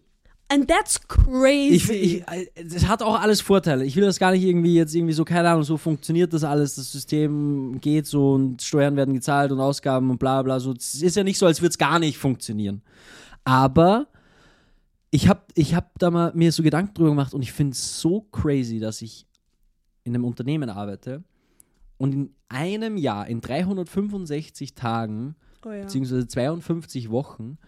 And 0.53 0.67
that's 0.67 1.01
crazy. 1.07 2.25
äh, 2.27 2.47
das 2.65 2.89
hat 2.89 3.03
auch 3.03 3.21
alles 3.21 3.41
Vorteile. 3.41 3.85
Ich 3.85 3.95
will 3.95 4.05
das 4.05 4.19
gar 4.19 4.33
nicht 4.33 4.43
irgendwie 4.43 4.75
jetzt 4.75 4.95
irgendwie 4.95 5.13
so, 5.13 5.25
keine 5.25 5.49
Ahnung, 5.49 5.63
so 5.63 5.77
funktioniert 5.77 6.33
das 6.33 6.43
alles, 6.43 6.75
das 6.75 6.91
System 6.91 7.81
geht 7.81 8.07
so 8.07 8.33
und 8.33 8.61
Steuern 8.61 8.97
werden 8.97 9.15
gezahlt 9.15 9.53
und 9.53 9.61
Ausgaben 9.61 10.11
und 10.11 10.19
bla 10.19 10.43
bla. 10.43 10.59
So, 10.59 10.73
es 10.73 11.01
ist 11.03 11.15
ja 11.15 11.23
nicht 11.23 11.39
so, 11.39 11.47
als 11.47 11.61
würde 11.61 11.71
es 11.71 11.79
gar 11.79 12.01
nicht 12.01 12.19
funktionieren. 12.19 12.83
Aber 13.45 14.09
ich 15.13 15.29
habe 15.29 15.43
ich 15.55 15.77
hab 15.77 15.97
da 16.01 16.11
mal 16.11 16.33
mir 16.35 16.51
so 16.51 16.65
Gedanken 16.65 16.95
drüber 16.95 17.11
gemacht 17.11 17.33
und 17.33 17.43
ich 17.43 17.53
finde 17.53 17.73
es 17.73 18.01
so 18.01 18.23
crazy, 18.33 18.81
dass 18.81 19.03
ich 19.03 19.27
in 20.03 20.17
einem 20.17 20.25
Unternehmen 20.25 20.69
arbeite 20.69 21.23
und 21.97 22.13
in 22.13 22.35
einem 22.49 22.97
Jahr, 22.97 23.29
in 23.29 23.41
365 23.41 24.75
Tagen, 24.75 25.37
oh 25.65 25.71
ja. 25.71 25.83
beziehungsweise 25.83 26.27
52 26.27 27.11
Wochen, 27.11 27.59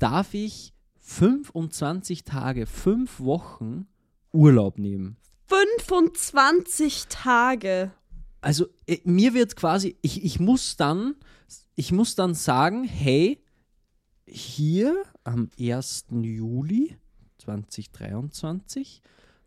darf 0.00 0.34
ich 0.34 0.72
25 1.02 2.24
Tage, 2.24 2.66
5 2.66 3.20
Wochen 3.20 3.86
Urlaub 4.32 4.78
nehmen. 4.78 5.16
25 5.48 7.06
Tage. 7.08 7.92
Also 8.40 8.66
äh, 8.86 8.98
mir 9.04 9.34
wird 9.34 9.56
quasi, 9.56 9.96
ich, 10.00 10.24
ich 10.24 10.40
muss 10.40 10.76
dann, 10.76 11.16
ich 11.74 11.92
muss 11.92 12.14
dann 12.14 12.34
sagen, 12.34 12.84
hey, 12.84 13.42
hier 14.26 15.02
am 15.24 15.50
1. 15.58 16.06
Juli 16.10 16.96
2023 17.38 19.02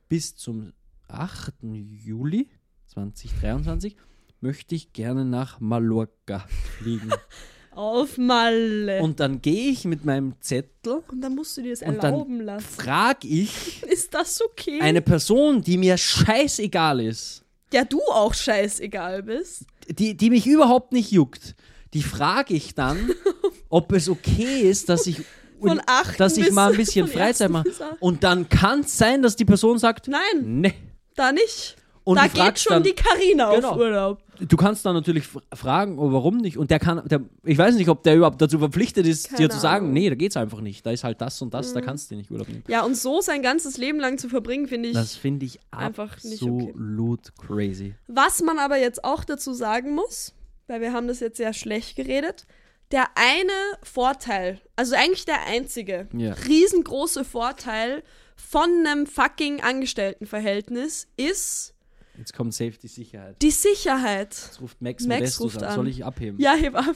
bis 0.10 0.36
zum 0.36 0.74
8. 1.08 1.54
Juli 1.64 2.50
2023 2.88 3.96
möchte 4.42 4.76
ich 4.76 4.94
gerne 4.94 5.26
nach 5.26 5.60
Mallorca 5.60 6.40
fliegen. 6.78 7.12
Auf 7.76 8.18
Malle. 8.18 8.98
Und, 9.00 9.04
Und 9.04 9.20
dann 9.20 9.42
gehe 9.42 9.70
ich 9.70 9.86
mit 9.86 10.06
meinem 10.06 10.34
Zettel, 10.40 11.04
dann 11.14 11.36
musst 11.36 11.58
du 11.58 11.62
dir 11.62 11.72
das 11.72 11.82
und 11.82 11.98
dann 12.02 12.14
erlauben 12.14 12.42
lassen. 12.42 12.66
frage 12.66 13.28
ich 13.28 13.84
Ist 13.90 14.14
das 14.14 14.42
okay? 14.42 14.80
eine 14.82 15.02
Person, 15.02 15.62
die 15.62 15.78
mir 15.78 15.98
scheißegal 15.98 17.02
ist, 17.02 17.44
ja, 17.74 17.84
du 17.84 18.00
auch 18.12 18.34
scheißegal 18.34 19.24
bist. 19.24 19.66
die, 19.90 20.16
die 20.16 20.30
mich 20.30 20.48
überhaupt 20.48 20.94
nicht 20.94 21.12
juckt, 21.12 21.56
die 21.94 22.04
frage 22.04 22.54
ich 22.54 22.76
dann, 22.76 23.12
ob 23.70 23.92
es 23.92 24.08
okay 24.10 24.62
ist, 24.62 24.88
dass 24.90 25.08
ich, 25.08 25.22
Von 25.60 25.82
acht 25.86 26.20
dass 26.20 26.38
ich 26.38 26.52
mal 26.52 26.72
ein 26.72 26.78
bisschen 26.78 27.08
Freizeit 27.08 27.50
mache. 27.50 27.70
Und 28.00 28.24
dann 28.24 28.48
kann 28.50 28.82
es 28.82 28.98
sein, 28.98 29.22
dass 29.22 29.36
die 29.36 29.46
Person 29.46 29.80
sagt, 29.80 30.08
Nein, 30.08 30.62
ne. 30.62 30.74
da 31.16 31.32
nicht. 31.32 31.76
Und 32.06 32.18
da 32.18 32.28
geht 32.28 32.60
schon 32.60 32.74
dann, 32.74 32.84
die 32.84 32.94
Karina 32.94 33.54
Genau. 33.56 33.72
auf 33.72 33.78
Urlaub. 33.78 34.22
du 34.40 34.56
kannst 34.58 34.86
dann 34.86 34.94
natürlich 34.94 35.28
fragen, 35.54 35.98
oh, 36.00 36.12
warum 36.14 36.38
nicht? 36.38 36.58
Und 36.58 36.70
der 36.72 36.80
kann, 36.80 37.02
der, 37.08 37.22
ich 37.44 37.58
weiß 37.58 37.76
nicht, 37.76 37.90
ob 37.90 38.04
der 38.04 38.16
überhaupt 38.16 38.40
dazu 38.42 38.60
verpflichtet 38.60 39.08
ist, 39.08 39.32
dir 39.32 39.36
Keine 39.38 39.50
zu 39.50 39.60
sagen, 39.60 39.78
Ahnung. 39.86 39.88
Mhm. 39.90 39.94
nee, 39.96 40.10
da 40.10 40.16
geht's 40.16 40.38
einfach 40.38 40.62
nicht. 40.62 40.86
Da 40.86 40.92
ist 40.92 41.04
halt 41.04 41.20
das 41.20 41.42
und 41.42 41.54
das, 41.54 41.74
da 41.74 41.82
kannst 41.82 42.12
du 42.12 42.16
nicht 42.16 42.30
Urlaub 42.32 42.48
nehmen. 42.48 42.64
Ja, 42.68 42.84
und 42.84 42.96
so 42.96 43.22
sein 43.22 43.42
ganzes 43.42 43.78
Leben 43.78 44.00
lang 44.00 44.18
zu 44.20 44.30
verbringen, 44.30 44.68
finde 44.68 44.90
ich. 44.90 44.94
Das 44.96 45.16
finde 45.16 45.46
ich 45.48 45.60
einfach 45.72 46.24
nicht 46.24 46.44
okay. 46.44 46.70
absolut 46.70 47.36
crazy. 47.38 47.96
Was 48.08 48.42
man 48.44 48.60
aber 48.60 48.78
jetzt 48.78 49.04
auch 49.04 49.24
dazu 49.26 49.54
sagen 49.54 49.96
muss, 49.96 50.34
weil 50.68 50.82
wir 50.82 50.94
haben 50.94 51.08
das 51.08 51.20
jetzt 51.20 51.38
sehr 51.38 51.54
schlecht 51.54 51.96
geredet, 51.96 52.46
der 52.92 53.06
eine 53.16 53.52
Vorteil, 53.82 54.62
also 54.76 54.96
eigentlich 54.96 55.26
der 55.26 55.44
einzige, 55.48 56.08
Ja. 56.14 56.34
riesengroße 56.48 57.26
Vorteil 57.26 58.04
von 58.36 58.70
einem 58.86 59.08
fucking 59.08 59.62
Angestelltenverhältnis 59.62 61.08
ist 61.18 61.74
Jetzt 62.18 62.34
kommt 62.34 62.54
Safety 62.54 62.88
Sicherheit. 62.88 63.42
die 63.42 63.52
Sicherheit. 63.52 64.30
Jetzt 64.34 64.62
ruft 64.62 64.82
Max, 64.82 65.04
Max 65.06 65.20
Modestus 65.20 65.42
ruft 65.46 65.64
an. 65.64 65.70
an. 65.70 65.76
Soll 65.76 65.88
ich 65.90 66.04
abheben? 66.06 66.40
Ja, 66.40 66.54
heb 66.56 66.76
ab. 66.76 66.96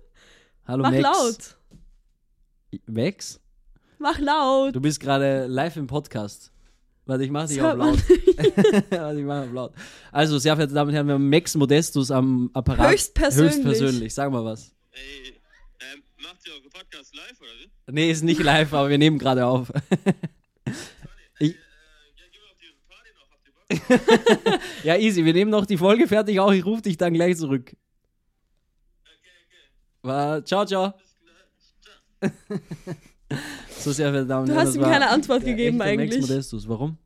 Hallo 0.66 0.82
Mach 0.82 0.90
Max. 0.90 1.02
laut. 1.02 1.56
Max, 2.86 3.40
Mach 3.98 4.18
laut. 4.18 4.74
du 4.76 4.80
bist 4.80 5.00
gerade 5.00 5.46
live 5.46 5.76
im 5.76 5.86
Podcast. 5.86 6.52
Warte, 7.06 7.24
ich 7.24 7.30
mach 7.30 7.48
dich 7.48 7.60
auf 7.60 7.76
laut. 7.76 7.98
Warte, 8.90 9.18
ich 9.18 9.24
mach 9.26 9.42
auf 9.42 9.52
laut. 9.52 9.72
Also, 10.12 10.38
sehr 10.38 10.54
verehrte 10.54 10.74
Damen 10.74 10.90
und 10.90 10.94
Herren, 10.94 11.06
wir 11.08 11.14
haben 11.14 11.28
Max 11.28 11.56
Modestus 11.56 12.10
am 12.12 12.50
Apparat. 12.52 12.92
Höchstpersönlich. 12.92 13.54
Höchstpersönlich. 13.56 14.14
Sag 14.14 14.30
mal 14.30 14.44
was. 14.44 14.72
Ey, 14.92 15.32
ähm, 15.92 16.02
macht 16.22 16.46
ihr 16.46 16.52
eure 16.52 16.68
Podcast 16.68 17.12
live 17.16 17.40
oder 17.40 17.50
wie? 17.58 17.92
Nee, 17.92 18.10
ist 18.12 18.22
nicht 18.22 18.40
live, 18.40 18.72
aber 18.72 18.88
wir 18.90 18.98
nehmen 18.98 19.18
gerade 19.18 19.44
auf. 19.46 19.72
ich, 21.40 21.40
Äh, 21.40 21.46
ja, 21.48 21.48
gehen 21.48 21.56
wir 22.30 22.50
auf 22.50 22.58
die 22.60 22.72
Party 22.88 23.10
noch, 23.16 23.28
habt 23.32 23.44
ihr 23.46 23.52
Bock? 23.54 23.59
ja, 24.84 24.96
easy. 24.96 25.24
Wir 25.24 25.32
nehmen 25.32 25.50
noch 25.50 25.66
die 25.66 25.76
Folge 25.76 26.08
fertig 26.08 26.40
auch. 26.40 26.52
Ich 26.52 26.64
rufe 26.64 26.82
dich 26.82 26.96
dann 26.96 27.14
gleich 27.14 27.36
zurück. 27.36 27.74
War, 30.02 30.44
ciao, 30.44 30.64
ciao. 30.64 30.94
so 33.78 33.92
sehr 33.92 34.08
und 34.08 34.48
Du 34.48 34.54
hast 34.54 34.74
ihm 34.74 34.82
keine 34.82 35.08
Antwort 35.08 35.44
gegeben 35.44 35.80
eigentlich. 35.80 36.20
Modestus. 36.20 36.68
Warum? 36.68 36.96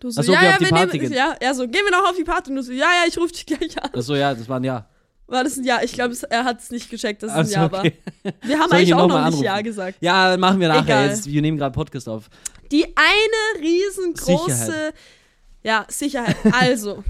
Du 0.00 0.10
so, 0.10 0.20
Ach 0.20 0.24
so, 0.24 0.32
ja, 0.32 0.42
ja, 0.42 0.50
auf 0.50 0.58
die 0.58 0.64
wir 0.64 0.70
Party 0.70 0.96
nehmen, 0.98 1.08
gehen. 1.10 1.16
ja, 1.16 1.36
er 1.38 1.54
so, 1.54 1.62
gehen 1.68 1.82
wir 1.84 1.92
noch 1.92 2.10
auf 2.10 2.16
die 2.16 2.24
Party? 2.24 2.50
Und 2.50 2.56
du 2.56 2.62
so, 2.62 2.72
ja, 2.72 2.78
ja, 2.86 3.04
ich 3.06 3.16
rufe 3.16 3.32
dich 3.32 3.46
gleich 3.46 3.80
an. 3.80 3.90
Achso, 3.92 4.16
ja, 4.16 4.34
das 4.34 4.48
war 4.48 4.58
ein 4.58 4.64
Ja. 4.64 4.88
War 5.28 5.44
das 5.44 5.56
ein 5.56 5.64
Ja? 5.64 5.80
Ich 5.82 5.92
glaube, 5.92 6.14
er 6.28 6.44
hat 6.44 6.60
es 6.60 6.70
nicht 6.70 6.90
gecheckt, 6.90 7.22
dass 7.22 7.30
es 7.30 7.36
Ach 7.36 7.44
ein 7.44 7.48
Ja 7.48 7.66
okay. 7.66 7.96
war. 8.24 8.32
Wir 8.42 8.58
haben 8.58 8.68
Soll 8.68 8.80
ich 8.80 8.92
eigentlich 8.92 8.94
auch 8.94 9.08
noch 9.08 9.20
noch 9.20 9.30
nicht? 9.30 9.42
Ja 9.42 9.60
gesagt. 9.60 9.98
Ja, 10.00 10.36
machen 10.36 10.60
wir 10.60 10.68
nachher. 10.68 10.82
Egal. 10.82 11.08
Jetzt, 11.08 11.30
wir 11.30 11.40
nehmen 11.40 11.56
gerade 11.56 11.72
Podcast 11.72 12.08
auf. 12.08 12.28
Die 12.70 12.84
eine 12.84 13.62
riesengroße 13.64 14.54
Sicherheit. 14.54 14.94
Ja, 15.62 15.86
Sicherheit. 15.88 16.36
Also, 16.52 17.04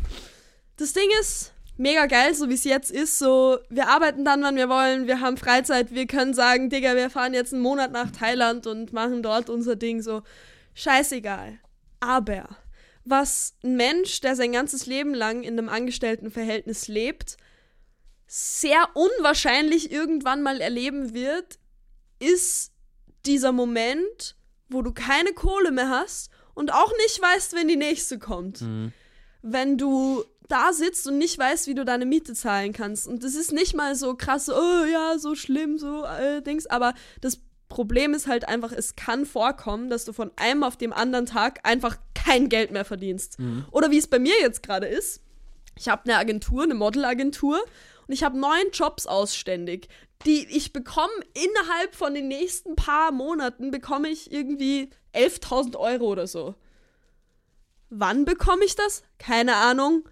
das 0.76 0.92
Ding 0.92 1.08
ist 1.20 1.52
mega 1.76 2.06
geil, 2.06 2.34
so 2.34 2.48
wie 2.48 2.54
es 2.54 2.64
jetzt 2.64 2.90
ist. 2.90 3.18
So, 3.18 3.58
wir 3.68 3.88
arbeiten 3.88 4.24
dann, 4.24 4.42
wann 4.42 4.56
wir 4.56 4.68
wollen. 4.68 5.06
Wir 5.06 5.20
haben 5.20 5.36
Freizeit. 5.36 5.92
Wir 5.92 6.06
können 6.06 6.34
sagen, 6.34 6.70
Digga, 6.70 6.94
wir 6.96 7.10
fahren 7.10 7.34
jetzt 7.34 7.52
einen 7.52 7.62
Monat 7.62 7.92
nach 7.92 8.10
Thailand 8.10 8.66
und 8.66 8.92
machen 8.92 9.22
dort 9.22 9.50
unser 9.50 9.76
Ding. 9.76 10.02
So, 10.02 10.22
scheißegal. 10.74 11.58
Aber 12.00 12.48
was 13.04 13.54
ein 13.64 13.76
Mensch, 13.76 14.20
der 14.20 14.36
sein 14.36 14.52
ganzes 14.52 14.86
Leben 14.86 15.14
lang 15.14 15.42
in 15.42 15.58
einem 15.58 15.68
Angestelltenverhältnis 15.68 16.88
lebt, 16.88 17.36
sehr 18.26 18.88
unwahrscheinlich 18.94 19.90
irgendwann 19.90 20.42
mal 20.42 20.60
erleben 20.60 21.14
wird, 21.14 21.58
ist 22.18 22.72
dieser 23.26 23.52
Moment, 23.52 24.36
wo 24.68 24.82
du 24.82 24.92
keine 24.92 25.32
Kohle 25.32 25.70
mehr 25.70 25.88
hast 25.88 26.30
und 26.54 26.72
auch 26.72 26.92
nicht 27.04 27.20
weißt, 27.20 27.54
wenn 27.54 27.68
die 27.68 27.76
nächste 27.76 28.18
kommt. 28.18 28.60
Wenn 29.42 29.78
du 29.78 30.24
da 30.48 30.72
sitzt 30.72 31.06
und 31.06 31.18
nicht 31.18 31.38
weißt, 31.38 31.66
wie 31.66 31.74
du 31.74 31.84
deine 31.84 32.04
Miete 32.04 32.34
zahlen 32.34 32.72
kannst. 32.72 33.08
Und 33.08 33.24
das 33.24 33.34
ist 33.34 33.52
nicht 33.52 33.74
mal 33.74 33.94
so 33.94 34.14
krass, 34.14 34.50
oh 34.50 34.84
ja, 34.84 35.18
so 35.18 35.34
schlimm, 35.34 35.78
so 35.78 36.04
äh, 36.04 36.42
Dings, 36.42 36.66
aber 36.66 36.92
das 37.22 37.40
Problem 37.68 38.12
ist 38.12 38.26
halt 38.26 38.46
einfach, 38.46 38.70
es 38.70 38.96
kann 38.96 39.24
vorkommen, 39.24 39.88
dass 39.88 40.04
du 40.04 40.12
von 40.12 40.30
einem 40.36 40.62
auf 40.62 40.76
dem 40.76 40.92
anderen 40.92 41.24
Tag 41.24 41.60
einfach 41.62 41.96
kein 42.14 42.50
Geld 42.50 42.70
mehr 42.70 42.84
verdienst. 42.84 43.38
Oder 43.70 43.90
wie 43.90 43.96
es 43.96 44.06
bei 44.06 44.18
mir 44.18 44.34
jetzt 44.42 44.62
gerade 44.62 44.86
ist. 44.86 45.22
Ich 45.78 45.88
habe 45.88 46.04
eine 46.04 46.18
Agentur, 46.18 46.64
eine 46.64 46.74
Modelagentur 46.74 47.58
und 48.12 48.16
ich 48.16 48.24
habe 48.24 48.38
neun 48.38 48.70
Jobs 48.74 49.06
ausständig. 49.06 49.88
Die 50.26 50.46
ich 50.54 50.74
bekomme 50.74 51.14
innerhalb 51.32 51.94
von 51.94 52.12
den 52.12 52.28
nächsten 52.28 52.76
paar 52.76 53.10
Monaten 53.10 53.70
bekomme 53.70 54.10
ich 54.10 54.30
irgendwie 54.30 54.90
11.000 55.14 55.78
Euro 55.78 56.04
oder 56.04 56.26
so. 56.26 56.54
Wann 57.88 58.26
bekomme 58.26 58.66
ich 58.66 58.76
das? 58.76 59.02
Keine 59.16 59.56
Ahnung. 59.56 60.06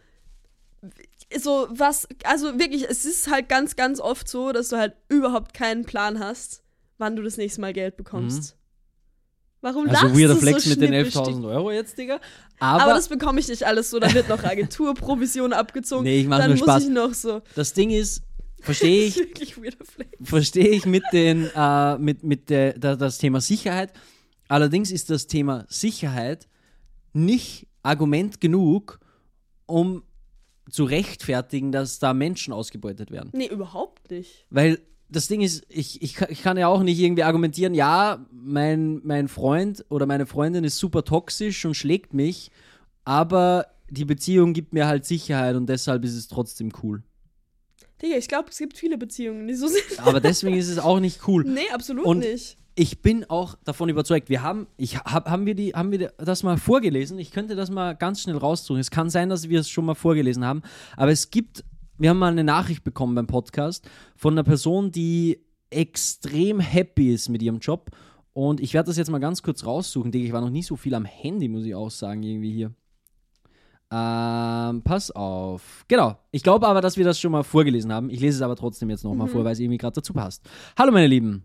So 1.37 1.69
was, 1.69 2.09
also 2.25 2.59
wirklich, 2.59 2.89
es 2.89 3.05
ist 3.05 3.31
halt 3.31 3.51
ganz, 3.51 3.77
ganz 3.77 4.01
oft 4.01 4.29
so, 4.29 4.53
dass 4.53 4.71
du 4.71 4.79
halt 4.79 4.97
überhaupt 5.11 5.53
keinen 5.53 5.85
Plan 5.85 6.21
hast, 6.21 6.63
wann 6.97 7.17
du 7.17 7.23
das 7.23 7.37
nächste 7.37 7.61
Mal 7.61 7.75
Geld 7.75 7.99
bekommst. 7.99 8.57
Warum 9.63 9.89
Also 9.89 10.07
lachst 10.07 10.19
weirder 10.19 10.35
du 10.35 10.41
Flex 10.41 10.65
so 10.65 10.71
mit 10.71 10.81
den 10.81 10.89
schnippisch? 10.89 11.15
11.000 11.15 11.49
Euro 11.51 11.71
jetzt, 11.71 11.99
Digga. 11.99 12.19
Aber, 12.59 12.83
Aber 12.85 12.95
das 12.95 13.09
bekomme 13.09 13.41
ich 13.41 13.49
nicht 13.49 13.63
alles 13.65 13.91
so. 13.91 13.99
Da 13.99 14.13
wird 14.15 14.29
noch 14.29 14.43
Agenturprovision 14.43 15.53
abgezogen. 15.53 16.05
Nee, 16.05 16.21
ich 16.21 16.27
mach 16.27 16.39
Dann 16.39 16.51
nur 16.51 16.59
muss 16.59 16.65
Spaß. 16.67 16.83
ich 16.85 16.89
noch 16.89 17.13
so. 17.15 17.43
das 17.55 17.73
Ding 17.75 17.91
ist, 17.91 18.23
verstehe 18.61 19.07
Das 19.07 19.17
ist 19.17 19.21
ich, 19.23 19.29
wirklich 19.29 19.57
weirder 19.63 19.85
Flex. 19.85 20.11
verstehe 20.23 20.69
ich 20.69 20.87
mit 20.87 21.03
den, 21.13 21.51
äh, 21.55 21.99
mit, 21.99 22.23
mit 22.25 22.49
der, 22.51 22.73
der, 22.79 22.97
das 22.97 23.19
Thema 23.19 23.41
Sicherheit. 23.41 23.93
Allerdings 24.49 24.91
ist 24.91 25.11
das 25.11 25.27
Thema 25.27 25.67
Sicherheit 25.69 26.49
nicht 27.13 27.67
Argument 27.83 28.41
genug, 28.41 28.99
um 29.67 30.03
zu 30.71 30.85
rechtfertigen, 30.85 31.73
dass 31.73 31.99
da 31.99 32.15
Menschen 32.15 32.53
ausgebeutet 32.53 33.11
werden. 33.11 33.31
Nee, 33.33 33.47
überhaupt 33.49 34.11
nicht. 34.11 34.47
Weil 34.51 34.81
das 35.11 35.29
Ding 35.29 35.41
ist, 35.41 35.65
ich, 35.69 36.03
ich, 36.03 36.15
kann- 36.15 36.29
ich 36.31 36.43
kann 36.43 36.57
ja 36.57 36.69
auch 36.69 36.83
nicht 36.83 36.99
irgendwie 37.01 37.23
argumentieren, 37.25 37.75
ja, 37.75 38.25
mein, 38.33 39.01
mein 39.05 39.29
Freund 39.29 39.85
oder 39.89 40.07
meine 40.07 40.27
Freundin 40.27 40.65
ist 40.65 40.79
super 40.79 41.05
toxisch 41.05 41.65
und 41.65 41.75
schlägt 41.75 42.15
mich, 42.15 42.51
aber 43.05 43.67
die 43.89 44.05
Beziehung 44.05 44.53
gibt 44.53 44.73
mir 44.73 44.87
halt 44.87 45.05
Sicherheit 45.05 45.57
und 45.57 45.67
deshalb 45.69 46.05
ist 46.05 46.15
es 46.15 46.29
trotzdem 46.29 46.71
cool. 46.83 47.03
Digga, 48.01 48.17
ich 48.17 48.29
glaube, 48.29 48.49
es 48.51 48.57
gibt 48.59 48.77
viele 48.79 48.97
Beziehungen, 48.97 49.47
die 49.47 49.55
so 49.55 49.67
sind. 49.67 49.83
Aber 49.99 50.21
deswegen 50.21 50.57
ist 50.57 50.69
es 50.71 50.79
auch 50.79 51.01
nicht 51.01 51.29
cool. 51.29 51.45
Nee, 51.45 51.69
absolut 51.73 52.07
Und- 52.07 52.21
nicht. 52.21 52.57
Ich 52.77 53.03
bin 53.03 53.29
auch 53.29 53.57
davon 53.65 53.91
überzeugt, 53.91 54.31
wir 54.31 54.43
haben, 54.43 54.67
ich 54.79 54.97
hab, 54.97 55.29
haben 55.29 55.45
wir 55.45 55.55
die, 55.55 55.75
haben 55.75 55.91
wir 55.91 56.13
das 56.17 56.43
mal 56.45 56.57
vorgelesen? 56.57 57.19
Ich 57.19 57.31
könnte 57.31 57.55
das 57.57 57.69
mal 57.69 57.95
ganz 57.95 58.23
schnell 58.23 58.39
raussuchen. 58.39 58.81
Es 58.81 58.91
kann 58.91 59.11
sein, 59.11 59.29
dass 59.29 59.51
wir 59.51 59.61
es 59.61 59.69
schon 59.69 59.85
mal 59.85 59.97
vorgelesen 59.97 60.47
haben, 60.47 60.63
aber 60.97 61.11
es 61.11 61.31
gibt, 61.31 61.63
wir 62.01 62.11
haben 62.11 62.19
mal 62.19 62.33
eine 62.33 62.45
Nachricht 62.45 62.83
bekommen 62.83 63.15
beim 63.15 63.27
Podcast 63.27 63.89
von 64.17 64.35
einer 64.35 64.43
Person, 64.45 64.91
die 64.91 65.39
extrem 65.71 66.59
happy 66.59 67.13
ist 67.13 67.29
mit 67.29 67.43
ihrem 67.43 67.59
Job. 67.59 67.91
Und 68.33 68.61
ich 68.61 68.75
werde 68.75 68.89
das 68.89 68.97
jetzt 68.97 69.11
mal 69.11 69.19
ganz 69.19 69.43
kurz 69.43 69.65
raussuchen, 69.65 70.11
Digga. 70.11 70.27
Ich 70.27 70.33
war 70.33 70.41
noch 70.41 70.51
nie 70.51 70.63
so 70.63 70.77
viel 70.77 70.95
am 70.95 71.05
Handy, 71.05 71.49
muss 71.49 71.65
ich 71.65 71.75
auch 71.75 71.91
sagen, 71.91 72.23
irgendwie 72.23 72.53
hier. 72.53 72.73
Ähm, 73.93 74.83
pass 74.83 75.11
auf. 75.11 75.85
Genau. 75.89 76.17
Ich 76.31 76.43
glaube 76.43 76.67
aber, 76.69 76.81
dass 76.81 76.97
wir 76.97 77.05
das 77.05 77.19
schon 77.21 77.33
mal 77.33 77.43
vorgelesen 77.43 77.93
haben. 77.93 78.09
Ich 78.09 78.21
lese 78.21 78.37
es 78.37 78.43
aber 78.43 78.55
trotzdem 78.57 78.89
jetzt 78.89 79.03
nochmal 79.05 79.27
Mhm. 79.27 79.33
vor, 79.33 79.45
weil 79.45 79.53
es 79.53 79.59
irgendwie 79.59 79.79
gerade 79.79 79.95
dazu 79.95 80.13
passt. 80.13 80.49
Hallo, 80.79 80.93
meine 80.93 81.09
Lieben. 81.09 81.45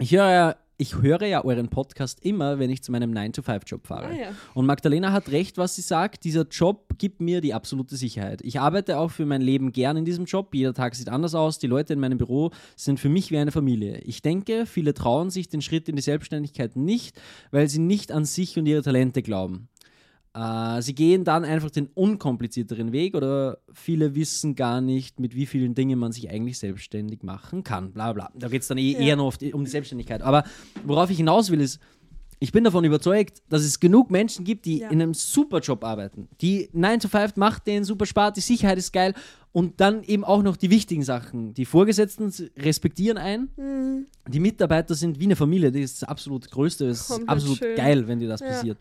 Ich 0.00 0.12
höre, 0.12 0.30
ja, 0.30 0.56
ich 0.76 0.96
höre 1.00 1.24
ja 1.26 1.44
euren 1.44 1.68
Podcast 1.68 2.24
immer, 2.24 2.58
wenn 2.58 2.70
ich 2.70 2.82
zu 2.82 2.90
meinem 2.90 3.12
9-to-5-Job 3.12 3.86
fahre. 3.86 4.06
Ah, 4.06 4.14
ja. 4.14 4.28
Und 4.54 4.66
Magdalena 4.66 5.12
hat 5.12 5.30
recht, 5.30 5.56
was 5.56 5.76
sie 5.76 5.82
sagt. 5.82 6.24
Dieser 6.24 6.46
Job 6.48 6.94
gibt 6.98 7.20
mir 7.20 7.40
die 7.40 7.54
absolute 7.54 7.96
Sicherheit. 7.96 8.40
Ich 8.42 8.58
arbeite 8.58 8.98
auch 8.98 9.10
für 9.10 9.26
mein 9.26 9.40
Leben 9.40 9.72
gern 9.72 9.96
in 9.96 10.04
diesem 10.04 10.24
Job. 10.24 10.54
Jeder 10.54 10.74
Tag 10.74 10.94
sieht 10.94 11.08
anders 11.08 11.34
aus. 11.34 11.58
Die 11.58 11.66
Leute 11.66 11.92
in 11.92 12.00
meinem 12.00 12.18
Büro 12.18 12.50
sind 12.76 12.98
für 12.98 13.08
mich 13.08 13.30
wie 13.30 13.38
eine 13.38 13.52
Familie. 13.52 13.98
Ich 13.98 14.22
denke, 14.22 14.66
viele 14.66 14.94
trauen 14.94 15.30
sich 15.30 15.48
den 15.48 15.62
Schritt 15.62 15.88
in 15.88 15.96
die 15.96 16.02
Selbstständigkeit 16.02 16.76
nicht, 16.76 17.20
weil 17.50 17.68
sie 17.68 17.78
nicht 17.78 18.10
an 18.10 18.24
sich 18.24 18.58
und 18.58 18.66
ihre 18.66 18.82
Talente 18.82 19.22
glauben. 19.22 19.68
Äh, 20.34 20.82
sie 20.82 20.94
gehen 20.94 21.22
dann 21.24 21.44
einfach 21.44 21.70
den 21.70 21.86
unkomplizierteren 21.94 22.90
Weg 22.92 23.14
oder 23.14 23.58
viele 23.72 24.14
wissen 24.16 24.56
gar 24.56 24.80
nicht, 24.80 25.20
mit 25.20 25.34
wie 25.36 25.46
vielen 25.46 25.74
Dingen 25.76 25.98
man 25.98 26.10
sich 26.12 26.28
eigentlich 26.28 26.58
selbstständig 26.58 27.22
machen 27.22 27.62
kann. 27.62 27.92
Bla 27.92 28.12
bla. 28.12 28.30
Da 28.34 28.48
geht 28.48 28.62
es 28.62 28.68
dann 28.68 28.78
eh, 28.78 28.92
Ja. 28.92 28.98
eher 28.98 29.16
noch 29.16 29.36
die, 29.36 29.52
um 29.54 29.64
die 29.64 29.70
Selbstständigkeit. 29.70 30.22
Aber 30.22 30.42
worauf 30.82 31.08
ich 31.10 31.18
hinaus 31.18 31.50
will, 31.50 31.60
ist, 31.60 31.78
ich 32.40 32.50
bin 32.50 32.64
davon 32.64 32.84
überzeugt, 32.84 33.42
dass 33.48 33.62
es 33.62 33.78
genug 33.78 34.10
Menschen 34.10 34.44
gibt, 34.44 34.64
die 34.66 34.80
Ja. 34.80 34.88
in 34.90 35.00
einem 35.00 35.14
super 35.14 35.60
Job 35.60 35.84
arbeiten. 35.84 36.28
Die 36.40 36.68
9 36.72 36.98
to 36.98 37.08
5 37.08 37.36
macht 37.36 37.66
denen 37.68 37.84
super 37.84 38.04
Spaß, 38.04 38.32
die 38.32 38.40
Sicherheit 38.40 38.76
ist 38.76 38.92
geil 38.92 39.14
und 39.52 39.80
dann 39.80 40.02
eben 40.02 40.24
auch 40.24 40.42
noch 40.42 40.56
die 40.56 40.68
wichtigen 40.68 41.04
Sachen. 41.04 41.54
Die 41.54 41.64
Vorgesetzten 41.64 42.32
respektieren 42.58 43.18
ein, 43.18 43.50
Hm, 43.56 44.06
die 44.26 44.40
Mitarbeiter 44.40 44.96
sind 44.96 45.20
wie 45.20 45.24
eine 45.26 45.36
Familie, 45.36 45.70
das 45.70 45.80
ist 45.82 46.02
das 46.02 46.08
absolut 46.08 46.50
Größte, 46.50 46.88
das 46.88 47.08
ist 47.08 47.28
absolut 47.28 47.58
schön. 47.58 47.76
geil, 47.76 48.08
wenn 48.08 48.18
dir 48.18 48.28
das 48.28 48.40
Ja. 48.40 48.48
passiert. 48.48 48.78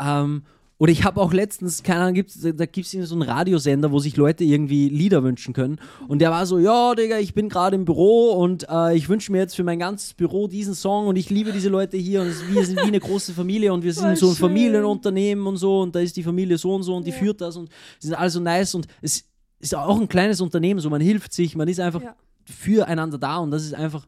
Ähm, 0.00 0.42
Oder 0.78 0.92
ich 0.92 1.04
habe 1.04 1.22
auch 1.22 1.32
letztens, 1.32 1.82
keine 1.82 2.00
Ahnung, 2.02 2.14
gibt's, 2.14 2.38
da 2.40 2.66
gibt 2.66 2.86
es 2.86 3.08
so 3.08 3.14
einen 3.14 3.22
Radiosender, 3.22 3.92
wo 3.92 3.98
sich 3.98 4.14
Leute 4.18 4.44
irgendwie 4.44 4.90
Lieder 4.90 5.22
wünschen 5.22 5.54
können. 5.54 5.78
Und 6.06 6.18
der 6.18 6.30
war 6.30 6.44
so, 6.44 6.58
ja, 6.58 6.94
Digga, 6.94 7.18
ich 7.18 7.32
bin 7.32 7.48
gerade 7.48 7.76
im 7.76 7.86
Büro 7.86 8.32
und 8.32 8.66
äh, 8.68 8.94
ich 8.94 9.08
wünsche 9.08 9.32
mir 9.32 9.38
jetzt 9.38 9.56
für 9.56 9.64
mein 9.64 9.78
ganzes 9.78 10.12
Büro 10.12 10.48
diesen 10.48 10.74
Song 10.74 11.06
und 11.06 11.16
ich 11.16 11.30
liebe 11.30 11.50
diese 11.52 11.70
Leute 11.70 11.96
hier 11.96 12.20
und 12.20 12.34
wir 12.54 12.66
sind 12.66 12.78
wie 12.82 12.88
eine 12.88 13.00
große 13.00 13.32
Familie 13.32 13.72
und 13.72 13.84
wir 13.84 13.94
sind 13.94 14.04
Voll 14.04 14.16
so 14.16 14.26
ein 14.28 14.34
schön. 14.36 14.48
Familienunternehmen 14.48 15.46
und 15.46 15.56
so 15.56 15.80
und 15.80 15.94
da 15.94 16.00
ist 16.00 16.14
die 16.14 16.22
Familie 16.22 16.58
so 16.58 16.74
und 16.74 16.82
so 16.82 16.94
und 16.94 17.06
die 17.06 17.10
Ja. 17.10 17.16
führt 17.16 17.40
das 17.40 17.56
und 17.56 17.70
sie 17.98 18.08
sind 18.08 18.16
alle 18.18 18.28
so 18.28 18.40
nice 18.40 18.74
und 18.74 18.86
es 19.00 19.24
ist 19.58 19.74
auch 19.74 19.98
ein 19.98 20.08
kleines 20.08 20.42
Unternehmen, 20.42 20.80
so 20.80 20.90
man 20.90 21.00
hilft 21.00 21.32
sich, 21.32 21.56
man 21.56 21.68
ist 21.68 21.80
einfach 21.80 22.02
Ja. 22.02 22.14
füreinander 22.44 23.16
da 23.16 23.38
und 23.38 23.50
das 23.50 23.64
ist 23.64 23.72
einfach 23.74 24.06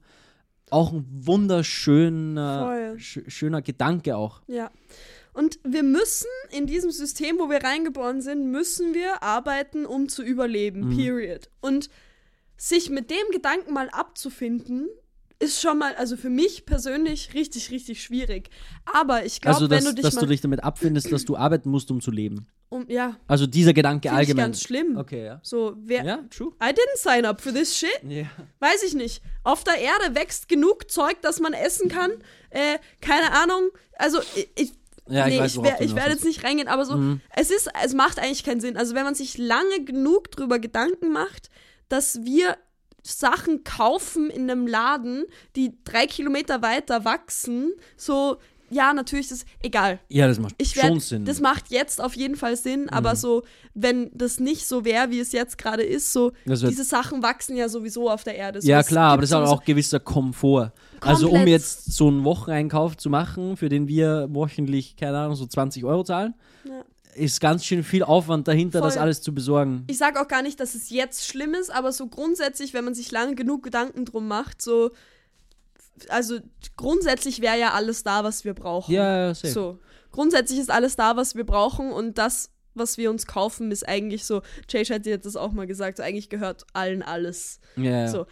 auch 0.70 0.92
ein 0.92 1.07
wunderschöner 1.12 2.95
sch 2.99 3.20
schöner 3.28 3.62
Gedanke 3.62 4.16
auch. 4.18 4.40
Ja. 4.49 4.70
Und 5.39 5.61
wir 5.62 5.84
müssen 5.84 6.26
in 6.51 6.66
diesem 6.66 6.91
System, 6.91 7.39
wo 7.39 7.49
wir 7.49 7.62
reingeboren 7.62 8.20
sind, 8.20 8.51
müssen 8.51 8.93
wir 8.93 9.22
arbeiten, 9.22 9.86
um 9.86 10.09
zu 10.09 10.24
überleben. 10.24 10.89
Mhm. 10.89 10.97
Period. 10.97 11.49
Und 11.61 11.91
sich 12.57 12.91
mit 12.91 13.09
dem 13.09 13.30
Gedanken 13.30 13.72
mal 13.72 13.89
abzufinden, 13.91 14.89
ist 15.41 15.61
schon 15.61 15.78
mal, 15.78 15.95
also 15.95 16.16
für 16.16 16.30
mich 16.30 16.66
persönlich, 16.66 17.32
richtig, 17.34 17.70
richtig 17.70 18.03
schwierig. 18.03 18.51
Aber 18.93 19.24
ich 19.24 19.41
glaube, 19.41 19.55
Also, 19.55 19.70
wenn 19.70 19.84
dass, 19.84 19.86
du 19.86 19.95
dich 19.95 20.03
dass 20.03 20.14
du 20.16 20.26
dich 20.26 20.41
damit 20.41 20.64
abfindest, 20.64 21.12
dass 21.12 21.24
du 21.24 21.36
arbeiten 21.36 21.70
musst, 21.70 21.93
um 21.93 22.01
zu 22.01 22.11
leben. 22.11 22.49
um, 22.68 22.84
ja, 22.89 23.16
Also 23.28 23.47
dieser 23.47 23.72
Gedanke 23.72 24.09
finde 24.09 24.22
ich 24.22 24.28
allgemein. 24.30 24.47
ganz 24.47 24.62
schlimm. 24.62 24.97
Okay, 24.97 25.24
ja. 25.24 25.41
So, 25.45 25.76
wer. 25.78 26.05
Ja, 26.05 26.24
true. 26.30 26.53
I 26.61 26.70
didn't 26.70 26.97
sign 26.97 27.24
up 27.24 27.41
for 27.41 27.53
this 27.55 27.78
shit. 27.78 28.01
Ja. 28.09 28.24
Weiß 28.59 28.82
ich 28.82 28.95
nicht. 28.95 29.22
Auf 29.45 29.62
der 29.62 29.78
Erde 29.78 30.16
wächst 30.16 30.49
genug 30.49 30.91
Zeug, 30.91 31.22
das 31.22 31.39
man 31.39 31.53
essen 31.53 31.89
kann. 31.89 32.11
Äh, 32.51 32.78
keine 33.01 33.30
Ahnung. 33.41 33.68
Also, 33.97 34.18
ich, 34.34 34.49
ich 34.57 34.72
Ja, 35.11 35.26
ich 35.26 35.34
nee, 35.34 35.40
weiß, 35.40 35.54
ich, 35.56 35.61
du 35.61 35.84
ich 35.84 35.94
werde 35.94 36.11
jetzt 36.12 36.24
nicht 36.24 36.44
reingehen, 36.44 36.68
aber 36.68 36.84
so, 36.84 36.96
Mhm. 36.96 37.20
es 37.34 37.50
ist, 37.50 37.68
es 37.84 37.94
macht 37.94 38.18
eigentlich 38.18 38.44
keinen 38.44 38.61
Sinn. 38.61 38.76
Also 38.76 38.94
wenn 38.94 39.04
man 39.04 39.14
sich 39.14 39.38
lange 39.38 39.84
genug 39.84 40.30
drüber 40.30 40.59
Gedanken 40.59 41.12
macht, 41.12 41.50
dass 41.88 42.20
wir 42.24 42.56
Sachen 43.02 43.64
kaufen 43.64 44.28
in 44.30 44.50
einem 44.50 44.66
Laden, 44.66 45.24
die 45.56 45.72
drei 45.84 46.06
Kilometer 46.06 46.61
weiter 46.62 47.04
wachsen, 47.04 47.72
so, 47.96 48.36
ja, 48.70 48.92
natürlich, 48.92 49.28
das 49.28 49.46
egal. 49.62 49.98
Ja, 50.09 50.28
das 50.28 50.38
macht 50.38 50.54
Ich 50.59 50.74
schon 50.74 50.90
werd, 50.90 51.00
Sinn. 51.02 51.22
Mhm. 51.22 51.26
Das 51.26 51.40
macht 51.40 51.70
jetzt 51.70 52.02
auf 52.02 52.14
jeden 52.14 52.36
Fall 52.36 52.54
Sinn, 52.54 52.90
aber 52.90 53.16
so, 53.16 53.44
wenn 53.72 54.11
das 54.12 54.40
nicht 54.40 54.66
so 54.68 54.84
wäre, 54.84 55.11
wie 55.11 55.20
es 55.20 55.32
jetzt 55.32 55.56
gerade 55.56 55.84
ist, 55.84 56.12
so, 56.12 56.32
diese 56.44 56.84
Sachen 56.84 57.22
wachsen 57.22 57.56
ja 57.56 57.70
sowieso 57.70 58.11
auf 58.11 58.24
der 58.24 58.34
Erde. 58.34 58.61
So, 58.61 58.68
ja, 58.68 58.80
es 58.80 58.88
klar, 58.88 59.12
aber 59.12 59.22
das 59.22 59.30
ist 59.30 59.36
sowieso- 59.36 59.52
auch 59.54 59.64
gewisser 59.64 60.00
Komfort. 60.00 60.72
Also 61.01 61.30
um 61.30 61.46
jetzt 61.46 61.92
so 61.92 62.09
einen 62.09 62.24
Wocheneinkauf 62.24 62.96
zu 62.96 63.11
machen, 63.11 63.57
für 63.57 63.68
den 63.68 63.88
wir 63.88 64.28
wöchentlich, 64.30 64.96
keine 64.96 65.18
Ahnung, 65.18 65.36
so 65.36 65.46
20 65.46 65.84
Euro 65.84 66.05
zahlen, 66.05 66.34
Ja. 66.64 66.82
ist 67.14 67.40
ganz 67.40 67.64
schön 67.64 67.82
viel 67.84 68.03
Aufwand 68.03 68.46
dahinter, 68.49 68.78
Voll. 68.80 68.88
das 68.88 68.96
alles 68.96 69.20
zu 69.22 69.34
besorgen. 69.34 69.84
ich 69.88 69.99
sage 69.99 70.20
auch 70.20 70.28
gar 70.28 70.42
nicht, 70.42 70.61
dass 70.61 70.74
es 70.74 70.90
jetzt 70.90 71.26
schlimm 71.26 71.55
ist, 71.55 71.70
aber 71.70 71.92
so 71.92 72.07
grundsätzlich, 72.07 72.74
wenn 72.74 72.84
man 72.84 72.94
sich 72.94 73.11
lange 73.11 73.34
genug 73.34 73.62
Gedanken 73.62 74.05
drum 74.05 74.28
macht, 74.28 74.61
so, 74.62 74.90
also 76.09 76.38
grundsätzlich 76.76 77.40
wäre 77.40 77.59
ja 77.59 77.72
alles 77.72 78.05
da, 78.05 78.24
was 78.24 78.44
wir 78.44 78.55
brauchen. 78.55 78.92
ja, 78.94 79.26
ja, 79.28 79.34
safe. 79.34 79.53
So, 79.53 79.78
grundsätzlich 80.12 80.59
ist 80.61 80.70
alles 80.70 80.96
da, 80.96 81.16
was 81.16 81.34
wir 81.34 81.44
brauchen 81.44 81.90
und 81.92 82.18
das, 82.18 82.51
was 82.74 82.99
wir 82.99 83.11
uns 83.11 83.26
kaufen, 83.26 83.72
ist 83.72 83.88
eigentlich 83.88 84.24
so, 84.24 84.42
Jay 84.68 84.84
hat 84.84 85.05
dir 85.07 85.18
das 85.18 85.34
auch 85.34 85.51
mal 85.53 85.66
gesagt, 85.66 85.96
so 85.96 86.03
eigentlich 86.05 86.28
gehört 86.28 86.64
allen 86.72 87.03
alles. 87.03 87.59
Ja, 87.76 87.82
ja. 88.03 88.09
So. 88.09 88.26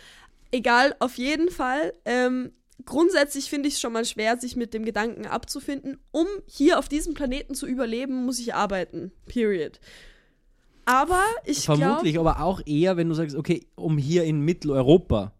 Egal, 0.50 0.94
auf 0.98 1.18
jeden 1.18 1.50
Fall. 1.50 1.92
Ähm, 2.04 2.52
grundsätzlich 2.84 3.50
finde 3.50 3.68
ich 3.68 3.74
es 3.74 3.80
schon 3.80 3.92
mal 3.92 4.04
schwer, 4.04 4.38
sich 4.38 4.56
mit 4.56 4.74
dem 4.74 4.84
Gedanken 4.84 5.26
abzufinden. 5.26 5.98
Um 6.12 6.26
hier 6.46 6.78
auf 6.78 6.88
diesem 6.88 7.14
Planeten 7.14 7.54
zu 7.54 7.66
überleben, 7.66 8.24
muss 8.24 8.38
ich 8.38 8.54
arbeiten. 8.54 9.12
Period. 9.26 9.80
Aber 10.84 11.22
ich 11.44 11.64
glaube. 11.64 11.80
Vermutlich, 11.80 12.18
aber 12.18 12.40
auch 12.40 12.60
eher, 12.64 12.96
wenn 12.96 13.08
du 13.08 13.14
sagst, 13.14 13.36
okay, 13.36 13.66
um 13.74 13.98
hier 13.98 14.24
in 14.24 14.40
Mitteleuropa 14.40 15.35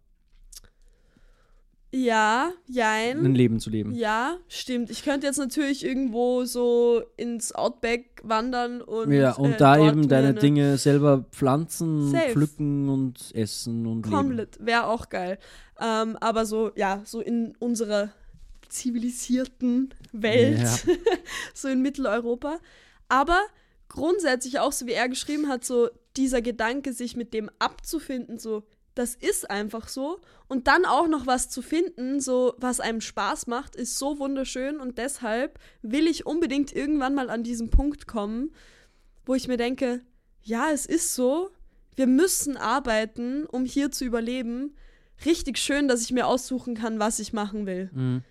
Ja, 1.91 2.51
ein 2.67 2.73
jein. 2.73 3.33
Leben 3.35 3.59
zu 3.61 3.69
leben. 3.69 3.93
Ja, 3.93 4.37
stimmt. 4.49 4.89
Ich 4.89 5.03
könnte 5.03 5.25
jetzt 5.25 5.37
natürlich 5.37 5.85
irgendwo 5.85 6.43
so 6.43 7.01
ins 7.15 7.53
Outback 7.53 8.21
wandern 8.23 8.81
und. 8.81 9.11
Ja, 9.11 9.33
und 9.33 9.53
äh, 9.53 9.57
da 9.57 9.77
eben 9.87 10.07
deine 10.09 10.29
eine- 10.29 10.39
Dinge 10.39 10.77
selber 10.77 11.25
pflanzen, 11.31 12.11
Safe. 12.11 12.31
pflücken 12.31 12.89
und 12.89 13.33
essen 13.33 13.87
und 13.87 14.05
leben. 14.05 14.15
Komplett. 14.15 14.57
Wäre 14.65 14.87
auch 14.87 15.07
geil. 15.09 15.39
Ähm, 15.79 16.17
aber 16.19 16.45
so, 16.45 16.71
ja, 16.75 17.01
so 17.05 17.21
in 17.21 17.55
unserer 17.59 18.09
zivilisierten 18.67 19.93
Welt, 20.11 20.59
Ja. 20.59 20.75
so 21.53 21.67
in 21.67 21.81
Mitteleuropa. 21.81 22.59
Aber 23.09 23.39
grundsätzlich 23.87 24.59
auch, 24.59 24.71
so 24.71 24.85
wie 24.87 24.91
er 24.93 25.07
geschrieben 25.09 25.47
hat, 25.47 25.63
so 25.63 25.89
dieser 26.17 26.41
Gedanke, 26.41 26.93
sich 26.93 27.15
mit 27.15 27.33
dem 27.33 27.49
abzufinden, 27.59 28.39
so, 28.39 28.63
das 28.97 29.15
ist 29.15 29.49
einfach 29.49 29.87
so. 29.87 30.19
Und 30.47 30.67
dann 30.67 30.85
auch 30.85 31.07
noch 31.07 31.27
was 31.27 31.49
zu 31.49 31.61
finden, 31.61 32.19
so, 32.19 32.55
was 32.57 32.79
einem 32.79 33.01
Spaß 33.01 33.47
macht, 33.47 33.75
ist 33.75 33.97
so 33.97 34.19
wunderschön. 34.19 34.79
Und 34.79 34.97
deshalb 34.97 35.59
will 35.81 36.07
ich 36.07 36.25
unbedingt 36.25 36.73
irgendwann 36.73 37.15
mal 37.15 37.29
an 37.29 37.43
diesen 37.43 37.69
Punkt 37.69 38.07
kommen, 38.07 38.51
wo 39.25 39.35
ich 39.35 39.47
mir 39.47 39.57
denke, 39.57 40.01
ja, 40.41 40.71
es 40.71 40.85
ist 40.85 41.13
so, 41.13 41.49
wir 41.95 42.07
müssen 42.07 42.57
arbeiten, 42.57 43.45
um 43.45 43.65
hier 43.65 43.91
zu 43.91 44.05
überleben. 44.05 44.75
Richtig 45.25 45.57
schön, 45.57 45.87
dass 45.87 46.01
ich 46.01 46.11
mir 46.11 46.27
aussuchen 46.27 46.75
kann, 46.75 46.99
was 46.99 47.19
ich 47.19 47.33
machen 47.33 47.65
will. 47.65 47.89
Mhm. 47.93 48.23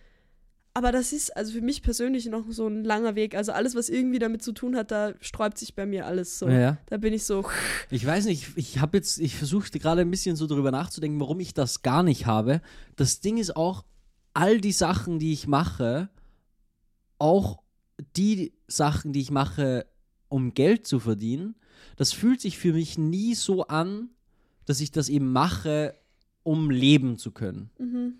Aber 0.76 0.92
das 0.92 1.14
ist 1.14 1.34
also 1.34 1.52
für 1.52 1.62
mich 1.62 1.80
persönlich 1.80 2.26
noch 2.26 2.44
so 2.50 2.66
ein 2.66 2.84
langer 2.84 3.14
Weg. 3.14 3.34
Also 3.34 3.52
alles, 3.52 3.74
was 3.74 3.88
irgendwie 3.88 4.18
damit 4.18 4.42
zu 4.42 4.52
tun 4.52 4.76
hat, 4.76 4.90
da 4.90 5.14
sträubt 5.22 5.56
sich 5.56 5.74
bei 5.74 5.86
mir 5.86 6.04
alles 6.04 6.38
so. 6.38 6.50
Ja. 6.50 6.76
Da 6.84 6.98
bin 6.98 7.14
ich 7.14 7.24
so, 7.24 7.46
Ich 7.88 8.04
weiß 8.04 8.26
nicht, 8.26 8.48
ich 8.56 8.78
habe 8.78 8.98
jetzt, 8.98 9.18
ich 9.18 9.36
versuchte 9.36 9.78
gerade 9.78 10.02
ein 10.02 10.10
bisschen 10.10 10.36
so 10.36 10.46
darüber 10.46 10.70
nachzudenken, 10.70 11.18
warum 11.18 11.40
ich 11.40 11.54
das 11.54 11.80
gar 11.80 12.02
nicht 12.02 12.26
habe. 12.26 12.60
Das 12.94 13.20
Ding 13.20 13.38
ist 13.38 13.56
auch, 13.56 13.86
all 14.34 14.60
die 14.60 14.72
Sachen, 14.72 15.18
die 15.18 15.32
ich 15.32 15.46
mache, 15.46 16.10
auch 17.16 17.62
die 18.14 18.52
Sachen, 18.68 19.14
die 19.14 19.22
ich 19.22 19.30
mache, 19.30 19.86
um 20.28 20.52
Geld 20.52 20.86
zu 20.86 21.00
verdienen, 21.00 21.54
das 21.96 22.12
fühlt 22.12 22.42
sich 22.42 22.58
für 22.58 22.74
mich 22.74 22.98
nie 22.98 23.34
so 23.34 23.66
an, 23.68 24.10
dass 24.66 24.80
ich 24.80 24.90
das 24.90 25.08
eben 25.08 25.32
mache, 25.32 25.94
um 26.42 26.70
leben 26.70 27.16
zu 27.16 27.30
können. 27.30 27.70
mhm. 27.78 28.16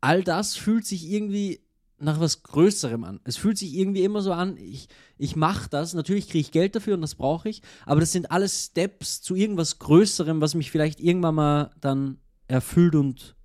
All 0.00 0.22
das 0.22 0.54
fühlt 0.54 0.84
sich 0.84 1.10
irgendwie 1.10 1.63
nach 1.98 2.20
was 2.20 2.42
Größerem 2.42 3.04
an. 3.04 3.20
Es 3.24 3.36
fühlt 3.36 3.56
sich 3.58 3.74
irgendwie 3.74 4.02
immer 4.04 4.20
so 4.20 4.32
an, 4.32 4.56
ich, 4.56 4.88
ich 5.16 5.36
mache 5.36 5.68
das, 5.70 5.94
natürlich 5.94 6.26
kriege 6.28 6.40
ich 6.40 6.50
Geld 6.50 6.74
dafür 6.74 6.94
und 6.94 7.00
das 7.02 7.14
brauche 7.14 7.48
ich, 7.48 7.62
aber 7.86 8.00
das 8.00 8.12
sind 8.12 8.30
alles 8.30 8.66
Steps 8.66 9.22
zu 9.22 9.34
irgendwas 9.36 9.78
Größerem, 9.78 10.40
was 10.40 10.54
mich 10.54 10.70
vielleicht 10.70 11.00
irgendwann 11.00 11.36
mal 11.36 11.70
dann 11.80 12.18
erfüllt 12.48 12.94
und, 12.94 13.36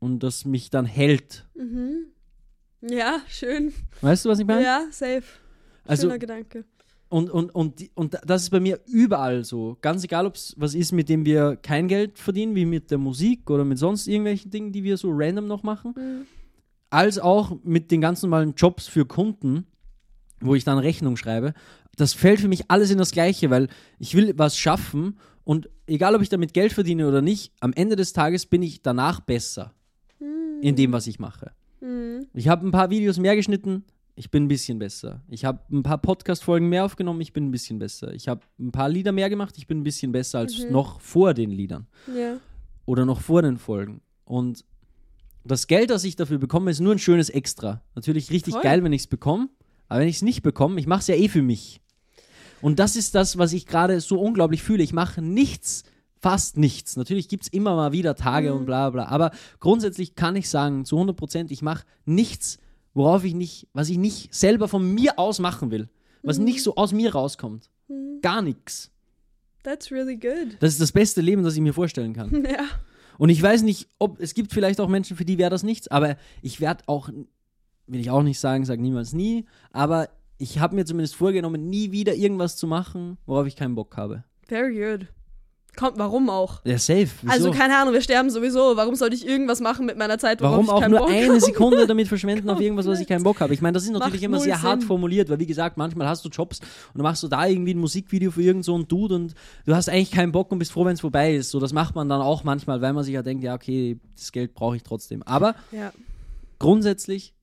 und 0.00 0.22
das 0.22 0.44
mich 0.44 0.70
dann 0.70 0.84
hält. 0.86 1.46
Mhm. 1.54 2.06
Ja, 2.82 3.20
schön. 3.28 3.72
Weißt 4.00 4.24
du, 4.24 4.28
was 4.30 4.40
ich 4.40 4.46
meine? 4.46 4.64
Ja, 4.64 4.86
safe. 4.90 5.22
Also- 5.86 6.02
Schöner 6.08 6.18
Gedanke. 6.18 6.64
Und, 7.08 7.28
und, 7.30 7.54
und, 7.54 7.90
und 7.94 8.16
das 8.24 8.44
ist 8.44 8.50
bei 8.50 8.58
mir 8.58 8.80
überall 8.86 9.44
so. 9.44 9.76
Ganz 9.82 10.02
egal, 10.02 10.24
ob 10.24 10.34
es 10.34 10.54
was 10.56 10.74
ist, 10.74 10.92
mit 10.92 11.10
dem 11.10 11.26
wir 11.26 11.56
kein 11.56 11.86
Geld 11.86 12.18
verdienen, 12.18 12.54
wie 12.54 12.64
mit 12.64 12.90
der 12.90 12.96
Musik 12.96 13.50
oder 13.50 13.66
mit 13.66 13.78
sonst 13.78 14.06
irgendwelchen 14.08 14.50
Dingen, 14.50 14.72
die 14.72 14.82
wir 14.82 14.96
so 14.96 15.10
random 15.12 15.46
noch 15.46 15.62
machen, 15.62 15.92
Mhm. 15.94 16.26
Als 16.92 17.18
auch 17.18 17.56
mit 17.64 17.90
den 17.90 18.00
ganz 18.00 18.22
normalen 18.22 18.54
Jobs 18.56 18.86
für 18.86 19.04
Kunden, 19.06 19.66
wo 20.40 20.54
ich 20.54 20.64
dann 20.64 20.78
Rechnung 20.78 21.16
schreibe. 21.16 21.54
Das 21.96 22.12
fällt 22.14 22.40
für 22.40 22.48
mich 22.48 22.70
alles 22.70 22.90
in 22.90 22.98
das 22.98 23.10
Gleiche, 23.12 23.50
weil 23.50 23.68
ich 23.98 24.14
will 24.14 24.32
was 24.36 24.56
schaffen 24.56 25.18
und 25.44 25.68
egal, 25.86 26.14
ob 26.14 26.22
ich 26.22 26.28
damit 26.28 26.54
Geld 26.54 26.72
verdiene 26.72 27.08
oder 27.08 27.22
nicht, 27.22 27.52
am 27.60 27.72
Ende 27.72 27.96
des 27.96 28.12
Tages 28.12 28.46
bin 28.46 28.62
ich 28.62 28.82
danach 28.82 29.20
besser 29.20 29.74
in 30.62 30.76
dem, 30.76 30.92
was 30.92 31.06
ich 31.06 31.18
mache. 31.18 31.50
Mhm. 31.80 32.26
Ich 32.34 32.48
habe 32.48 32.66
ein 32.66 32.70
paar 32.70 32.90
Videos 32.90 33.18
mehr 33.18 33.34
geschnitten, 33.36 33.84
ich 34.14 34.30
bin 34.30 34.44
ein 34.44 34.48
bisschen 34.48 34.78
besser. 34.78 35.22
Ich 35.28 35.44
habe 35.44 35.60
ein 35.70 35.82
paar 35.82 35.98
Podcast-Folgen 35.98 36.68
mehr 36.68 36.84
aufgenommen, 36.84 37.20
ich 37.20 37.32
bin 37.32 37.46
ein 37.48 37.50
bisschen 37.50 37.78
besser. 37.78 38.12
Ich 38.14 38.28
habe 38.28 38.42
ein 38.60 38.70
paar 38.70 38.88
Lieder 38.88 39.10
mehr 39.12 39.28
gemacht, 39.30 39.54
ich 39.58 39.66
bin 39.66 39.80
ein 39.80 39.82
bisschen 39.84 40.12
besser 40.12 40.38
als 40.40 40.58
Mhm. 40.64 40.70
noch 40.72 41.00
vor 41.00 41.34
den 41.34 41.50
Liedern 41.50 41.86
Ja. 42.14 42.36
oder 42.84 43.04
noch 43.06 43.20
vor 43.22 43.42
den 43.42 43.58
Folgen. 43.58 44.00
Und 44.24 44.64
das 45.44 45.66
Geld, 45.66 45.90
das 45.90 46.04
ich 46.04 46.16
dafür 46.16 46.38
bekomme, 46.38 46.70
ist 46.70 46.80
nur 46.80 46.92
ein 46.92 46.98
schönes 46.98 47.30
Extra. 47.30 47.82
Natürlich 47.94 48.30
richtig 48.30 48.54
Voll. 48.54 48.62
geil, 48.62 48.84
wenn 48.84 48.92
ich 48.92 49.02
es 49.02 49.06
bekomme, 49.06 49.48
aber 49.88 50.00
wenn 50.00 50.08
ich 50.08 50.16
es 50.16 50.22
nicht 50.22 50.42
bekomme, 50.42 50.78
ich 50.80 50.86
mache 50.86 51.00
es 51.00 51.06
ja 51.08 51.14
eh 51.14 51.28
für 51.28 51.42
mich. 51.42 51.80
Und 52.60 52.78
das 52.78 52.94
ist 52.96 53.14
das, 53.14 53.38
was 53.38 53.52
ich 53.52 53.66
gerade 53.66 54.00
so 54.00 54.20
unglaublich 54.20 54.62
fühle. 54.62 54.82
Ich 54.84 54.92
mache 54.92 55.20
nichts, 55.20 55.82
fast 56.20 56.56
nichts. 56.56 56.96
Natürlich 56.96 57.28
gibt 57.28 57.42
es 57.44 57.48
immer 57.52 57.74
mal 57.74 57.90
wieder 57.92 58.14
Tage 58.14 58.52
Mhm. 58.52 58.58
und 58.60 58.66
bla 58.66 58.90
bla, 58.90 59.06
aber 59.06 59.32
grundsätzlich 59.58 60.14
kann 60.14 60.36
ich 60.36 60.48
sagen, 60.48 60.84
zu 60.84 60.96
100 60.96 61.16
Prozent, 61.16 61.50
ich 61.50 61.62
mache 61.62 61.84
nichts, 62.04 62.58
worauf 62.94 63.24
ich 63.24 63.34
nicht, 63.34 63.66
was 63.72 63.88
ich 63.88 63.98
nicht 63.98 64.32
selber 64.32 64.68
von 64.68 64.94
mir 64.94 65.18
aus 65.18 65.38
machen 65.40 65.70
will. 65.70 65.88
Was 66.22 66.38
Mhm. 66.38 66.44
nicht 66.44 66.62
so 66.62 66.76
aus 66.76 66.92
mir 66.92 67.12
rauskommt. 67.14 67.68
Gar 68.20 68.42
nichts. 68.42 68.90
That's 69.64 69.90
really 69.90 70.16
good. 70.16 70.56
Das 70.60 70.72
ist 70.72 70.80
das 70.80 70.92
beste 70.92 71.20
Leben, 71.20 71.42
das 71.42 71.54
ich 71.54 71.60
mir 71.60 71.72
vorstellen 71.74 72.12
kann. 72.12 72.30
Ja. 72.44 72.64
Und 73.18 73.28
ich 73.28 73.42
weiß 73.42 73.62
nicht, 73.62 73.88
ob 73.98 74.20
es 74.20 74.34
gibt 74.34 74.52
vielleicht 74.52 74.80
auch 74.80 74.88
Menschen, 74.88 75.16
für 75.16 75.24
die 75.24 75.38
wäre 75.38 75.50
das 75.50 75.62
nichts, 75.62 75.88
aber 75.88 76.16
ich 76.40 76.60
werde 76.60 76.84
auch, 76.86 77.08
will 77.86 78.00
ich 78.00 78.10
auch 78.10 78.22
nicht 78.22 78.40
sagen, 78.40 78.64
sag 78.64 78.80
niemals 78.80 79.12
nie, 79.12 79.46
aber 79.72 80.08
ich 80.38 80.58
habe 80.58 80.74
mir 80.74 80.84
zumindest 80.84 81.14
vorgenommen, 81.14 81.68
nie 81.68 81.92
wieder 81.92 82.14
irgendwas 82.14 82.56
zu 82.56 82.66
machen, 82.66 83.18
worauf 83.26 83.46
ich 83.46 83.56
keinen 83.56 83.74
Bock 83.74 83.96
habe. 83.96 84.24
Very 84.48 84.74
good. 84.74 85.08
Kommt, 85.74 85.96
warum 85.96 86.28
auch? 86.28 86.60
Ja, 86.64 86.76
safe. 86.76 87.08
Wieso? 87.22 87.32
Also 87.32 87.50
keine 87.50 87.78
Ahnung, 87.78 87.94
wir 87.94 88.02
sterben 88.02 88.28
sowieso. 88.28 88.76
Warum 88.76 88.94
sollte 88.94 89.16
ich 89.16 89.26
irgendwas 89.26 89.60
machen 89.60 89.86
mit 89.86 89.96
meiner 89.96 90.18
Zeit, 90.18 90.42
Warum 90.42 90.66
ich 90.66 90.70
auch 90.70 90.86
nur 90.86 90.98
Bock 90.98 91.10
eine? 91.10 91.40
Sekunde 91.40 91.86
damit 91.86 92.08
verschwenden 92.14 92.50
auf 92.50 92.60
irgendwas, 92.60 92.86
was 92.86 93.00
ich 93.00 93.08
keinen 93.08 93.22
Bock 93.22 93.40
habe? 93.40 93.54
Ich 93.54 93.62
meine, 93.62 93.72
das 93.72 93.84
ist 93.84 93.90
natürlich 93.90 94.16
Macht 94.20 94.22
immer 94.24 94.38
sehr 94.40 94.60
hart 94.62 94.80
Sinn. 94.80 94.88
formuliert, 94.88 95.30
weil 95.30 95.38
wie 95.38 95.46
gesagt, 95.46 95.78
manchmal 95.78 96.08
hast 96.08 96.24
du 96.26 96.28
Jobs 96.28 96.60
und 96.60 96.68
dann 96.96 97.04
machst 97.04 97.22
du 97.22 97.28
da 97.28 97.46
irgendwie 97.46 97.72
ein 97.72 97.78
Musikvideo 97.78 98.30
für 98.32 98.42
irgend 98.42 98.66
so 98.66 98.74
einen 98.74 98.86
Dude 98.86 99.14
und 99.14 99.34
du 99.64 99.74
hast 99.74 99.88
eigentlich 99.88 100.10
keinen 100.10 100.30
Bock 100.32 100.52
und 100.52 100.58
bist 100.58 100.72
froh, 100.72 100.84
wenn 100.84 100.92
es 100.92 101.00
vorbei 101.00 101.34
ist. 101.36 101.50
So, 101.50 101.58
das 101.58 101.72
macht 101.72 101.94
man 101.94 102.06
dann 102.08 102.20
auch 102.20 102.44
manchmal, 102.44 102.82
weil 102.82 102.92
man 102.92 103.02
sich 103.04 103.14
ja 103.14 103.22
denkt, 103.22 103.42
ja, 103.42 103.54
okay, 103.54 103.98
das 104.14 104.30
Geld 104.30 104.52
brauche 104.52 104.76
ich 104.76 104.82
trotzdem. 104.82 105.22
Aber 105.22 105.54
Ja. 105.70 105.90
grundsätzlich 106.58 107.34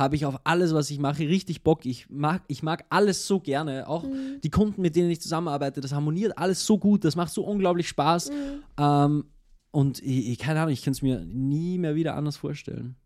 habe 0.00 0.16
ich 0.16 0.24
auf 0.24 0.40
alles, 0.44 0.72
was 0.74 0.90
ich 0.90 0.98
mache, 0.98 1.20
richtig 1.28 1.62
Bock. 1.62 1.84
Ich 1.84 2.08
mag, 2.08 2.42
ich 2.48 2.62
mag 2.62 2.84
alles 2.88 3.26
so 3.26 3.38
gerne. 3.38 3.86
Auch 3.86 4.02
Mhm. 4.04 4.40
die 4.42 4.50
Kunden, 4.50 4.80
mit 4.82 4.96
denen 4.96 5.10
ich 5.10 5.20
zusammenarbeite, 5.20 5.80
das 5.80 5.92
harmoniert 5.92 6.36
alles 6.38 6.64
so 6.64 6.78
gut. 6.78 7.04
Das 7.04 7.14
macht 7.16 7.32
so 7.32 7.44
unglaublich 7.44 7.86
Spaß. 7.88 8.30
Mhm. 8.30 8.34
Ähm, 8.78 9.24
und 9.72 10.02
ich, 10.02 10.38
keine 10.38 10.60
Ahnung, 10.60 10.72
ich 10.72 10.82
kann 10.82 10.92
es 10.92 11.02
mir 11.02 11.20
nie 11.26 11.76
mehr 11.78 11.94
wieder 11.94 12.16
anders 12.16 12.38
vorstellen. 12.38 12.96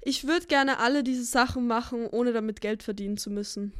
Ich 0.00 0.26
würde 0.26 0.46
gerne 0.46 0.78
alle 0.78 1.02
diese 1.02 1.24
Sachen 1.24 1.66
machen, 1.66 2.06
ohne 2.06 2.32
damit 2.32 2.60
Geld 2.60 2.84
verdienen 2.84 3.16
zu 3.16 3.28
müssen. 3.30 3.72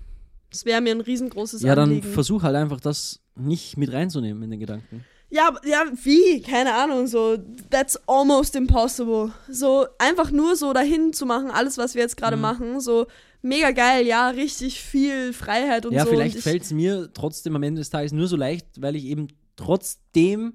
Das 0.51 0.65
wäre 0.65 0.81
mir 0.81 0.91
ein 0.91 1.01
riesengroßes 1.01 1.63
Ja, 1.63 1.75
dann 1.77 1.91
Anliegen. 1.91 2.09
versuch 2.13 2.43
halt 2.43 2.57
einfach 2.57 2.81
das 2.81 3.21
nicht 3.37 3.77
mit 3.77 3.93
reinzunehmen 3.93 4.43
in 4.43 4.51
den 4.51 4.61
Gedanken. 4.61 5.05
Ja, 5.29 5.55
ja, 5.65 5.85
wie? 6.05 6.41
Keine 6.43 6.75
Ahnung, 6.75 7.07
so, 7.09 7.37
that's 7.71 7.99
almost 8.07 8.55
impossible. 8.55 9.33
So, 9.49 9.87
einfach 9.99 10.31
nur 10.31 10.55
so 10.57 10.73
dahin 10.73 11.13
zu 11.13 11.27
machen, 11.27 11.51
alles, 11.51 11.79
was 11.79 11.95
wir 11.95 12.03
jetzt 12.03 12.17
Mhm. 12.17 12.21
gerade 12.21 12.37
machen, 12.37 12.81
so, 12.81 13.07
mega 13.43 13.71
geil, 13.73 14.07
ja, 14.07 14.29
richtig 14.31 14.81
viel 14.81 15.33
Freiheit 15.33 15.85
und 15.87 15.93
ja, 15.95 16.05
so. 16.05 16.11
vielleicht 16.11 16.35
und 16.37 16.39
ich, 16.39 16.45
fällt 16.45 16.63
es 16.63 16.73
mir 16.73 17.11
trotzdem 17.13 17.57
am 17.57 17.63
Ende 17.63 17.81
des 17.81 17.91
Tages 17.91 18.13
nur 18.13 18.29
so 18.29 18.37
leicht, 18.37 18.67
weil 18.81 18.95
ich 18.97 19.05
eben 19.05 19.29
trotzdem 19.57 20.55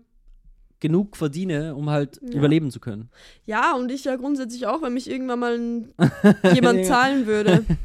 genug 0.80 1.16
verdiene, 1.16 1.76
um 1.76 1.90
halt 1.90 2.20
Ja. 2.24 2.38
überleben 2.40 2.72
zu 2.72 2.80
können. 2.80 3.10
Ja, 3.46 3.76
und 3.76 3.92
ich 3.92 4.06
ja 4.06 4.16
grundsätzlich 4.16 4.66
auch, 4.68 4.82
wenn 4.82 4.94
mich 4.94 5.10
irgendwann 5.10 5.40
mal 5.40 5.60
jemand 6.56 6.86
zahlen 6.86 7.28
würde. 7.28 7.66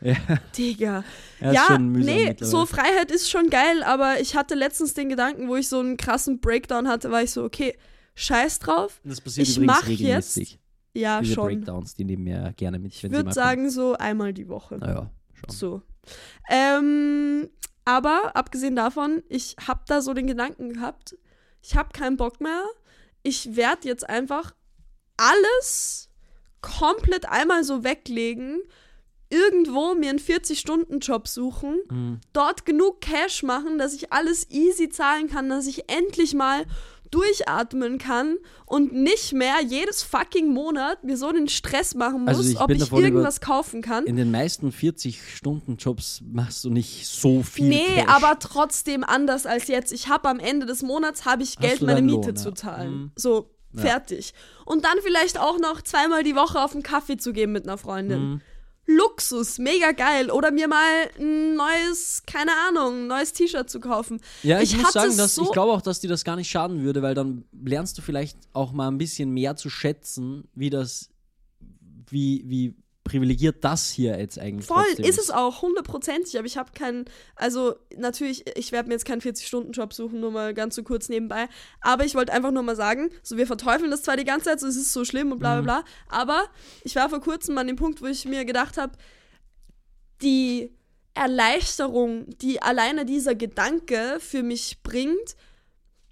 Ja, 0.00 0.14
Digga. 0.56 1.04
ja, 1.40 1.52
Ja, 1.52 1.78
nee, 1.78 2.36
so 2.40 2.66
Freiheit 2.66 3.10
ist 3.10 3.30
schon 3.30 3.50
geil, 3.50 3.82
aber 3.82 4.20
ich 4.20 4.36
hatte 4.36 4.54
letztens 4.54 4.94
den 4.94 5.08
Gedanken, 5.08 5.48
wo 5.48 5.56
ich 5.56 5.68
so 5.68 5.80
einen 5.80 5.96
krassen 5.96 6.40
Breakdown 6.40 6.86
hatte, 6.88 7.10
war 7.10 7.22
ich 7.22 7.32
so, 7.32 7.42
okay, 7.44 7.76
scheiß 8.14 8.60
drauf. 8.60 9.00
das 9.04 9.20
passiert 9.20 9.48
ich 9.48 9.58
mach 9.60 9.86
regelmäßig. 9.86 10.58
Ja, 10.94 11.20
Diese 11.20 11.34
schon. 11.34 11.46
Breakdowns, 11.46 11.94
die 11.94 12.04
nehmen 12.04 12.24
mir 12.24 12.52
gerne 12.56 12.78
mit, 12.78 12.94
Ich 12.94 13.02
würde 13.10 13.32
sagen, 13.32 13.70
so 13.70 13.94
einmal 13.94 14.32
die 14.32 14.48
Woche. 14.48 14.78
kommen. 14.78 14.80
Naja, 14.80 15.10
schon. 15.34 15.50
So. 15.56 15.82
Ähm, 16.48 17.48
aber 17.84 18.36
abgesehen 18.36 18.76
davon, 18.76 19.22
ich 19.28 19.56
habe 19.66 19.80
da 19.86 20.00
so 20.00 20.14
den 20.14 20.26
Gedanken 20.26 20.74
gehabt, 20.74 21.16
ich 21.62 21.76
habe 21.76 21.90
keinen 21.92 22.16
Bock 22.16 22.40
mehr. 22.40 22.64
Ich 23.22 23.56
werde 23.56 23.88
jetzt 23.88 24.08
einfach 24.08 24.54
alles 25.16 26.08
komplett 26.60 27.28
einmal 27.28 27.64
so 27.64 27.84
weglegen, 27.84 28.60
irgendwo 29.30 29.94
mir 29.94 30.10
einen 30.10 30.18
40-Stunden-Job 30.18 31.28
suchen, 31.28 31.76
Mhm. 31.90 32.20
dort 32.32 32.64
genug 32.66 33.00
Cash 33.00 33.42
machen, 33.42 33.78
dass 33.78 33.94
ich 33.94 34.12
alles 34.12 34.48
easy 34.50 34.88
zahlen 34.88 35.28
kann, 35.28 35.48
dass 35.48 35.66
ich 35.66 35.90
endlich 35.90 36.34
mal 36.34 36.64
durchatmen 37.10 37.96
kann 37.96 38.36
und 38.66 38.92
nicht 38.92 39.32
mehr 39.32 39.62
jedes 39.66 40.02
fucking 40.02 40.52
Monat 40.52 41.04
mir 41.04 41.16
so 41.16 41.32
den 41.32 41.48
Stress 41.48 41.94
machen 41.94 42.20
muss, 42.26 42.28
Also 42.36 42.50
ich 42.50 42.60
ob 42.60 42.70
ich 42.70 42.92
irgendwas 42.92 43.40
kaufen 43.40 43.80
kann. 43.80 44.04
In 44.04 44.16
den 44.16 44.30
meisten 44.30 44.70
40-Stunden-Jobs 44.72 46.22
machst 46.30 46.64
du 46.64 46.70
nicht 46.70 47.06
so 47.06 47.42
viel 47.42 47.68
Nee, 47.68 47.86
Cash. 47.96 48.08
aber 48.08 48.38
trotzdem 48.38 49.04
anders 49.04 49.46
als 49.46 49.68
jetzt. 49.68 49.92
Ich 49.92 50.08
habe 50.08 50.28
am 50.28 50.38
Ende 50.38 50.66
des 50.66 50.82
Monats 50.82 51.24
habe 51.24 51.42
ich 51.42 51.50
Hast 51.56 51.60
Geld, 51.60 51.82
meine 51.82 52.02
Miete 52.02 52.28
Lohn, 52.28 52.36
zu 52.36 52.52
zahlen. 52.52 52.92
Mhm. 52.92 53.10
So, 53.16 53.50
Ja. 53.72 53.82
fertig. 53.82 54.32
Und 54.64 54.84
dann 54.84 54.98
vielleicht 55.02 55.38
auch 55.38 55.58
noch 55.58 55.82
zweimal 55.82 56.22
die 56.22 56.36
Woche 56.36 56.62
auf 56.62 56.72
einen 56.74 56.82
Kaffee 56.82 57.16
zu 57.16 57.32
gehen 57.32 57.52
mit 57.52 57.64
einer 57.66 57.78
Freundin. 57.78 58.20
Mhm. 58.32 58.40
Luxus, 58.90 59.58
mega 59.58 59.92
geil. 59.92 60.30
Oder 60.30 60.50
mir 60.50 60.66
mal 60.66 61.10
ein 61.18 61.54
neues, 61.54 62.22
keine 62.26 62.52
Ahnung, 62.68 63.02
ein 63.02 63.06
neues 63.06 63.32
T-Shirt 63.34 63.68
zu 63.68 63.80
kaufen. 63.80 64.20
Ja, 64.42 64.60
ich, 64.60 64.72
Ich 64.74 64.80
muss 64.82 64.92
sagen, 64.92 65.16
dass 65.16 65.34
so- 65.34 65.42
ich 65.44 65.52
glaube 65.52 65.72
auch, 65.72 65.82
dass 65.82 66.00
dir 66.00 66.08
das 66.08 66.24
gar 66.24 66.36
nicht 66.36 66.50
schaden 66.50 66.82
würde, 66.82 67.02
weil 67.02 67.14
dann 67.14 67.44
lernst 67.64 67.98
du 67.98 68.02
vielleicht 68.02 68.38
auch 68.54 68.72
mal 68.72 68.88
ein 68.88 68.96
bisschen 68.98 69.30
mehr 69.32 69.56
zu 69.56 69.68
schätzen, 69.68 70.48
wie 70.54 70.70
das, 70.70 71.10
wie, 72.10 72.42
wie 72.46 72.74
privilegiert 73.08 73.64
das 73.64 73.90
hier 73.90 74.18
jetzt 74.18 74.38
eigentlich 74.38 74.66
Voll, 74.66 74.84
ist 74.98 75.18
es 75.18 75.30
auch, 75.30 75.62
hundertprozentig. 75.62 76.36
Aber 76.36 76.46
ich 76.46 76.58
habe 76.58 76.72
keinen, 76.72 77.06
also 77.36 77.74
natürlich, 77.96 78.44
ich 78.56 78.70
werde 78.70 78.88
mir 78.88 78.94
jetzt 78.94 79.06
keinen 79.06 79.22
40-Stunden-Job 79.22 79.94
suchen, 79.94 80.20
nur 80.20 80.30
mal 80.30 80.52
ganz 80.52 80.74
so 80.74 80.82
kurz 80.82 81.08
nebenbei. 81.08 81.48
Aber 81.80 82.04
ich 82.04 82.14
wollte 82.14 82.32
einfach 82.32 82.50
nur 82.50 82.62
mal 82.62 82.76
sagen, 82.76 83.10
so 83.22 83.38
wir 83.38 83.46
verteufeln 83.46 83.90
das 83.90 84.02
zwar 84.02 84.18
die 84.18 84.24
ganze 84.24 84.50
Zeit, 84.50 84.60
so 84.60 84.66
es 84.66 84.76
ist 84.76 84.92
so 84.92 85.06
schlimm 85.06 85.32
und 85.32 85.38
bla 85.38 85.60
bla 85.60 85.62
bla. 85.62 85.84
Aber 86.08 86.44
ich 86.84 86.96
war 86.96 87.08
vor 87.08 87.20
kurzem 87.20 87.56
an 87.56 87.66
dem 87.66 87.76
Punkt, 87.76 88.02
wo 88.02 88.06
ich 88.06 88.26
mir 88.26 88.44
gedacht 88.44 88.76
habe, 88.76 88.92
die 90.20 90.76
Erleichterung, 91.14 92.26
die 92.40 92.60
alleine 92.60 93.06
dieser 93.06 93.34
Gedanke 93.34 94.18
für 94.20 94.42
mich 94.42 94.82
bringt, 94.82 95.36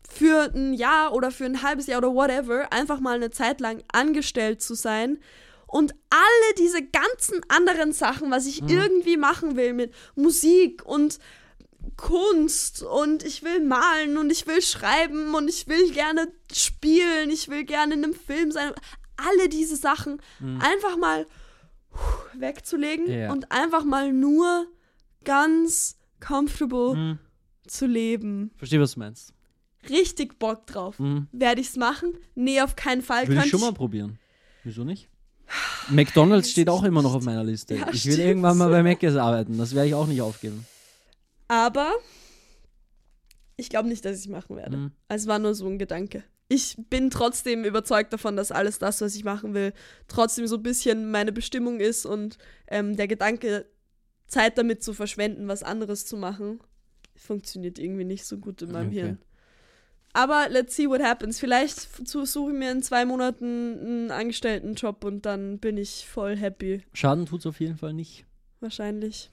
für 0.08 0.50
ein 0.54 0.72
Jahr 0.72 1.12
oder 1.12 1.30
für 1.30 1.44
ein 1.44 1.62
halbes 1.62 1.88
Jahr 1.88 1.98
oder 1.98 2.14
whatever, 2.14 2.72
einfach 2.72 3.00
mal 3.00 3.16
eine 3.16 3.30
Zeit 3.30 3.60
lang 3.60 3.82
angestellt 3.92 4.62
zu 4.62 4.74
sein 4.74 5.18
und 5.66 5.92
alle 6.10 6.54
diese 6.58 6.82
ganzen 6.82 7.40
anderen 7.48 7.92
Sachen, 7.92 8.30
was 8.30 8.46
ich 8.46 8.62
irgendwie 8.68 9.16
machen 9.16 9.56
will 9.56 9.72
mit 9.72 9.92
Musik 10.14 10.84
und 10.84 11.18
Kunst 11.96 12.82
und 12.82 13.22
ich 13.24 13.42
will 13.42 13.60
malen 13.64 14.16
und 14.18 14.30
ich 14.30 14.46
will 14.46 14.60
schreiben 14.62 15.34
und 15.34 15.48
ich 15.48 15.66
will 15.68 15.90
gerne 15.92 16.28
spielen, 16.52 17.30
ich 17.30 17.48
will 17.48 17.64
gerne 17.64 17.94
in 17.94 18.04
einem 18.04 18.14
Film 18.14 18.50
sein. 18.50 18.72
Alle 19.16 19.48
diese 19.48 19.76
Sachen 19.76 20.20
einfach 20.60 20.96
mal 20.96 21.26
wegzulegen 22.34 23.06
Ja. 23.10 23.32
und 23.32 23.50
einfach 23.50 23.84
mal 23.84 24.12
nur 24.12 24.66
ganz 25.24 25.96
comfortable 26.20 26.94
Mhm. 26.94 27.18
zu 27.66 27.86
leben. 27.86 28.50
Verstehe, 28.56 28.80
was 28.80 28.92
du 28.94 29.00
meinst. 29.00 29.32
Richtig 29.88 30.38
Bock 30.38 30.66
drauf. 30.66 30.98
Mhm. 30.98 31.28
Werde 31.32 31.60
ich's 31.60 31.76
machen? 31.76 32.18
Nee, 32.34 32.60
auf 32.60 32.76
keinen 32.76 33.02
Fall. 33.02 33.22
Würde 33.22 33.34
ich 33.34 33.38
Könnte 33.40 33.50
schon 33.50 33.60
mal 33.60 33.72
probieren. 33.72 34.18
Wieso 34.64 34.84
nicht? 34.84 35.08
McDonalds 35.88 36.50
steht 36.50 36.68
auch 36.68 36.82
immer 36.84 37.02
noch 37.02 37.14
auf 37.14 37.22
meiner 37.24 37.44
Liste. 37.44 37.76
Ja, 37.76 37.88
ich 37.92 38.06
will 38.06 38.14
stimmt. 38.14 38.28
irgendwann 38.28 38.58
mal 38.58 38.70
bei 38.70 38.82
Mc's 38.82 39.16
arbeiten. 39.16 39.58
Das 39.58 39.74
werde 39.74 39.88
ich 39.88 39.94
auch 39.94 40.06
nicht 40.06 40.20
aufgeben. 40.20 40.66
Aber 41.48 41.92
ich 43.56 43.68
glaube 43.68 43.88
nicht, 43.88 44.04
dass 44.04 44.20
ich 44.20 44.28
machen 44.28 44.56
werde. 44.56 44.76
Mhm. 44.76 44.92
Es 45.08 45.26
war 45.26 45.38
nur 45.38 45.54
so 45.54 45.66
ein 45.66 45.78
Gedanke. 45.78 46.24
Ich 46.48 46.76
bin 46.90 47.10
trotzdem 47.10 47.64
überzeugt 47.64 48.12
davon, 48.12 48.36
dass 48.36 48.52
alles 48.52 48.78
das, 48.78 49.00
was 49.00 49.14
ich 49.16 49.24
machen 49.24 49.54
will, 49.54 49.72
trotzdem 50.06 50.46
so 50.46 50.56
ein 50.56 50.62
bisschen 50.62 51.10
meine 51.10 51.32
Bestimmung 51.32 51.80
ist 51.80 52.06
und 52.06 52.38
ähm, 52.68 52.96
der 52.96 53.08
Gedanke, 53.08 53.66
Zeit 54.28 54.58
damit 54.58 54.82
zu 54.82 54.92
verschwenden, 54.92 55.48
was 55.48 55.62
anderes 55.62 56.04
zu 56.04 56.16
machen, 56.16 56.60
funktioniert 57.14 57.78
irgendwie 57.78 58.04
nicht 58.04 58.24
so 58.26 58.38
gut 58.38 58.62
in 58.62 58.72
meinem 58.72 58.88
Okay. 58.88 59.00
Hirn. 59.00 59.18
Aber 60.16 60.48
let's 60.48 60.74
see 60.74 60.88
what 60.88 61.02
happens. 61.02 61.38
Vielleicht 61.38 62.08
suche 62.08 62.50
ich 62.50 62.58
mir 62.58 62.72
in 62.72 62.82
zwei 62.82 63.04
Monaten 63.04 63.78
einen 63.78 64.10
Angestelltenjob 64.10 65.04
und 65.04 65.26
dann 65.26 65.58
bin 65.58 65.76
ich 65.76 66.06
voll 66.08 66.38
happy. 66.38 66.80
Schaden 66.94 67.26
tut 67.26 67.40
es 67.40 67.46
auf 67.46 67.60
jeden 67.60 67.76
Fall 67.76 67.92
nicht. 67.92 68.24
Wahrscheinlich. 68.60 69.30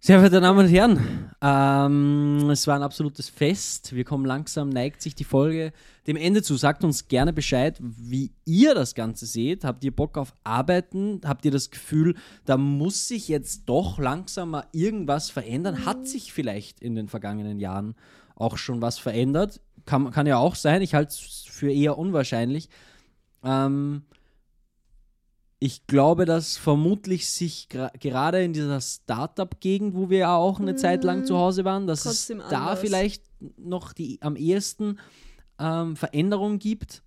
Sehr 0.00 0.18
verehrte 0.18 0.40
Damen 0.40 0.58
und 0.58 0.66
Herren, 0.66 1.30
ähm, 1.40 2.50
es 2.50 2.66
war 2.66 2.74
ein 2.74 2.82
absolutes 2.82 3.28
Fest. 3.28 3.94
Wir 3.94 4.02
kommen 4.02 4.24
langsam, 4.24 4.68
neigt 4.68 5.00
sich 5.00 5.14
die 5.14 5.24
Folge 5.24 5.72
dem 6.08 6.16
Ende 6.16 6.42
zu. 6.42 6.56
Sagt 6.56 6.82
uns 6.82 7.06
gerne 7.06 7.32
Bescheid, 7.32 7.78
wie 7.80 8.32
ihr 8.44 8.74
das 8.74 8.96
Ganze 8.96 9.26
seht. 9.26 9.62
Habt 9.64 9.84
ihr 9.84 9.94
Bock 9.94 10.18
auf 10.18 10.34
Arbeiten? 10.42 11.20
Habt 11.24 11.44
ihr 11.44 11.52
das 11.52 11.70
Gefühl, 11.70 12.16
da 12.46 12.56
muss 12.56 13.06
sich 13.06 13.28
jetzt 13.28 13.62
doch 13.66 14.00
langsam 14.00 14.50
mal 14.50 14.66
irgendwas 14.72 15.30
verändern? 15.30 15.86
Hat 15.86 16.08
sich 16.08 16.32
vielleicht 16.32 16.80
in 16.80 16.96
den 16.96 17.06
vergangenen 17.06 17.60
Jahren 17.60 17.94
auch 18.36 18.56
schon 18.56 18.80
was 18.80 18.98
verändert? 18.98 19.60
Kann, 19.84 20.10
kann 20.12 20.26
ja 20.26 20.38
auch 20.38 20.54
sein. 20.54 20.82
Ich 20.82 20.94
halte 20.94 21.10
es 21.10 21.44
für 21.48 21.72
eher 21.72 21.98
unwahrscheinlich. 21.98 22.68
Ähm, 23.42 24.02
ich 25.58 25.86
glaube, 25.86 26.26
dass 26.26 26.56
vermutlich 26.56 27.30
sich 27.30 27.68
gerade 27.68 28.42
in 28.42 28.52
dieser 28.52 28.80
Startup-Gegend, 28.80 29.94
wo 29.94 30.10
wir 30.10 30.18
ja 30.18 30.36
auch 30.36 30.60
eine 30.60 30.76
Zeit 30.76 31.02
lang 31.02 31.24
zu 31.24 31.38
Hause 31.38 31.64
waren, 31.64 31.86
dass 31.86 32.02
Trotzdem 32.02 32.40
es 32.40 32.48
da 32.50 32.66
anders. 32.66 32.80
vielleicht 32.80 33.22
noch 33.56 33.92
die 33.92 34.20
am 34.20 34.36
ehesten 34.36 34.98
ähm, 35.58 35.96
Veränderungen 35.96 36.58
gibt. 36.58 37.02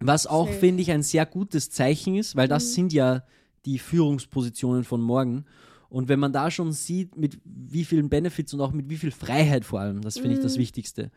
Was 0.00 0.26
auch, 0.26 0.48
finde 0.48 0.82
ich, 0.82 0.90
ein 0.90 1.02
sehr 1.02 1.26
gutes 1.26 1.70
Zeichen 1.70 2.16
ist, 2.16 2.36
weil 2.36 2.48
das 2.48 2.74
sind 2.74 2.92
ja 2.92 3.24
die 3.64 3.78
Führungspositionen 3.78 4.84
von 4.84 5.00
morgen. 5.00 5.44
Und 5.88 6.08
wenn 6.08 6.18
man 6.18 6.32
da 6.32 6.50
schon 6.50 6.72
sieht, 6.72 7.16
mit 7.16 7.38
wie 7.44 7.84
vielen 7.84 8.08
Benefits 8.08 8.52
und 8.54 8.60
auch 8.60 8.72
mit 8.72 8.90
wie 8.90 8.96
viel 8.96 9.10
Freiheit 9.10 9.64
vor 9.64 9.80
allem, 9.80 10.02
das 10.02 10.18
finde 10.18 10.34
ich 10.34 10.40
das 10.40 10.58
Wichtigste. 10.58 11.10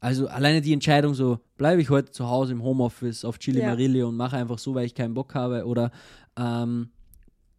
Also 0.00 0.28
alleine 0.28 0.60
die 0.60 0.74
Entscheidung 0.74 1.14
so, 1.14 1.38
bleibe 1.56 1.80
ich 1.80 1.88
heute 1.88 2.12
zu 2.12 2.28
Hause 2.28 2.52
im 2.52 2.62
Homeoffice 2.62 3.24
auf 3.24 3.38
Chili 3.38 3.60
Ja. 3.60 3.68
Marilli 3.68 4.02
und 4.02 4.16
mache 4.16 4.36
einfach 4.36 4.58
so, 4.58 4.74
weil 4.74 4.84
ich 4.84 4.94
keinen 4.94 5.14
Bock 5.14 5.34
habe 5.34 5.64
oder 5.64 5.90
ähm, 6.36 6.90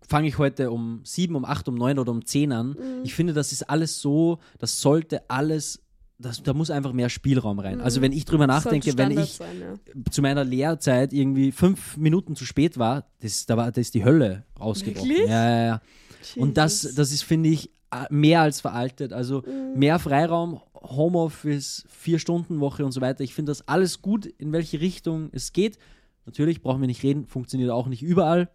fange 0.07 0.27
ich 0.27 0.37
heute 0.37 0.69
um 0.69 1.01
sieben, 1.03 1.35
um 1.35 1.43
acht, 1.43 1.67
um 1.67 1.73
neun 1.75 1.97
oder 1.97 2.11
um 2.11 2.23
zehn 2.23 2.51
an. 2.51 2.75
Ich 3.03 3.15
finde, 3.15 3.33
das 3.33 3.51
ist 3.51 3.63
alles 3.63 3.99
so, 3.99 4.37
das 4.59 4.79
sollte 4.79 5.27
alles, 5.27 5.81
das, 6.19 6.43
da 6.43 6.53
muss 6.53 6.69
einfach 6.69 6.93
mehr 6.93 7.09
Spielraum 7.09 7.57
rein. 7.57 7.81
Also 7.81 8.01
wenn 8.01 8.11
ich 8.11 8.25
drüber 8.25 8.45
nachdenke, 8.45 8.95
wenn 8.95 9.17
ich 9.17 9.33
sein, 9.33 9.59
ja. 9.59 10.11
zu 10.11 10.21
meiner 10.21 10.43
Lehrzeit 10.43 11.13
irgendwie 11.13 11.51
fünf 11.51 11.97
Minuten 11.97 12.35
zu 12.35 12.45
spät 12.45 12.77
war, 12.77 13.07
das, 13.21 13.47
da 13.47 13.57
war, 13.57 13.71
da 13.71 13.81
ist 13.81 13.95
die 13.95 14.05
Hölle 14.05 14.45
rausgebrochen. 14.59 15.09
Wirklich? 15.09 15.29
Ja, 15.29 15.49
ja, 15.49 15.65
ja. 15.65 15.81
Und 16.37 16.57
das, 16.57 16.81
das 16.95 17.11
ist, 17.11 17.23
finde 17.23 17.49
ich, 17.49 17.69
mehr 18.09 18.41
als 18.41 18.61
veraltet. 18.61 19.13
Also 19.13 19.41
Mhm. 19.41 19.79
mehr 19.79 19.99
Freiraum, 19.99 20.59
Homeoffice, 20.75 21.85
vier 21.87 22.19
Stunden 22.19 22.59
Woche 22.59 22.85
und 22.85 22.91
so 22.91 23.01
weiter. 23.01 23.23
Ich 23.23 23.33
finde 23.33 23.51
das 23.51 23.67
alles 23.67 24.01
gut, 24.01 24.25
in 24.25 24.51
welche 24.51 24.81
Richtung 24.81 25.29
es 25.31 25.53
geht. 25.53 25.77
Natürlich 26.25 26.61
brauchen 26.61 26.81
wir 26.81 26.87
nicht 26.87 27.03
reden, 27.03 27.25
funktioniert 27.27 27.71
auch 27.71 27.87
nicht 27.87 28.01
überall. 28.03 28.49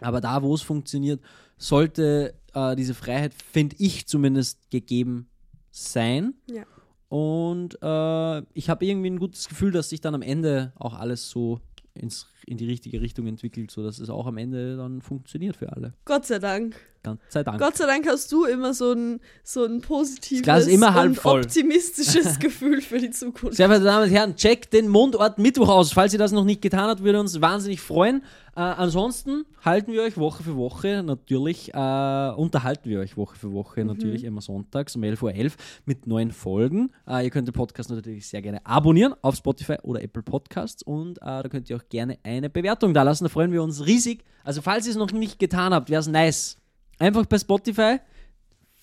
Aber 0.00 0.20
da, 0.20 0.42
wo 0.42 0.54
es 0.54 0.62
funktioniert, 0.62 1.20
sollte 1.56 2.34
äh, 2.54 2.74
diese 2.76 2.94
Freiheit, 2.94 3.34
finde 3.34 3.76
ich 3.78 4.06
zumindest, 4.06 4.70
gegeben 4.70 5.28
sein. 5.70 6.34
Ja. 6.50 6.64
Und 7.08 7.78
äh, 7.82 8.42
ich 8.54 8.70
habe 8.70 8.86
irgendwie 8.86 9.10
ein 9.10 9.18
gutes 9.18 9.48
Gefühl, 9.48 9.72
dass 9.72 9.88
sich 9.90 10.00
dann 10.00 10.14
am 10.14 10.22
Ende 10.22 10.72
auch 10.76 10.94
alles 10.94 11.28
so 11.28 11.60
ins, 11.94 12.32
in 12.46 12.56
die 12.56 12.66
richtige 12.66 13.00
Richtung 13.00 13.26
entwickelt, 13.26 13.70
sodass 13.70 13.98
es 13.98 14.10
auch 14.10 14.26
am 14.26 14.38
Ende 14.38 14.76
dann 14.76 15.02
funktioniert 15.02 15.56
für 15.56 15.72
alle. 15.72 15.94
Gott 16.04 16.26
sei 16.26 16.38
Dank. 16.38 16.76
Ganz 17.02 17.20
sei 17.28 17.42
Dank. 17.42 17.58
Gott 17.58 17.76
sei 17.76 17.86
Dank 17.86 18.06
hast 18.06 18.30
du 18.30 18.44
immer 18.44 18.74
so 18.74 18.92
ein, 18.92 19.20
so 19.42 19.64
ein 19.64 19.80
positives 19.80 20.42
Das 20.42 20.66
ist 20.66 20.72
immer 20.72 20.94
halb 20.94 21.10
und 21.10 21.14
voll. 21.16 21.40
optimistisches 21.40 22.38
Gefühl 22.40 22.82
für 22.82 22.98
die 22.98 23.10
Zukunft. 23.10 23.56
Sehr 23.56 23.66
verehrte 23.66 23.86
Damen 23.86 24.04
und 24.04 24.10
Herren, 24.10 24.36
checkt 24.36 24.72
den 24.72 24.88
Mundort 24.88 25.38
Mittwoch 25.38 25.68
aus. 25.68 25.92
Falls 25.92 26.12
ihr 26.12 26.18
das 26.18 26.32
noch 26.32 26.44
nicht 26.44 26.60
getan 26.60 26.88
habt, 26.88 27.02
würde 27.02 27.20
uns 27.20 27.40
wahnsinnig 27.40 27.80
freuen. 27.80 28.22
Äh, 28.56 28.60
ansonsten 28.60 29.44
halten 29.64 29.92
wir 29.92 30.02
euch 30.02 30.18
Woche 30.18 30.42
für 30.42 30.56
Woche 30.56 31.02
natürlich, 31.02 31.72
äh, 31.72 32.30
unterhalten 32.36 32.90
wir 32.90 33.00
euch 33.00 33.16
Woche 33.16 33.36
für 33.36 33.52
Woche 33.52 33.84
natürlich 33.84 34.24
immer 34.24 34.40
sonntags 34.40 34.96
um 34.96 35.02
11.11 35.02 35.44
Uhr 35.44 35.52
mit 35.86 36.06
neuen 36.06 36.32
Folgen. 36.32 36.90
Äh, 37.08 37.24
ihr 37.24 37.30
könnt 37.30 37.46
den 37.48 37.54
Podcast 37.54 37.90
natürlich 37.90 38.28
sehr 38.28 38.42
gerne 38.42 38.66
abonnieren 38.66 39.14
auf 39.22 39.36
Spotify 39.36 39.76
oder 39.82 40.02
Apple 40.02 40.22
Podcasts 40.22 40.82
und 40.82 41.18
äh, 41.18 41.24
da 41.24 41.44
könnt 41.48 41.70
ihr 41.70 41.76
auch 41.76 41.88
gerne 41.88 42.18
eine 42.24 42.50
Bewertung 42.50 42.92
da 42.92 43.04
lassen. 43.04 43.24
Da 43.24 43.30
freuen 43.30 43.52
wir 43.52 43.62
uns 43.62 43.86
riesig. 43.86 44.24
Also 44.44 44.62
falls 44.62 44.86
ihr 44.86 44.90
es 44.90 44.96
noch 44.96 45.12
nicht 45.12 45.38
getan 45.38 45.72
habt, 45.72 45.88
wäre 45.88 46.00
es 46.00 46.08
nice. 46.08 46.59
Einfach 47.00 47.26
bei 47.26 47.38
Spotify 47.38 47.98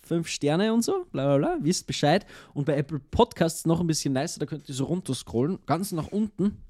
fünf 0.08 0.28
Sterne 0.30 0.74
und 0.74 0.84
so, 0.84 1.06
bla 1.12 1.26
bla 1.26 1.38
bla, 1.38 1.58
wisst 1.62 1.86
Bescheid. 1.86 2.26
Und 2.54 2.66
bei 2.66 2.76
Apple 2.78 3.00
Podcasts 3.00 3.66
noch 3.66 3.80
ein 3.80 3.88
bisschen 3.88 4.14
nicer, 4.14 4.40
da 4.40 4.46
könnt 4.46 4.68
ihr 4.68 4.74
so 4.74 4.86
runterscrollen, 4.86 5.60
ganz 5.66 5.92
nach 5.92 6.08
unten. 6.08 6.64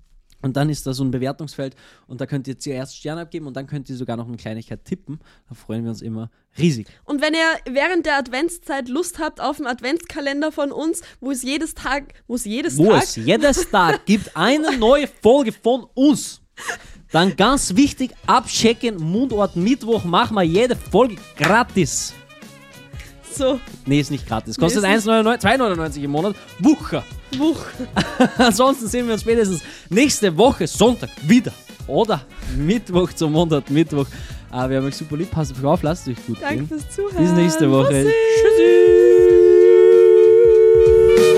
Und 0.44 0.56
dann 0.56 0.70
ist 0.70 0.86
da 0.86 0.94
so 0.94 1.04
ein 1.04 1.10
Bewertungsfeld 1.10 1.76
und 2.06 2.22
da 2.22 2.28
könnt 2.28 2.48
ihr 2.48 2.60
zuerst 2.60 2.96
Sterne 2.96 3.22
abgeben 3.22 3.48
und 3.48 3.56
dann 3.56 3.66
könnt 3.66 3.90
ihr 3.90 3.96
sogar 3.96 4.18
noch 4.18 4.28
eine 4.28 4.38
Kleinigkeit 4.38 4.86
tippen. 4.86 5.20
Da 5.50 5.56
freuen 5.56 5.84
wir 5.84 5.90
uns 5.90 6.04
immer 6.04 6.30
riesig. 6.60 6.88
Und 7.06 7.22
wenn 7.22 7.34
ihr 7.34 7.74
während 7.74 8.06
der 8.06 8.18
Adventszeit 8.18 8.88
Lust 8.88 9.18
habt 9.18 9.42
auf 9.42 9.58
einen 9.58 9.66
Adventskalender 9.66 10.52
von 10.52 10.72
uns, 10.72 11.02
wo 11.22 11.32
es 11.32 11.42
jedes 11.42 11.74
Tag, 11.74 12.14
wo 12.28 12.36
es 12.36 12.46
jedes 12.46 12.78
Wo 12.78 12.92
Tag, 12.92 13.04
es 13.04 13.16
jedes 13.16 13.72
Tag 13.72 14.06
gibt 14.06 14.38
eine 14.38 14.78
neue 14.78 15.08
Folge 15.08 15.52
von 15.52 15.88
uns. 15.96 16.42
Dann 17.12 17.36
ganz 17.36 17.76
wichtig, 17.76 18.12
abchecken, 18.26 18.98
Mundort 18.98 19.56
Mittwoch 19.56 20.04
machen 20.04 20.36
wir 20.36 20.44
jede 20.44 20.76
Folge 20.76 21.16
gratis. 21.38 22.14
So. 23.38 23.60
Nee, 23.86 24.00
ist 24.00 24.12
nicht 24.12 24.28
gratis. 24.28 24.58
Kostet 24.58 24.82
nee, 24.82 24.90
2,99 24.90 26.04
im 26.04 26.12
Monat. 26.12 26.36
Wucher. 26.60 27.04
Wucher. 27.38 27.88
Ansonsten 28.38 28.88
sehen 28.88 29.06
wir 29.06 29.14
uns 29.14 29.22
spätestens 29.22 29.62
nächste 29.90 30.36
Woche 30.36 30.68
Sonntag 30.68 31.10
wieder. 31.24 31.52
Oder 31.86 32.22
Mittwoch 32.58 33.14
zum 33.14 33.34
Monat 33.34 33.70
Mittwoch. 33.70 34.08
Ah, 34.50 34.70
wir 34.70 34.78
haben 34.78 34.88
euch 34.88 34.96
super 34.96 35.18
lieb. 35.18 35.32
Passt 35.32 35.54
auf 35.64 35.84
lasst 35.84 36.08
euch 36.08 36.18
gut 36.26 36.42
Danke 36.42 36.66
fürs 36.66 36.90
Zuhören. 36.90 37.18
Bis 37.18 37.32
nächste 37.32 37.70
Woche. 37.72 38.06
Tschüssi. 38.06 38.14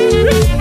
Tschüssi. 0.10 0.59